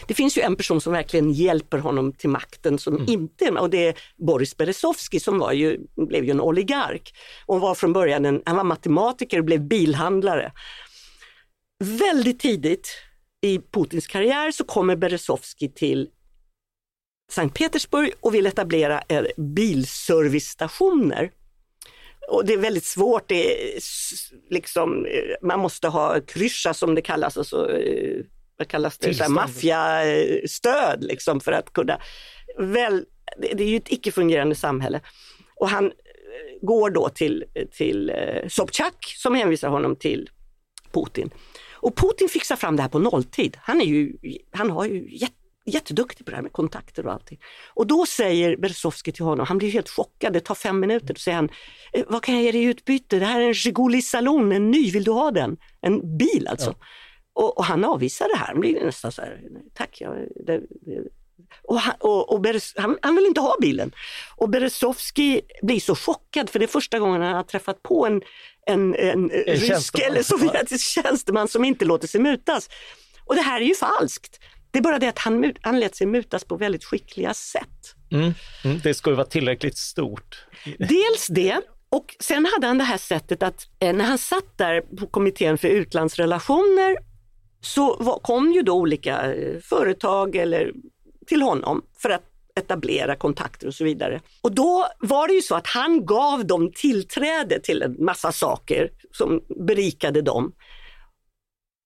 det 0.07 0.14
finns 0.14 0.39
ju 0.39 0.43
en 0.43 0.57
person 0.57 0.81
som 0.81 0.93
verkligen 0.93 1.33
hjälper 1.33 1.79
honom 1.79 2.12
till 2.12 2.31
makten 2.31 2.79
som 2.79 2.97
mm. 2.97 3.09
inte 3.09 3.51
och 3.51 3.71
det 3.71 3.87
är 3.89 3.95
Boris 4.16 4.57
Berezovsky 4.57 5.21
som 5.21 5.39
var 5.39 5.53
ju, 5.53 5.79
blev 5.97 6.25
ju 6.25 6.31
en 6.31 6.41
oligark 6.41 7.14
och 7.47 7.61
var 7.61 7.75
från 7.75 7.93
början 7.93 8.25
en, 8.25 8.43
han 8.47 8.57
var 8.57 8.64
matematiker 8.64 9.39
och 9.39 9.45
blev 9.45 9.61
bilhandlare. 9.61 10.53
Väldigt 11.85 12.41
tidigt 12.41 12.89
i 13.41 13.59
Putins 13.59 14.07
karriär 14.07 14.51
så 14.51 14.64
kommer 14.64 14.97
Berezovsky 14.97 15.69
till 15.69 16.09
Sankt 17.33 17.59
Petersburg 17.59 18.12
och 18.21 18.35
vill 18.35 18.47
etablera 18.47 19.03
bilservicestationer 19.37 21.31
och 22.29 22.45
det 22.45 22.53
är 22.53 22.59
väldigt 22.59 22.85
svårt, 22.85 23.29
det 23.29 23.74
är, 23.74 23.81
liksom, 24.51 25.07
man 25.43 25.61
måste 25.61 25.89
ha 25.89 26.20
kryscha 26.20 26.74
som 26.74 26.95
det 26.95 27.03
kallas, 27.03 27.37
alltså, 27.39 27.79
eh, 27.79 28.24
vad 28.57 28.68
kallas 28.68 28.99
det, 28.99 29.29
maffiastöd 29.29 31.05
liksom 31.05 31.41
för 31.41 31.53
att 31.53 31.72
kunna, 31.72 32.01
väl, 32.59 33.05
det 33.39 33.62
är 33.62 33.68
ju 33.68 33.76
ett 33.76 33.93
icke-fungerande 33.93 34.55
samhälle. 34.55 35.01
Och 35.55 35.68
han 35.68 35.85
eh, 35.85 35.93
går 36.62 36.91
då 36.91 37.09
till, 37.09 37.45
till 37.72 38.11
eh, 38.11 38.49
Sobchak 38.49 39.14
som 39.16 39.35
hänvisar 39.35 39.68
honom 39.68 39.97
till 39.97 40.31
Putin. 40.93 41.31
Och 41.81 41.97
Putin 41.97 42.29
fixar 42.29 42.57
fram 42.57 42.76
det 42.76 42.83
här 42.83 42.89
på 42.89 42.99
nolltid. 42.99 43.57
Han, 43.61 43.81
är 43.81 43.85
ju, 43.85 44.12
han 44.51 44.70
har 44.70 44.85
ju 44.85 45.16
jätte 45.16 45.38
jätteduktig 45.69 46.27
på 46.27 46.31
det 46.31 46.37
här 46.37 46.43
med 46.43 46.53
kontakter 46.53 47.07
och 47.07 47.12
allting. 47.12 47.39
Och 47.75 47.87
då 47.87 48.07
säger 48.07 48.57
Berezovskij 48.57 49.12
till 49.12 49.25
honom, 49.25 49.47
han 49.47 49.59
blir 49.59 49.71
helt 49.71 49.89
chockad, 49.89 50.33
det 50.33 50.41
tar 50.41 50.55
fem 50.55 50.81
minuter, 50.81 51.14
då 51.14 51.19
säger 51.19 51.37
han, 51.37 51.49
eh, 51.93 52.05
vad 52.09 52.23
kan 52.23 52.35
jag 52.35 52.45
ge 52.45 52.53
dig 52.53 52.61
i 52.61 52.64
utbyte? 52.64 53.19
Det 53.19 53.27
här 53.27 53.41
är 53.41 53.49
en 53.49 53.55
Ziguli 53.55 54.03
Salon, 54.03 54.53
en 54.53 54.71
ny, 54.71 54.91
vill 54.91 55.05
du 55.05 55.11
ha 55.11 55.31
den? 55.31 55.57
En 55.81 56.19
bil 56.19 56.49
alltså. 56.51 56.71
Ja. 56.79 56.87
Och, 57.33 57.59
och, 57.59 57.64
han 57.64 57.85
avvisar 57.85 58.29
det 58.29 58.37
här, 58.37 58.47
han 58.47 58.61
blir 58.61 58.85
nästan 58.85 59.12
så 59.12 59.23
här, 59.23 59.41
tack, 59.75 60.01
jag, 60.01 60.16
det. 60.47 60.61
Och, 61.62 61.81
han, 61.81 61.95
och, 62.01 62.33
och 62.33 62.41
Beres, 62.41 62.75
han, 62.77 62.99
han, 63.03 63.16
vill 63.16 63.27
inte 63.27 63.41
ha 63.41 63.57
bilen. 63.61 63.93
Och 64.37 64.49
Berezovskij 64.49 65.41
blir 65.62 65.81
så 65.81 65.95
chockad 65.95 66.51
för 66.51 66.59
det 66.59 66.64
är 66.64 66.66
första 66.66 66.99
gången 66.99 67.23
han 67.23 67.35
har 67.35 67.43
träffat 67.43 67.83
på 67.83 68.07
en, 68.07 68.23
en, 68.66 68.95
en, 68.95 69.31
en 69.31 69.45
rysk 69.57 69.99
eller 69.99 70.23
sovjetisk 70.23 70.85
tjänsteman 70.85 71.49
som 71.49 71.64
inte 71.64 71.85
låter 71.85 72.09
sig 72.09 72.21
mutas. 72.21 72.69
Och 73.25 73.35
det 73.35 73.41
här 73.41 73.61
är 73.61 73.64
ju 73.64 73.75
falskt. 73.75 74.41
Det 74.71 74.79
är 74.79 74.83
bara 74.83 74.99
det 74.99 75.09
att 75.09 75.19
han, 75.19 75.53
han 75.61 75.81
lät 75.81 75.97
sig 75.97 76.07
mutas 76.07 76.45
på 76.45 76.57
väldigt 76.57 76.85
skickliga 76.85 77.35
sätt. 77.35 77.95
Mm. 78.11 78.35
Mm. 78.64 78.81
Det 78.83 78.95
skulle 78.95 79.16
vara 79.16 79.27
tillräckligt 79.27 79.77
stort. 79.77 80.47
Dels 80.79 81.27
det, 81.27 81.61
och 81.91 82.16
sen 82.21 82.47
hade 82.55 82.66
han 82.66 82.79
det 82.79 82.85
här 82.85 82.99
sättet 82.99 83.43
att 83.43 83.69
eh, 83.79 83.97
när 83.97 84.05
han 84.05 84.19
satt 84.19 84.59
där 84.59 84.81
på 84.81 85.07
kommittén 85.07 85.59
för 85.59 85.69
utlandsrelationer 85.69 86.97
så 87.61 87.97
var, 87.97 88.19
kom 88.19 88.53
ju 88.53 88.62
då 88.62 88.73
olika 88.73 89.35
eh, 89.35 89.61
företag 89.61 90.37
eller 90.37 90.73
till 91.27 91.43
honom 91.43 91.83
för 92.03 92.11
att 92.11 92.23
etablera 92.59 93.16
kontakter 93.16 93.66
och 93.66 93.75
så 93.75 93.85
vidare. 93.85 94.21
Och 94.41 94.53
då 94.53 94.87
var 94.99 95.29
det 95.29 95.35
ju 95.35 95.43
så 95.43 95.55
att 95.55 95.66
han 95.66 96.07
gav 96.07 96.47
dem 96.47 96.73
tillträde 96.75 97.61
till 97.61 97.83
en 97.83 98.05
massa 98.05 98.33
saker 98.33 98.91
som 99.12 99.41
berikade 99.66 100.23
dem. 100.23 100.53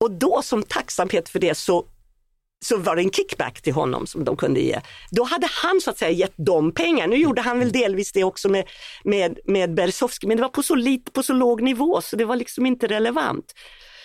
Och 0.01 0.11
då 0.11 0.43
som 0.43 0.63
tacksamhet 0.63 1.29
för 1.29 1.39
det 1.39 1.55
så 1.55 1.87
så 2.65 2.77
var 2.77 2.97
det 2.97 3.03
en 3.03 3.11
kickback 3.11 3.63
till 3.63 3.73
honom 3.73 4.07
som 4.07 4.25
de 4.25 4.37
kunde 4.37 4.61
ge. 4.61 4.81
Då 5.11 5.25
hade 5.25 5.47
han 5.51 5.81
så 5.81 5.91
att 5.91 5.99
säga 5.99 6.11
gett 6.11 6.35
dem 6.37 6.75
pengar. 6.75 7.07
Nu 7.07 7.17
gjorde 7.17 7.41
han 7.41 7.59
väl 7.59 7.73
delvis 7.73 8.13
det 8.13 8.25
också 8.25 8.49
med, 8.49 8.65
med, 9.05 9.39
med 9.45 9.75
Berezovsky, 9.75 10.27
men 10.27 10.37
det 10.37 10.43
var 10.43 10.51
på 10.51 10.63
så, 10.63 10.75
lit, 10.75 11.13
på 11.13 11.23
så 11.23 11.33
låg 11.33 11.63
nivå 11.63 12.01
så 12.01 12.17
det 12.17 12.25
var 12.25 12.37
liksom 12.37 12.67
inte 12.67 12.87
relevant. 12.87 13.55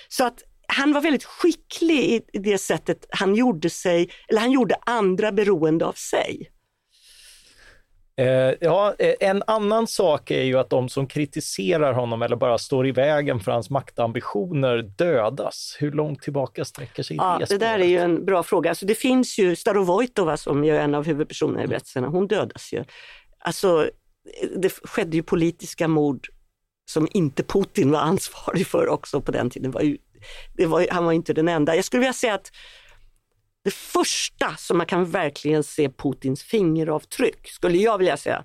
Så 0.07 0.25
att 0.25 0.43
han 0.67 0.93
var 0.93 1.01
väldigt 1.01 1.23
skicklig 1.23 2.21
i 2.33 2.37
det 2.37 2.57
sättet 2.57 3.05
han 3.09 3.35
gjorde 3.35 3.69
sig, 3.69 4.09
eller 4.27 4.41
han 4.41 4.51
gjorde 4.51 4.75
andra 4.85 5.31
beroende 5.31 5.85
av 5.85 5.93
sig. 5.93 6.49
Eh, 8.19 8.53
ja, 8.61 8.95
eh, 8.99 9.13
en 9.19 9.43
annan 9.47 9.87
sak 9.87 10.31
är 10.31 10.43
ju 10.43 10.59
att 10.59 10.69
de 10.69 10.89
som 10.89 11.07
kritiserar 11.07 11.93
honom 11.93 12.21
eller 12.21 12.35
bara 12.35 12.57
står 12.57 12.87
i 12.87 12.91
vägen 12.91 13.39
för 13.39 13.51
hans 13.51 13.69
maktambitioner 13.69 14.77
dödas. 14.81 15.77
Hur 15.79 15.91
långt 15.91 16.21
tillbaka 16.21 16.65
sträcker 16.65 17.03
sig 17.03 17.17
ja, 17.17 17.37
det 17.39 17.45
Det 17.49 17.57
där 17.57 17.79
är 17.79 17.85
ju 17.85 17.97
en 17.97 18.25
bra 18.25 18.43
fråga. 18.43 18.69
Alltså 18.69 18.85
det 18.85 18.95
finns 18.95 19.39
ju 19.39 19.55
Starovojtova 19.55 20.37
som 20.37 20.63
är 20.63 20.73
en 20.73 20.95
av 20.95 21.05
huvudpersonerna 21.05 21.63
i 21.63 21.67
berättelserna, 21.67 22.07
hon 22.07 22.27
dödas 22.27 22.73
ju. 22.73 22.83
Alltså, 23.39 23.89
det 24.55 24.69
skedde 24.69 25.17
ju 25.17 25.23
politiska 25.23 25.87
mord 25.87 26.27
som 26.89 27.07
inte 27.11 27.43
Putin 27.43 27.91
var 27.91 27.99
ansvarig 27.99 28.67
för 28.67 28.87
också 28.87 29.21
på 29.21 29.31
den 29.31 29.49
tiden. 29.49 29.71
Var 29.71 29.81
ju, 29.81 29.97
var, 30.67 30.87
han 30.91 31.05
var 31.05 31.11
inte 31.11 31.33
den 31.33 31.47
enda. 31.47 31.75
Jag 31.75 31.85
skulle 31.85 31.99
vilja 31.99 32.13
säga 32.13 32.33
att 32.33 32.51
det 33.67 33.73
första 33.73 34.55
som 34.57 34.77
man 34.77 34.87
kan 34.87 35.05
verkligen 35.05 35.63
se 35.63 35.89
Putins 35.89 36.43
fingeravtryck, 36.43 37.47
skulle 37.47 37.77
jag 37.77 37.97
vilja 37.97 38.17
säga, 38.17 38.43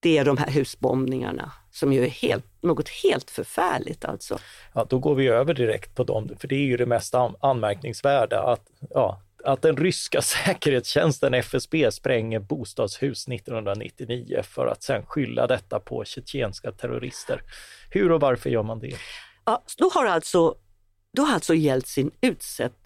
det 0.00 0.18
är 0.18 0.24
de 0.24 0.36
här 0.36 0.50
husbombningarna 0.50 1.52
som 1.70 1.92
ju 1.92 2.04
är 2.04 2.08
helt, 2.08 2.44
något 2.62 2.88
helt 2.88 3.30
förfärligt 3.30 4.04
alltså. 4.04 4.38
Ja, 4.74 4.86
då 4.90 4.98
går 4.98 5.14
vi 5.14 5.28
över 5.28 5.54
direkt 5.54 5.94
på 5.94 6.04
dem, 6.04 6.30
för 6.38 6.48
det 6.48 6.54
är 6.54 6.64
ju 6.66 6.76
det 6.76 6.86
mest 6.86 7.14
anmärkningsvärda 7.40 8.42
att, 8.42 8.70
ja, 8.90 9.22
att 9.44 9.62
den 9.62 9.76
ryska 9.76 10.22
säkerhetstjänsten 10.44 11.34
FSB 11.34 11.92
spränger 11.92 12.40
bostadshus 12.40 13.28
1999 13.28 14.42
för 14.42 14.66
att 14.66 14.82
sedan 14.82 15.06
skylla 15.06 15.46
detta 15.46 15.80
på 15.80 16.04
tjetjenska 16.04 16.72
terrorister. 16.72 17.42
Hur 17.90 18.12
och 18.12 18.20
varför 18.20 18.50
gör 18.50 18.62
man 18.62 18.78
det? 18.78 18.96
Ja, 19.44 19.62
då 19.78 19.90
har 19.94 20.06
alltså, 20.06 20.54
då 21.16 21.22
har 21.22 21.34
alltså 21.34 21.54
Jeltsin 21.54 22.10
utsett 22.20 22.81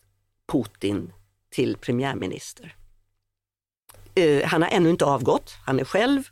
Putin 0.52 1.12
till 1.50 1.76
premiärminister. 1.76 2.76
Eh, 4.14 4.44
han 4.44 4.62
har 4.62 4.68
ännu 4.68 4.90
inte 4.90 5.04
avgått, 5.04 5.56
han 5.66 5.80
är 5.80 5.84
själv 5.84 6.22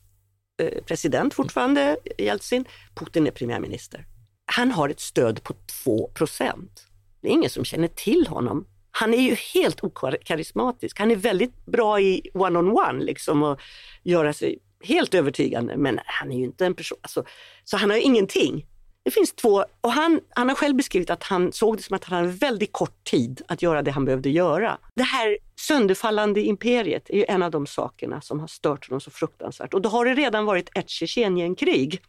eh, 0.63 0.85
president 0.85 1.35
fortfarande, 1.35 1.97
Jeltsin. 2.19 2.65
Putin 2.95 3.27
är 3.27 3.31
premiärminister. 3.31 4.07
Han 4.47 4.71
har 4.71 4.89
ett 4.89 5.01
stöd 5.01 5.43
på 5.43 5.55
2 5.85 6.11
procent. 6.15 6.87
Det 7.21 7.29
är 7.29 7.33
ingen 7.33 7.51
som 7.51 7.65
känner 7.65 7.89
till 7.89 8.27
honom. 8.27 8.67
Han 8.91 9.15
är 9.15 9.23
ju 9.23 9.35
helt 9.35 9.85
okarismatisk. 9.85 10.99
Han 10.99 11.11
är 11.11 11.17
väldigt 11.17 11.67
bra 11.67 12.01
i 12.01 12.31
one-on-one, 12.35 12.71
-on 12.71 12.99
-one, 12.99 13.05
liksom 13.05 13.43
och 13.43 13.61
göra 14.03 14.33
sig 14.33 14.59
helt 14.85 15.15
övertygande, 15.15 15.77
men 15.77 16.01
han 16.05 16.33
är 16.33 16.39
ju 16.39 16.45
inte 16.45 16.67
en 16.67 16.75
person, 16.75 16.99
alltså, 17.03 17.25
så 17.65 17.77
han 17.77 17.91
har 17.91 17.97
ju 17.97 18.03
ingenting. 18.03 18.67
Det 19.05 19.11
finns 19.11 19.33
två, 19.33 19.65
och 19.81 19.93
han, 19.93 20.21
han 20.31 20.49
har 20.49 20.57
själv 20.57 20.77
beskrivit 20.77 21.11
att 21.11 21.23
han 21.23 21.53
såg 21.53 21.77
det 21.77 21.83
som 21.83 21.97
att 21.97 22.05
han 22.05 22.19
hade 22.19 22.33
väldigt 22.33 22.73
kort 22.73 23.05
tid 23.05 23.43
att 23.49 23.63
göra 23.63 23.83
det 23.83 23.91
han 23.91 24.05
behövde 24.05 24.31
göra. 24.31 24.79
Det 24.95 25.03
här 25.03 25.39
sönderfallande 25.61 26.41
imperiet 26.41 27.11
är 27.11 27.15
ju 27.15 27.25
en 27.29 27.43
av 27.43 27.51
de 27.51 27.67
sakerna 27.67 28.21
som 28.21 28.41
har 28.41 28.47
stört 28.47 28.89
honom 28.89 29.01
så 29.01 29.11
fruktansvärt. 29.11 29.75
Och 29.75 29.83
då 29.83 29.89
har 29.89 30.05
det 30.05 30.15
redan 30.15 30.45
varit 30.45 30.71
ett 30.75 30.91
Tjetjenienkrig. 30.91 32.01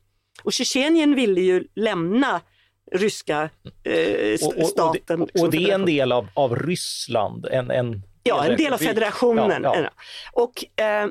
Och 0.44 0.54
Tjetjenien 0.54 1.16
ville 1.16 1.42
ju 1.42 1.68
lämna 1.76 2.42
ryska 2.92 3.50
eh, 3.84 4.38
staten. 4.68 5.22
Och, 5.22 5.30
och, 5.30 5.36
och, 5.36 5.42
och, 5.42 5.52
det 5.52 5.70
är 5.70 5.76
en 5.76 5.86
del 5.86 6.12
av, 6.12 6.28
av 6.34 6.56
Ryssland? 6.56 7.46
En, 7.46 7.72
en, 7.72 8.02
ja, 8.24 8.46
en 8.46 8.58
del 8.58 8.74
av 8.74 8.78
federationen. 8.78 9.64
Ja, 9.64 9.76
ja. 9.80 9.90
Och 10.34 10.84
eh, 10.84 11.08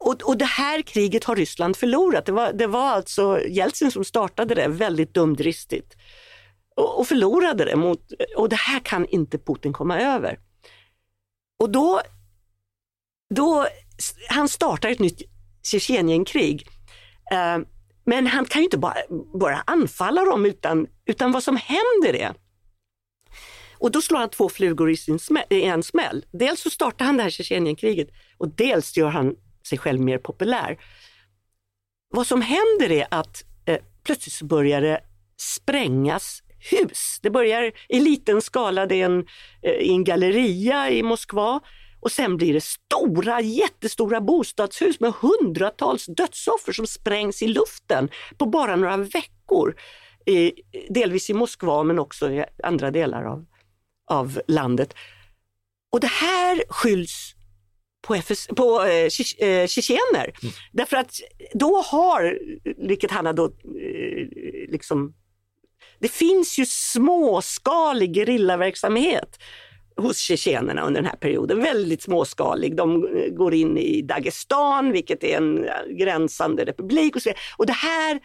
och, 0.00 0.22
och 0.22 0.36
det 0.36 0.44
här 0.44 0.82
kriget 0.82 1.24
har 1.24 1.36
Ryssland 1.36 1.76
förlorat. 1.76 2.26
Det 2.26 2.32
var, 2.32 2.52
det 2.52 2.66
var 2.66 2.90
alltså 2.90 3.40
Jeltsin 3.48 3.90
som 3.90 4.04
startade 4.04 4.54
det 4.54 4.68
väldigt 4.68 5.14
dumdristigt 5.14 5.96
och, 6.76 6.98
och 6.98 7.06
förlorade 7.06 7.64
det. 7.64 7.76
Mot, 7.76 8.12
och 8.36 8.48
det 8.48 8.56
här 8.56 8.80
kan 8.80 9.06
inte 9.06 9.38
Putin 9.38 9.72
komma 9.72 10.00
över. 10.00 10.38
Och 11.58 11.70
då, 11.70 12.00
då 13.34 13.66
han 14.28 14.48
startar 14.48 14.88
ett 14.88 14.98
nytt 14.98 15.22
Tjetjenienkrig. 15.62 16.68
Eh, 17.32 17.58
men 18.04 18.26
han 18.26 18.44
kan 18.44 18.60
ju 18.60 18.64
inte 18.64 18.78
bara, 18.78 18.96
bara 19.40 19.62
anfalla 19.66 20.24
dem 20.24 20.46
utan, 20.46 20.86
utan 21.06 21.32
vad 21.32 21.42
som 21.42 21.56
händer 21.56 22.16
är 22.16 22.34
och 23.80 23.90
då 23.90 24.00
slår 24.00 24.18
han 24.18 24.30
två 24.30 24.48
flugor 24.48 24.90
i, 24.90 24.96
sin 24.96 25.18
smäll, 25.18 25.44
i 25.50 25.62
en 25.62 25.82
smäll. 25.82 26.24
Dels 26.32 26.60
så 26.60 26.70
startar 26.70 27.04
han 27.04 27.16
det 27.16 27.22
här 27.22 27.30
Tjetjenienkriget 27.30 28.08
och 28.38 28.48
dels 28.48 28.96
gör 28.96 29.08
han 29.08 29.36
sig 29.70 29.78
själv 29.78 30.00
mer 30.00 30.18
populär. 30.18 30.78
Vad 32.10 32.26
som 32.26 32.42
händer 32.42 32.90
är 32.90 33.06
att 33.10 33.44
eh, 33.64 33.78
plötsligt 34.04 34.32
så 34.32 34.44
börjar 34.44 34.80
det 34.80 35.00
sprängas 35.40 36.42
hus. 36.70 37.18
Det 37.22 37.30
börjar 37.30 37.72
i 37.88 38.00
liten 38.00 38.42
skala, 38.42 38.86
det 38.86 39.00
är 39.00 39.04
en, 39.04 39.26
eh, 39.62 39.72
i 39.72 39.90
en 39.90 40.04
galleria 40.04 40.90
i 40.90 41.02
Moskva 41.02 41.60
och 42.00 42.12
sen 42.12 42.36
blir 42.36 42.52
det 42.52 42.64
stora, 42.64 43.40
jättestora 43.40 44.20
bostadshus 44.20 45.00
med 45.00 45.12
hundratals 45.12 46.06
dödsoffer 46.06 46.72
som 46.72 46.86
sprängs 46.86 47.42
i 47.42 47.46
luften 47.46 48.08
på 48.38 48.46
bara 48.46 48.76
några 48.76 48.96
veckor. 48.96 49.74
I, 50.26 50.52
delvis 50.88 51.30
i 51.30 51.34
Moskva 51.34 51.82
men 51.82 51.98
också 51.98 52.30
i 52.30 52.44
andra 52.62 52.90
delar 52.90 53.24
av, 53.24 53.46
av 54.10 54.40
landet. 54.48 54.94
Och 55.92 56.00
det 56.00 56.06
här 56.06 56.62
skylls 56.68 57.34
på, 58.02 58.14
FS, 58.14 58.46
på 58.46 58.82
eh, 58.82 59.48
eh, 59.48 59.66
tjetjener. 59.66 60.32
Mm. 60.42 60.54
Därför 60.72 60.96
att 60.96 61.20
då 61.52 61.80
har, 61.80 62.38
vilket 62.76 63.10
han 63.10 63.26
har 63.26 63.32
då 63.32 63.44
eh, 63.44 64.28
liksom, 64.68 65.14
det 65.98 66.08
finns 66.08 66.58
ju 66.58 66.66
småskalig 66.66 68.14
gerillaverksamhet 68.14 69.38
hos 69.96 70.18
tjetjenerna 70.18 70.82
under 70.82 71.00
den 71.00 71.10
här 71.10 71.16
perioden. 71.16 71.62
Väldigt 71.62 72.02
småskalig. 72.02 72.76
De 72.76 73.06
eh, 73.16 73.32
går 73.32 73.54
in 73.54 73.78
i 73.78 74.02
Dagestan, 74.02 74.92
vilket 74.92 75.24
är 75.24 75.36
en 75.36 75.66
gränsande 75.98 76.64
republik. 76.64 77.16
Och, 77.16 77.22
så. 77.22 77.30
och 77.56 77.66
det 77.66 77.72
här 77.72 78.20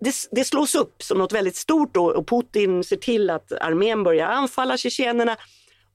det, 0.00 0.14
det 0.30 0.44
slås 0.44 0.74
upp 0.74 1.02
som 1.02 1.18
något 1.18 1.32
väldigt 1.32 1.56
stort 1.56 1.94
då, 1.94 2.06
och 2.06 2.28
Putin 2.28 2.84
ser 2.84 2.96
till 2.96 3.30
att 3.30 3.52
armén 3.52 4.02
börjar 4.02 4.26
anfalla 4.26 4.76
tjetjenerna 4.76 5.36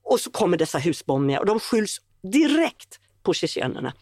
och 0.03 0.19
så 0.19 0.31
kommer 0.31 0.57
dessa 0.57 0.77
husbombningar 0.77 1.39
och 1.39 1.45
de 1.45 1.59
skylls 1.59 2.01
direkt 2.21 2.99
på 3.23 3.33
tjetjenerna. 3.33 3.93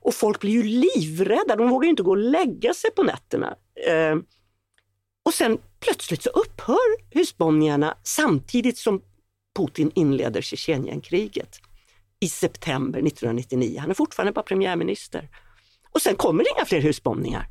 Och 0.00 0.14
folk 0.14 0.40
blir 0.40 0.52
ju 0.52 0.62
livrädda, 0.62 1.56
de 1.56 1.68
vågar 1.68 1.88
inte 1.88 2.02
gå 2.02 2.10
och 2.10 2.16
lägga 2.16 2.74
sig 2.74 2.90
på 2.90 3.02
nätterna. 3.02 3.56
Eh, 3.86 4.16
och 5.24 5.34
sen 5.34 5.58
plötsligt 5.80 6.22
så 6.22 6.30
upphör 6.30 7.14
husbombningarna 7.14 7.96
samtidigt 8.02 8.78
som 8.78 9.02
Putin 9.56 9.90
inleder 9.94 10.40
Tjetjenienkriget 10.40 11.60
i 12.20 12.28
september 12.28 12.98
1999. 12.98 13.80
Han 13.80 13.90
är 13.90 13.94
fortfarande 13.94 14.32
bara 14.32 14.42
premiärminister. 14.42 15.28
Och 15.90 16.02
sen 16.02 16.16
kommer 16.16 16.44
det 16.44 16.50
inga 16.56 16.64
fler 16.64 16.80
husbombningar. 16.80 17.46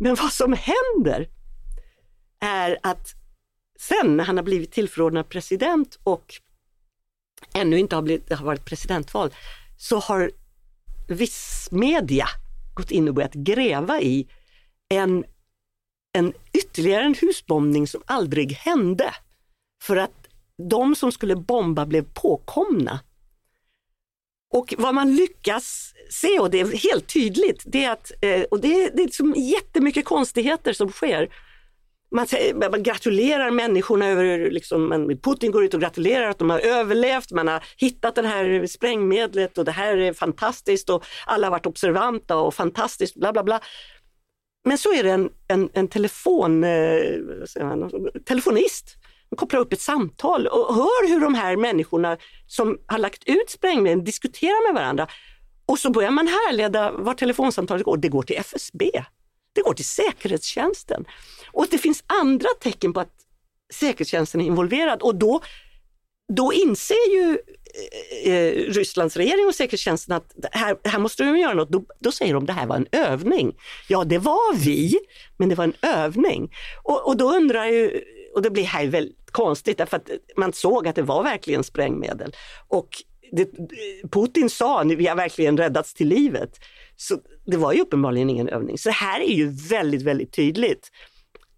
Men 0.00 0.14
vad 0.14 0.32
som 0.32 0.52
händer 0.52 1.28
är 2.40 2.78
att 2.82 3.14
sen 3.80 4.16
när 4.16 4.24
han 4.24 4.36
har 4.36 4.44
blivit 4.44 4.72
tillförordnad 4.72 5.28
president 5.28 5.98
och 6.04 6.34
ännu 7.54 7.78
inte 7.78 7.96
har, 7.96 8.02
blivit, 8.02 8.32
har 8.32 8.46
varit 8.46 8.64
presidentval, 8.64 9.34
så 9.76 9.98
har 9.98 10.30
viss 11.08 11.68
media 11.70 12.26
gått 12.74 12.90
in 12.90 13.08
och 13.08 13.14
börjat 13.14 13.34
gräva 13.34 14.00
i 14.00 14.28
en, 14.88 15.24
en 16.12 16.32
ytterligare 16.52 17.04
en 17.04 17.14
husbombning 17.14 17.86
som 17.86 18.02
aldrig 18.06 18.52
hände. 18.52 19.14
För 19.82 19.96
att 19.96 20.26
de 20.68 20.94
som 20.94 21.12
skulle 21.12 21.36
bomba 21.36 21.86
blev 21.86 22.04
påkomna. 22.14 23.00
Och 24.52 24.74
vad 24.78 24.94
man 24.94 25.14
lyckas 25.16 25.94
se, 26.10 26.38
och 26.38 26.50
det 26.50 26.60
är 26.60 26.90
helt 26.90 27.06
tydligt, 27.12 27.62
det 27.66 27.84
är 27.84 27.90
att, 27.90 28.12
eh, 28.22 28.42
och 28.42 28.60
det 28.60 28.68
är, 28.68 28.90
det 28.96 29.02
är 29.02 29.06
liksom 29.06 29.34
jättemycket 29.36 30.04
konstigheter 30.04 30.72
som 30.72 30.92
sker 30.92 31.28
man, 32.10 32.26
säger, 32.26 32.70
man 32.70 32.82
gratulerar 32.82 33.50
människorna 33.50 34.06
över, 34.06 34.50
liksom, 34.50 35.18
Putin 35.22 35.50
går 35.50 35.64
ut 35.64 35.74
och 35.74 35.80
gratulerar 35.80 36.30
att 36.30 36.38
de 36.38 36.50
har 36.50 36.58
överlevt, 36.58 37.32
man 37.32 37.48
har 37.48 37.64
hittat 37.76 38.14
det 38.14 38.26
här 38.26 38.66
sprängmedlet 38.66 39.58
och 39.58 39.64
det 39.64 39.72
här 39.72 39.96
är 39.96 40.12
fantastiskt 40.12 40.90
och 40.90 41.04
alla 41.26 41.46
har 41.46 41.50
varit 41.50 41.66
observanta 41.66 42.36
och 42.36 42.54
fantastiskt, 42.54 43.14
bla 43.14 43.32
bla 43.32 43.44
bla. 43.44 43.60
Men 44.64 44.78
så 44.78 44.92
är 44.94 45.02
det 45.02 45.10
en, 45.10 45.30
en, 45.48 45.70
en 45.72 45.88
telefon, 45.88 46.64
eh, 46.64 47.00
man, 47.60 47.90
telefonist 48.26 48.96
som 49.28 49.36
kopplar 49.36 49.60
upp 49.60 49.72
ett 49.72 49.80
samtal 49.80 50.46
och 50.46 50.74
hör 50.74 51.08
hur 51.08 51.20
de 51.20 51.34
här 51.34 51.56
människorna 51.56 52.16
som 52.46 52.78
har 52.86 52.98
lagt 52.98 53.28
ut 53.28 53.50
sprängmedlen 53.50 54.04
diskuterar 54.04 54.72
med 54.72 54.82
varandra. 54.82 55.06
Och 55.66 55.78
så 55.78 55.90
börjar 55.90 56.10
man 56.10 56.28
härleda 56.28 56.92
var 56.92 57.14
telefonsamtalet 57.14 57.84
går. 57.84 57.96
Det 57.96 58.08
går 58.08 58.22
till 58.22 58.36
FSB. 58.36 58.90
Det 59.52 59.60
går 59.60 59.74
till 59.74 59.84
säkerhetstjänsten. 59.84 61.04
Och 61.52 61.66
det 61.70 61.78
finns 61.78 62.04
andra 62.06 62.48
tecken 62.60 62.92
på 62.92 63.00
att 63.00 63.12
säkerhetstjänsten 63.72 64.40
är 64.40 64.44
involverad 64.44 65.02
och 65.02 65.14
då, 65.14 65.40
då 66.32 66.52
inser 66.52 67.14
ju 67.14 67.38
eh, 68.24 68.32
eh 68.32 68.52
Rysslands 68.52 69.16
regering 69.16 69.46
och 69.46 69.54
säkerhetstjänsten 69.54 70.16
att 70.16 70.34
här, 70.52 70.76
här 70.84 70.98
måste 70.98 71.24
de 71.24 71.38
göra 71.38 71.54
något. 71.54 71.70
Då, 71.70 71.84
då 71.98 72.12
säger 72.12 72.34
de 72.34 72.42
att 72.42 72.46
det 72.46 72.52
här 72.52 72.66
var 72.66 72.76
en 72.76 72.86
övning. 72.92 73.56
Ja, 73.88 74.04
det 74.04 74.18
var 74.18 74.56
vi, 74.56 74.98
men 75.36 75.48
det 75.48 75.54
var 75.54 75.64
en 75.64 75.76
övning. 75.82 76.52
Och, 76.82 77.06
och 77.06 77.16
då 77.16 77.32
undrar 77.36 77.66
ju, 77.66 78.00
och 78.34 78.42
det 78.42 78.50
blir 78.50 78.64
här 78.64 78.86
väldigt 78.86 79.30
konstigt 79.30 79.78
därför 79.78 79.96
att 79.96 80.10
man 80.36 80.52
såg 80.52 80.88
att 80.88 80.96
det 80.96 81.02
var 81.02 81.22
verkligen 81.22 81.64
sprängmedel. 81.64 82.36
Och 82.68 82.88
det, 83.32 83.50
Putin 84.10 84.50
sa, 84.50 84.80
att 84.80 84.92
vi 84.92 85.06
har 85.06 85.16
verkligen 85.16 85.56
räddats 85.56 85.94
till 85.94 86.08
livet. 86.08 86.50
Så 86.96 87.18
det 87.46 87.56
var 87.56 87.72
ju 87.72 87.80
uppenbarligen 87.80 88.30
ingen 88.30 88.48
övning. 88.48 88.78
Så 88.78 88.88
det 88.88 88.94
här 88.94 89.20
är 89.20 89.34
ju 89.34 89.48
väldigt, 89.48 90.02
väldigt 90.02 90.32
tydligt 90.32 90.90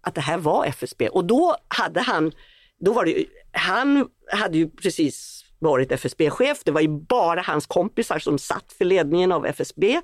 att 0.03 0.15
det 0.15 0.21
här 0.21 0.37
var 0.37 0.65
FSB. 0.65 1.09
Och 1.09 1.25
då 1.25 1.55
hade 1.67 2.01
han, 2.01 2.31
då 2.79 2.93
var 2.93 3.05
det 3.05 3.11
ju, 3.11 3.25
han 3.51 4.07
hade 4.31 4.57
ju 4.57 4.69
precis 4.69 5.45
varit 5.59 5.91
FSB-chef. 5.91 6.61
Det 6.65 6.71
var 6.71 6.81
ju 6.81 6.87
bara 6.87 7.41
hans 7.41 7.65
kompisar 7.65 8.19
som 8.19 8.37
satt 8.37 8.73
för 8.73 8.85
ledningen 8.85 9.31
av 9.31 9.45
FSB. 9.45 10.01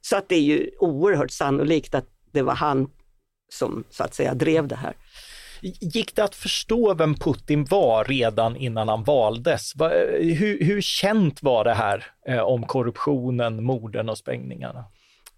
Så 0.00 0.16
att 0.16 0.28
det 0.28 0.36
är 0.36 0.40
ju 0.40 0.70
oerhört 0.78 1.30
sannolikt 1.30 1.94
att 1.94 2.06
det 2.32 2.42
var 2.42 2.54
han 2.54 2.90
som 3.52 3.84
så 3.90 4.04
att 4.04 4.14
säga 4.14 4.34
drev 4.34 4.68
det 4.68 4.76
här. 4.76 4.94
Gick 5.62 6.16
det 6.16 6.24
att 6.24 6.34
förstå 6.34 6.94
vem 6.94 7.14
Putin 7.14 7.64
var 7.64 8.04
redan 8.04 8.56
innan 8.56 8.88
han 8.88 9.04
valdes? 9.04 9.74
Eh, 9.74 10.36
hur, 10.36 10.64
hur 10.64 10.80
känt 10.80 11.42
var 11.42 11.64
det 11.64 11.74
här 11.74 12.06
eh, 12.28 12.40
om 12.40 12.66
korruptionen, 12.66 13.64
morden 13.64 14.08
och 14.08 14.18
sprängningarna? 14.18 14.84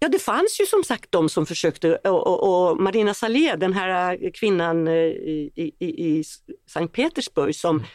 Ja, 0.03 0.09
det 0.09 0.19
fanns 0.19 0.59
ju 0.61 0.65
som 0.65 0.83
sagt 0.83 1.11
de 1.11 1.29
som 1.29 1.45
försökte 1.45 1.95
och, 1.95 2.27
och, 2.27 2.69
och 2.69 2.81
Marina 2.81 3.13
Salé, 3.13 3.55
den 3.55 3.73
här 3.73 4.31
kvinnan 4.33 4.87
eh, 4.87 4.93
i, 4.93 5.75
i, 5.79 5.85
i 5.85 6.23
Sankt 6.69 6.95
Petersburg 6.95 7.55
som 7.55 7.75
mm. 7.75 7.87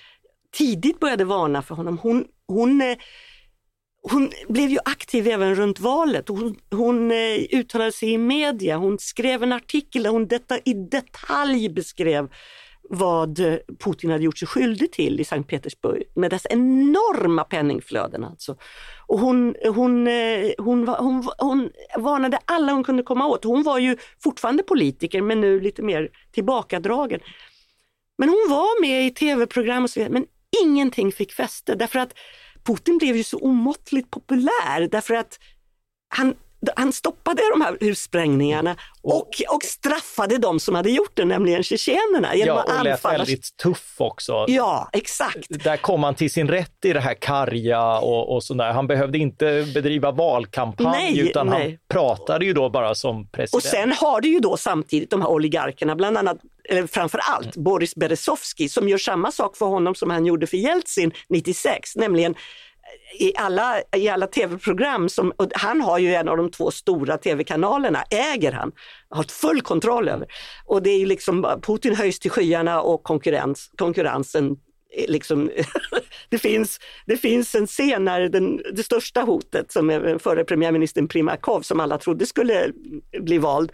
tidigt 0.57 1.01
började 1.01 1.25
varna 1.25 1.63
för 1.63 1.75
honom. 1.75 1.99
Hon, 1.99 2.25
hon, 2.49 2.81
eh, 2.81 2.97
hon 4.03 4.31
blev 4.49 4.71
ju 4.71 4.79
aktiv 4.85 5.29
även 5.29 5.55
runt 5.55 5.81
valet. 5.81 6.29
Hon, 6.29 6.57
hon 6.71 7.13
uttalade 7.53 7.93
sig 7.93 8.13
i 8.13 8.19
media, 8.19 8.77
hon 8.77 8.99
skrev 8.99 9.43
en 9.43 9.53
artikel 9.53 10.03
där 10.03 10.11
hon 10.11 10.29
detta, 10.29 10.59
i 10.59 10.75
detalj 10.75 11.69
beskrev 11.69 12.29
vad 12.89 13.37
Putin 13.79 14.11
hade 14.11 14.25
gjort 14.25 14.39
sig 14.39 14.49
skyldig 14.49 14.93
till 14.93 15.21
i 15.21 15.25
Sankt 15.25 15.51
Petersburg 15.51 16.03
med 16.15 16.31
dess 16.31 16.47
enorma 16.51 17.45
penningflöden. 17.45 18.25
Alltså. 18.25 18.57
Och 19.07 19.19
hon, 19.19 19.55
hon, 19.75 20.07
eh, 20.07 20.51
hon, 20.59 20.89
hon, 20.89 21.29
hon 21.39 21.71
varnade 21.97 22.39
alla 22.45 22.73
hon 22.73 22.85
kunde 22.85 23.03
komma 23.03 23.27
åt. 23.27 23.45
Hon 23.45 23.63
var 23.63 23.79
ju 23.79 23.97
fortfarande 24.23 24.63
politiker 24.63 25.23
men 25.23 25.41
nu 25.41 25.61
lite 25.61 25.83
mer 25.83 26.09
tillbakadragen. 26.33 27.21
Men 28.19 28.29
hon 28.29 28.47
var 28.51 28.81
med 28.81 29.07
i 29.07 29.11
tv-program 29.11 29.85
och 29.85 29.91
så 29.91 30.01
vidare, 30.01 30.13
men 30.13 30.27
ingenting 30.65 31.13
fick 31.13 31.33
fäste 31.33 31.75
därför 31.75 31.99
att 31.99 32.15
Putin 32.65 32.99
blev 32.99 33.17
ju 33.17 33.25
så 33.25 33.39
omåttligt 33.39 34.11
populär 34.11 34.89
därför 34.91 35.15
att 35.15 35.39
han 36.09 36.35
han 36.77 36.93
stoppade 36.93 37.43
de 37.53 37.61
här 37.61 37.77
hussprängningarna 37.81 38.77
och, 39.03 39.29
och 39.49 39.63
straffade 39.63 40.39
de 40.39 40.61
som 40.61 40.75
hade 40.75 40.91
gjort 40.91 41.13
det, 41.15 41.25
nämligen 41.25 41.63
tjetjenerna. 41.63 42.37
Ja, 42.37 42.63
och 42.63 42.85
lät 42.85 43.05
väldigt 43.05 43.57
tuff 43.57 43.95
också. 43.99 44.45
Ja, 44.49 44.89
exakt. 44.93 45.65
Där 45.65 45.77
kom 45.77 46.03
han 46.03 46.15
till 46.15 46.31
sin 46.31 46.49
rätt 46.49 46.85
i 46.85 46.93
det 46.93 47.01
här 47.01 47.15
karga 47.15 47.99
och, 47.99 48.35
och 48.35 48.45
sådär. 48.45 48.73
Han 48.73 48.87
behövde 48.87 49.19
inte 49.19 49.67
bedriva 49.75 50.11
valkampanj 50.11 50.91
nej, 50.91 51.19
utan 51.19 51.47
nej. 51.47 51.63
han 51.63 51.79
pratade 51.89 52.45
ju 52.45 52.53
då 52.53 52.71
bara 52.71 52.95
som 52.95 53.29
president. 53.29 53.55
Och 53.55 53.63
sen 53.63 53.93
har 53.93 54.21
du 54.21 54.29
ju 54.29 54.41
då 54.41 54.57
samtidigt 54.57 55.11
de 55.11 55.23
här 55.23 55.31
oligarkerna, 55.31 55.97
bland 55.97 56.19
annat 56.19 56.39
eller 56.69 56.87
framför 56.87 57.19
allt 57.19 57.57
Boris 57.57 57.95
Berezovsky 57.95 58.69
som 58.69 58.89
gör 58.89 58.99
samma 58.99 59.33
sak 59.33 59.57
för 59.57 59.67
honom 59.67 59.95
som 59.95 60.11
han 60.11 60.27
gjorde 60.27 60.47
för 60.47 60.57
Jeltsin 60.57 61.13
96, 61.29 61.97
nämligen 61.97 62.35
i 63.19 63.33
alla, 63.37 63.81
i 63.97 64.09
alla 64.09 64.27
tv-program, 64.27 65.09
som, 65.09 65.33
han 65.55 65.81
har 65.81 65.99
ju 65.99 66.15
en 66.15 66.29
av 66.29 66.37
de 66.37 66.51
två 66.51 66.71
stora 66.71 67.19
tv-kanalerna, 67.19 68.05
äger 68.11 68.53
han, 68.53 68.73
har 69.09 69.23
full 69.23 69.63
kontroll 69.63 70.09
över. 70.09 70.29
Och 70.65 70.83
det 70.83 70.91
är 70.91 70.99
ju 70.99 71.07
liksom, 71.07 71.61
Putin 71.63 71.95
höjs 71.95 72.19
till 72.19 72.31
skyarna 72.31 72.81
och 72.81 73.03
konkurrens, 73.03 73.71
konkurrensen 73.77 74.51
eh, 74.51 74.57
Liksom, 75.09 75.51
det, 76.29 76.39
finns, 76.39 76.81
det 77.07 77.17
finns 77.17 77.55
en 77.55 77.67
scen 77.67 78.05
när 78.05 78.29
den, 78.29 78.63
det 78.73 78.83
största 78.83 79.21
hotet, 79.21 79.73
som 79.73 79.91
är 79.91 80.07
eh, 80.07 80.19
förre 80.19 80.45
premiärministern 80.45 81.09
Primakov, 81.09 81.61
som 81.61 81.81
alla 81.81 81.99
trodde 81.99 82.27
skulle 82.27 82.65
eh, 82.65 83.23
bli 83.23 83.39
vald, 83.39 83.73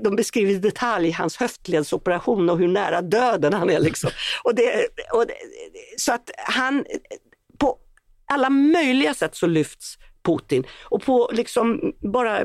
de 0.00 0.16
beskriver 0.16 0.52
i 0.52 0.58
detalj 0.58 1.10
hans 1.10 1.36
höftledsoperation 1.36 2.50
och 2.50 2.58
hur 2.58 2.68
nära 2.68 3.02
döden 3.02 3.52
han 3.52 3.70
är. 3.70 3.80
Liksom. 3.80 4.10
Och 4.44 4.54
det, 4.54 4.88
och 5.12 5.26
det, 5.26 5.34
så 5.96 6.12
att 6.12 6.30
han, 6.36 6.84
alla 8.34 8.50
möjliga 8.50 9.14
sätt 9.14 9.34
så 9.36 9.46
lyfts 9.46 9.98
Putin. 10.24 10.64
Och 10.84 11.02
på 11.02 11.30
liksom 11.32 11.92
bara 12.12 12.44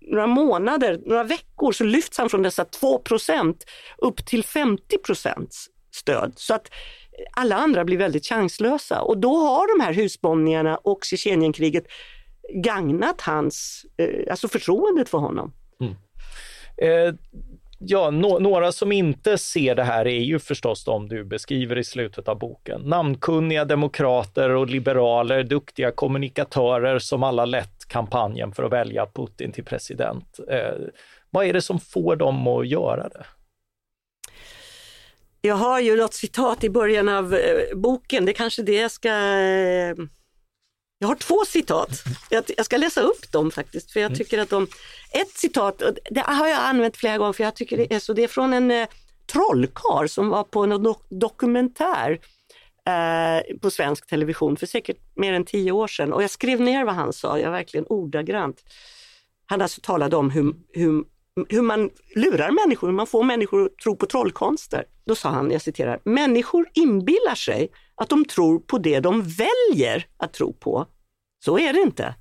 några 0.00 0.26
månader, 0.26 1.00
några 1.06 1.24
veckor 1.24 1.72
så 1.72 1.84
lyfts 1.84 2.18
han 2.18 2.30
från 2.30 2.42
dessa 2.42 2.64
2% 2.64 3.56
upp 3.98 4.26
till 4.26 4.44
50% 4.44 5.46
stöd. 5.94 6.32
Så 6.36 6.54
att 6.54 6.70
alla 7.32 7.56
andra 7.56 7.84
blir 7.84 7.98
väldigt 7.98 8.26
chanslösa 8.26 9.00
och 9.00 9.18
då 9.18 9.36
har 9.36 9.78
de 9.78 9.84
här 9.84 9.92
husbombningarna 9.92 10.76
och 10.76 11.04
Tjetjenienkriget 11.04 11.84
gagnat 12.54 13.20
hans, 13.20 13.86
eh, 13.96 14.30
alltså 14.30 14.48
förtroendet 14.48 15.08
för 15.08 15.18
honom. 15.18 15.52
Mm. 15.80 15.94
Eh, 16.76 17.14
ja, 17.86 18.10
no 18.10 18.38
några 18.38 18.72
som 18.72 18.92
inte 18.92 19.38
ser 19.38 19.74
det 19.74 19.82
här 19.82 20.06
är 20.06 20.20
ju 20.20 20.38
förstås 20.38 20.84
de 20.84 21.08
du 21.08 21.24
beskriver 21.24 21.78
i 21.78 21.84
slutet 21.84 22.28
av 22.28 22.38
boken. 22.38 22.80
Namnkunniga 22.80 23.64
demokrater 23.64 24.50
och 24.50 24.70
liberaler, 24.70 25.42
duktiga 25.42 25.90
kommunikatörer 25.90 26.98
som 26.98 27.22
alla 27.22 27.44
lett 27.44 27.88
kampanjen 27.88 28.52
för 28.52 28.62
att 28.62 28.72
välja 28.72 29.06
Putin 29.06 29.52
till 29.52 29.64
president. 29.64 30.38
Eh, 30.50 30.74
vad 31.30 31.46
är 31.46 31.52
det 31.52 31.62
som 31.62 31.80
får 31.80 32.16
dem 32.16 32.46
att 32.46 32.68
göra 32.68 33.08
det? 33.08 33.24
Jag 35.40 35.54
har 35.54 35.80
ju 35.80 35.96
något 35.96 36.14
citat 36.14 36.64
i 36.64 36.70
början 36.70 37.08
av 37.08 37.34
eh, 37.34 37.76
boken, 37.76 38.24
det 38.24 38.32
är 38.32 38.34
kanske 38.34 38.62
det 38.62 38.74
jag 38.74 38.90
ska 38.90 39.08
eh, 39.08 39.94
jag 41.04 41.08
har 41.08 41.14
två 41.14 41.44
citat. 41.46 41.90
Jag, 42.30 42.64
ska 42.64 42.76
läsa 42.76 43.00
upp 43.00 43.32
dem 43.32 43.50
faktiskt, 43.50 43.90
för 43.92 44.00
jag 44.00 44.06
mm. 44.06 44.18
tycker 44.18 44.38
att 44.38 44.50
de... 44.50 44.66
Ett 45.12 45.30
citat, 45.30 45.82
det 46.10 46.20
har 46.20 46.48
jag 46.48 46.58
använt 46.58 46.96
flera 46.96 47.18
gånger, 47.18 47.32
för 47.32 47.44
jag 47.44 47.56
tycker 47.56 47.76
det 47.76 47.94
är 47.94 47.98
så, 47.98 48.12
det 48.12 48.24
är 48.24 48.28
från 48.28 48.52
en 48.52 48.70
eh, 48.70 48.88
trollkar 49.32 50.06
som 50.06 50.28
var 50.28 50.44
på 50.44 50.62
en 50.62 50.82
do 50.82 50.94
dokumentär 51.08 52.20
eh, 52.86 53.56
på 53.58 53.70
svensk 53.70 54.06
television 54.06 54.56
för 54.56 54.66
säkert 54.66 54.96
mer 55.16 55.32
än 55.32 55.44
tio 55.44 55.72
år 55.72 55.88
sedan. 55.88 56.12
Och 56.12 56.22
jag 56.22 56.30
skrev 56.30 56.60
ner 56.60 56.84
vad 56.84 56.94
han 56.94 57.12
sa, 57.12 57.38
jag 57.38 57.50
verkligen 57.50 57.86
ordagrant. 57.88 58.62
Han 59.46 59.62
alltså 59.62 59.80
talade 59.80 60.16
om 60.16 60.30
hur, 60.30 60.54
hur, 60.72 61.04
hur 61.48 61.62
man 61.62 61.90
lurar 62.16 62.50
människor, 62.50 62.88
hur 62.88 62.94
man 62.94 63.06
får 63.06 63.24
människor 63.24 63.66
att 63.66 63.78
tro 63.78 63.96
på 63.96 64.06
trollkonster. 64.06 64.84
Då 65.06 65.14
sa 65.14 65.28
han, 65.28 65.50
jag 65.50 65.62
citerar, 65.62 66.00
människor 66.04 66.68
inbillar 66.74 67.34
sig 67.34 67.70
att 67.94 68.08
de 68.08 68.24
tror 68.24 68.58
på 68.58 68.78
det 68.78 69.00
de 69.00 69.22
väljer 69.22 70.06
att 70.16 70.32
tro 70.32 70.52
på. 70.52 70.86
Så 71.44 71.58
är 71.58 71.72
det 71.72 71.80
inte. 71.80 72.14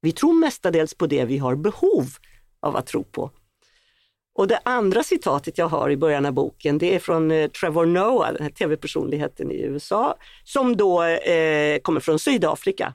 Vi 0.00 0.12
tror 0.12 0.32
mestadels 0.32 0.94
på 0.94 1.06
det 1.06 1.24
vi 1.24 1.38
har 1.38 1.56
behov 1.56 2.06
av 2.60 2.76
att 2.76 2.86
tro 2.86 3.04
på. 3.04 3.30
Och 4.34 4.48
det 4.48 4.60
andra 4.62 5.02
citatet 5.02 5.58
jag 5.58 5.68
har 5.68 5.90
i 5.90 5.96
början 5.96 6.26
av 6.26 6.32
boken, 6.32 6.78
det 6.78 6.94
är 6.94 6.98
från 6.98 7.30
eh, 7.30 7.50
Trevor 7.50 7.86
Noah, 7.86 8.32
den 8.32 8.42
här 8.42 8.50
tv-personligheten 8.50 9.50
i 9.50 9.62
USA, 9.62 10.16
som 10.44 10.76
då 10.76 11.02
eh, 11.02 11.78
kommer 11.78 12.00
från 12.00 12.18
Sydafrika. 12.18 12.94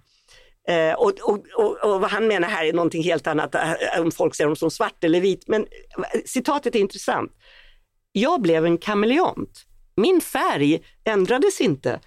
Eh, 0.68 0.94
och, 0.94 1.12
och, 1.22 1.46
och, 1.56 1.78
och, 1.84 2.02
vad 2.02 2.10
han 2.10 2.28
menar 2.28 2.48
här 2.48 2.66
är 2.66 2.74
någonting 2.74 3.04
helt 3.04 3.28
annat, 3.28 3.56
eh, 3.56 3.74
om 4.00 4.12
folk 4.12 4.36
ser 4.36 4.46
dem 4.46 4.56
som 4.56 4.72
svart 4.72 5.04
eller 5.04 5.22
vit. 5.22 5.48
Men 5.48 5.62
eh, 5.62 6.22
citatet 6.26 6.76
är 6.76 6.80
intressant. 6.80 7.32
Jag 8.12 8.42
blev 8.42 8.66
en 8.66 8.78
kameleont. 8.78 9.66
Min 9.96 10.22
färg 10.22 10.84
ändrades 11.04 11.62
inte, 11.62 12.00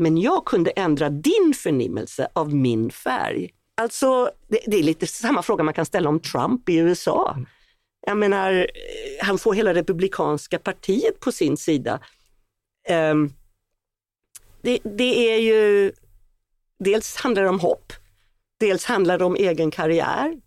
men 0.00 0.18
jag 0.18 0.44
kunde 0.44 0.70
ändra 0.70 1.10
din 1.10 1.54
förnimmelse 1.56 2.28
av 2.32 2.54
min 2.54 2.90
färg. 2.90 3.50
Alltså, 3.74 4.30
det, 4.48 4.60
det, 4.66 4.76
är 4.76 4.82
lite 4.82 5.06
samma 5.06 5.42
fråga 5.42 5.64
man 5.64 5.74
kan 5.74 5.86
ställa 5.86 6.08
om 6.08 6.20
Trump 6.20 6.68
i 6.68 6.76
USA. 6.76 7.36
Jag 8.06 8.16
menar, 8.16 8.52
eh, 8.52 8.66
han 9.26 9.38
får 9.38 9.54
hela 9.54 9.74
republikanska 9.74 10.58
partiet 10.58 11.20
på 11.20 11.32
sin 11.32 11.56
sida. 11.56 12.00
Um, 12.90 13.32
det, 14.62 14.78
det, 14.84 15.34
är 15.34 15.38
ju, 15.38 15.92
dels 16.78 17.16
handlar 17.16 17.42
det 17.42 17.48
om 17.48 17.60
hopp, 17.60 17.92
dels 18.60 18.84
handlar 18.84 19.18
det 19.18 19.24
om 19.24 19.36
egen 19.36 19.70
karriär, 19.70 20.40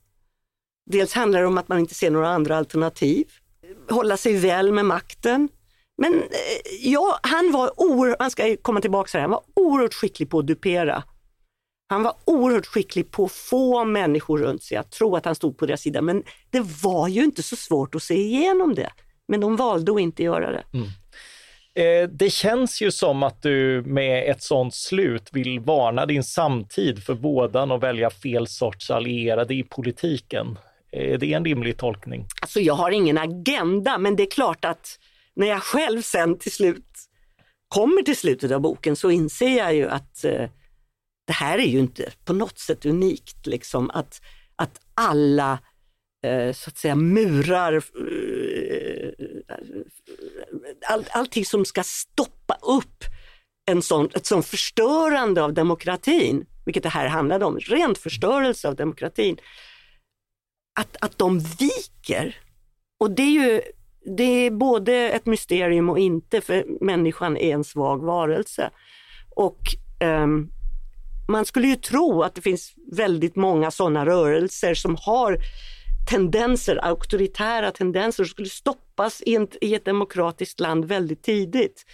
dels 0.85 1.13
handlar 1.13 1.41
det 1.41 1.47
om 1.47 1.57
att 1.57 1.67
man 1.67 1.79
inte 1.79 1.93
ser 1.93 2.11
några 2.11 2.29
andra 2.29 2.57
alternativ, 2.57 3.27
hålla 3.89 4.17
sig 4.17 4.33
väl 4.37 4.71
med 4.71 4.85
makten. 4.85 5.49
Men 5.97 6.13
eh, 6.13 6.27
ja, 6.81 7.19
han 7.23 7.51
var 7.51 7.81
oerhört, 7.81 8.19
man 8.19 8.31
ska 8.31 8.55
komma 8.61 8.81
tillbaka 8.81 9.07
till 9.07 9.17
det, 9.17 9.21
han 9.21 9.31
var 9.31 9.43
oerhört 9.55 9.93
skicklig 9.93 10.29
på 10.29 10.39
att 10.39 10.47
dupera. 10.47 11.03
Han 11.89 12.03
var 12.03 12.13
oerhört 12.25 12.65
skicklig 12.65 13.11
på 13.11 13.25
att 13.25 13.31
få 13.31 13.85
människor 13.85 14.37
runt 14.37 14.63
sig 14.63 14.77
att 14.77 14.91
tro 14.91 15.15
att 15.15 15.25
han 15.25 15.35
stod 15.35 15.57
på 15.57 15.65
deras 15.65 15.81
sida. 15.81 16.01
Men 16.01 16.23
det 16.49 16.61
var 16.83 17.07
ju 17.07 17.23
inte 17.23 17.43
så 17.43 17.55
svårt 17.55 17.95
att 17.95 18.03
se 18.03 18.13
igenom 18.13 18.75
det. 18.75 18.89
Men 19.27 19.39
de 19.39 19.55
valde 19.55 19.91
att 19.91 19.99
inte 19.99 20.23
göra 20.23 20.51
det. 20.51 20.63
Mm. 20.73 20.87
Eh, 21.75 22.09
det 22.09 22.29
känns 22.29 22.81
ju 22.81 22.91
som 22.91 23.23
att 23.23 23.41
du 23.41 23.83
med 23.85 24.29
ett 24.31 24.43
sånt 24.43 24.75
slut 24.75 25.29
vill 25.31 25.59
varna 25.59 26.05
din 26.05 26.23
samtid 26.23 27.03
för 27.03 27.13
vådan 27.13 27.71
att 27.71 27.83
välja 27.83 28.09
fel 28.09 28.47
sorts 28.47 28.91
allierade 28.91 29.53
i 29.53 29.63
politiken. 29.63 30.59
Är 30.91 31.17
det 31.17 31.33
en 31.33 31.45
rimlig 31.45 31.77
tolkning? 31.77 32.25
Alltså 32.41 32.59
jag 32.59 32.73
har 32.73 32.91
ingen 32.91 33.17
agenda, 33.17 33.97
men 33.97 34.15
det 34.15 34.23
är 34.23 34.31
klart 34.31 34.65
att 34.65 34.99
när 35.35 35.47
jag 35.47 35.63
själv 35.63 36.01
sen 36.01 36.37
till 36.37 36.51
slut 36.51 36.85
kommer 37.67 38.01
till 38.01 38.17
slutet 38.17 38.51
av 38.51 38.61
boken 38.61 38.95
så 38.95 39.11
inser 39.11 39.57
jag 39.57 39.75
ju 39.75 39.89
att 39.89 40.23
eh, 40.23 40.49
det 41.27 41.33
här 41.33 41.59
är 41.59 41.67
ju 41.67 41.79
inte 41.79 42.11
på 42.25 42.33
något 42.33 42.59
sätt 42.59 42.85
unikt, 42.85 43.47
liksom 43.47 43.89
att, 43.89 44.21
att 44.55 44.81
alla 44.93 45.59
eh, 46.25 46.53
så 46.53 46.69
att 46.69 46.77
säga 46.77 46.95
murar, 46.95 47.73
eh, 47.73 49.07
eh 49.09 49.73
all, 50.89 51.05
allting 51.11 51.45
som 51.45 51.65
ska 51.65 51.83
stoppa 51.83 52.57
upp 52.61 53.03
en 53.65 53.81
sån, 53.81 54.09
ett 54.13 54.25
sånt 54.25 54.45
förstörande 54.45 55.43
av 55.43 55.53
demokratin, 55.53 56.45
vilket 56.65 56.83
det 56.83 56.89
här 56.89 57.07
handlade 57.07 57.45
om, 57.45 57.59
rent 57.59 57.97
förstörelse 57.97 58.67
av 58.67 58.75
demokratin, 58.75 59.37
att, 60.79 60.97
att 61.01 61.17
de 61.17 61.39
viker. 61.39 62.37
Och 62.99 63.11
det 63.11 63.23
är 63.23 63.31
ju 63.31 63.61
det 64.05 64.23
är 64.23 64.51
både 64.51 64.95
ett 64.95 65.25
mysterium 65.25 65.89
och 65.89 65.99
inte, 65.99 66.41
för 66.41 66.65
människan 66.85 67.37
är 67.37 67.53
en 67.53 67.63
svag 67.63 68.03
varelse. 68.03 68.69
Och 69.35 69.59
um, 70.23 70.51
man 71.27 71.45
skulle 71.45 71.67
ju 71.67 71.75
tro 71.75 72.23
att 72.23 72.35
det 72.35 72.41
finns 72.41 72.73
väldigt 72.91 73.35
många 73.35 73.71
sådana 73.71 74.05
rörelser 74.05 74.73
som 74.73 74.97
har 74.99 75.37
tendenser, 76.09 76.85
auktoritära 76.85 77.71
tendenser, 77.71 78.23
som 78.23 78.29
skulle 78.29 78.49
stoppas 78.49 79.21
i, 79.21 79.35
en, 79.35 79.47
i 79.61 79.75
ett 79.75 79.85
demokratiskt 79.85 80.59
land 80.59 80.85
väldigt 80.85 81.23
tidigt. 81.23 81.85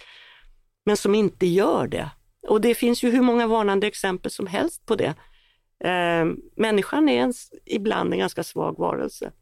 Men 0.86 0.96
som 0.96 1.14
inte 1.14 1.46
gör 1.46 1.86
det. 1.86 2.10
Och 2.48 2.60
det 2.60 2.74
finns 2.74 3.02
ju 3.02 3.10
hur 3.10 3.22
många 3.22 3.46
varnande 3.46 3.86
exempel 3.86 4.30
som 4.30 4.46
helst 4.46 4.86
på 4.86 4.94
det. 4.94 5.14
Eh, 5.84 6.26
människan 6.56 7.08
är 7.08 7.22
en, 7.22 7.32
ibland 7.66 8.12
en 8.12 8.18
ganska 8.18 8.42
svag 8.42 8.78
varelse. 8.78 9.32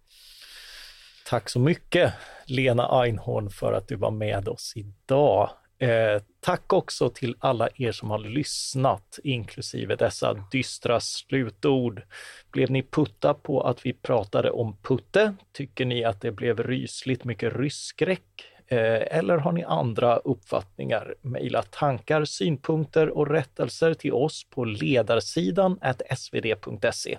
Tack 1.28 1.48
så 1.48 1.60
mycket 1.60 2.12
Lena 2.46 3.02
Einhorn 3.02 3.50
för 3.50 3.72
att 3.72 3.88
du 3.88 3.96
var 3.96 4.10
med 4.10 4.48
oss 4.48 4.72
idag. 4.76 5.50
Eh, 5.78 6.22
tack 6.40 6.72
också 6.72 7.10
till 7.10 7.36
alla 7.38 7.68
er 7.74 7.92
som 7.92 8.10
har 8.10 8.18
lyssnat, 8.18 9.18
inklusive 9.24 9.96
dessa 9.96 10.34
dystra 10.52 11.00
slutord. 11.00 12.02
Blev 12.50 12.70
ni 12.70 12.82
putta 12.82 13.34
på 13.34 13.60
att 13.60 13.86
vi 13.86 13.92
pratade 13.92 14.50
om 14.50 14.76
Putte? 14.82 15.34
Tycker 15.52 15.84
ni 15.84 16.04
att 16.04 16.20
det 16.20 16.32
blev 16.32 16.62
rysligt 16.62 17.24
mycket 17.24 17.52
rysskräck? 17.52 18.44
Eh, 18.66 19.18
eller 19.18 19.36
har 19.36 19.52
ni 19.52 19.64
andra 19.64 20.16
uppfattningar? 20.16 21.14
Mejla 21.20 21.62
tankar, 21.62 22.24
synpunkter 22.24 23.08
och 23.08 23.30
rättelser 23.30 23.94
till 23.94 24.12
oss 24.12 24.46
på 24.50 24.64
ledarsidan 24.64 25.78
svd.se. 26.16 27.18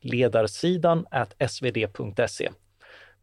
Ledarsidan 0.00 1.06
svd.se. 1.48 2.50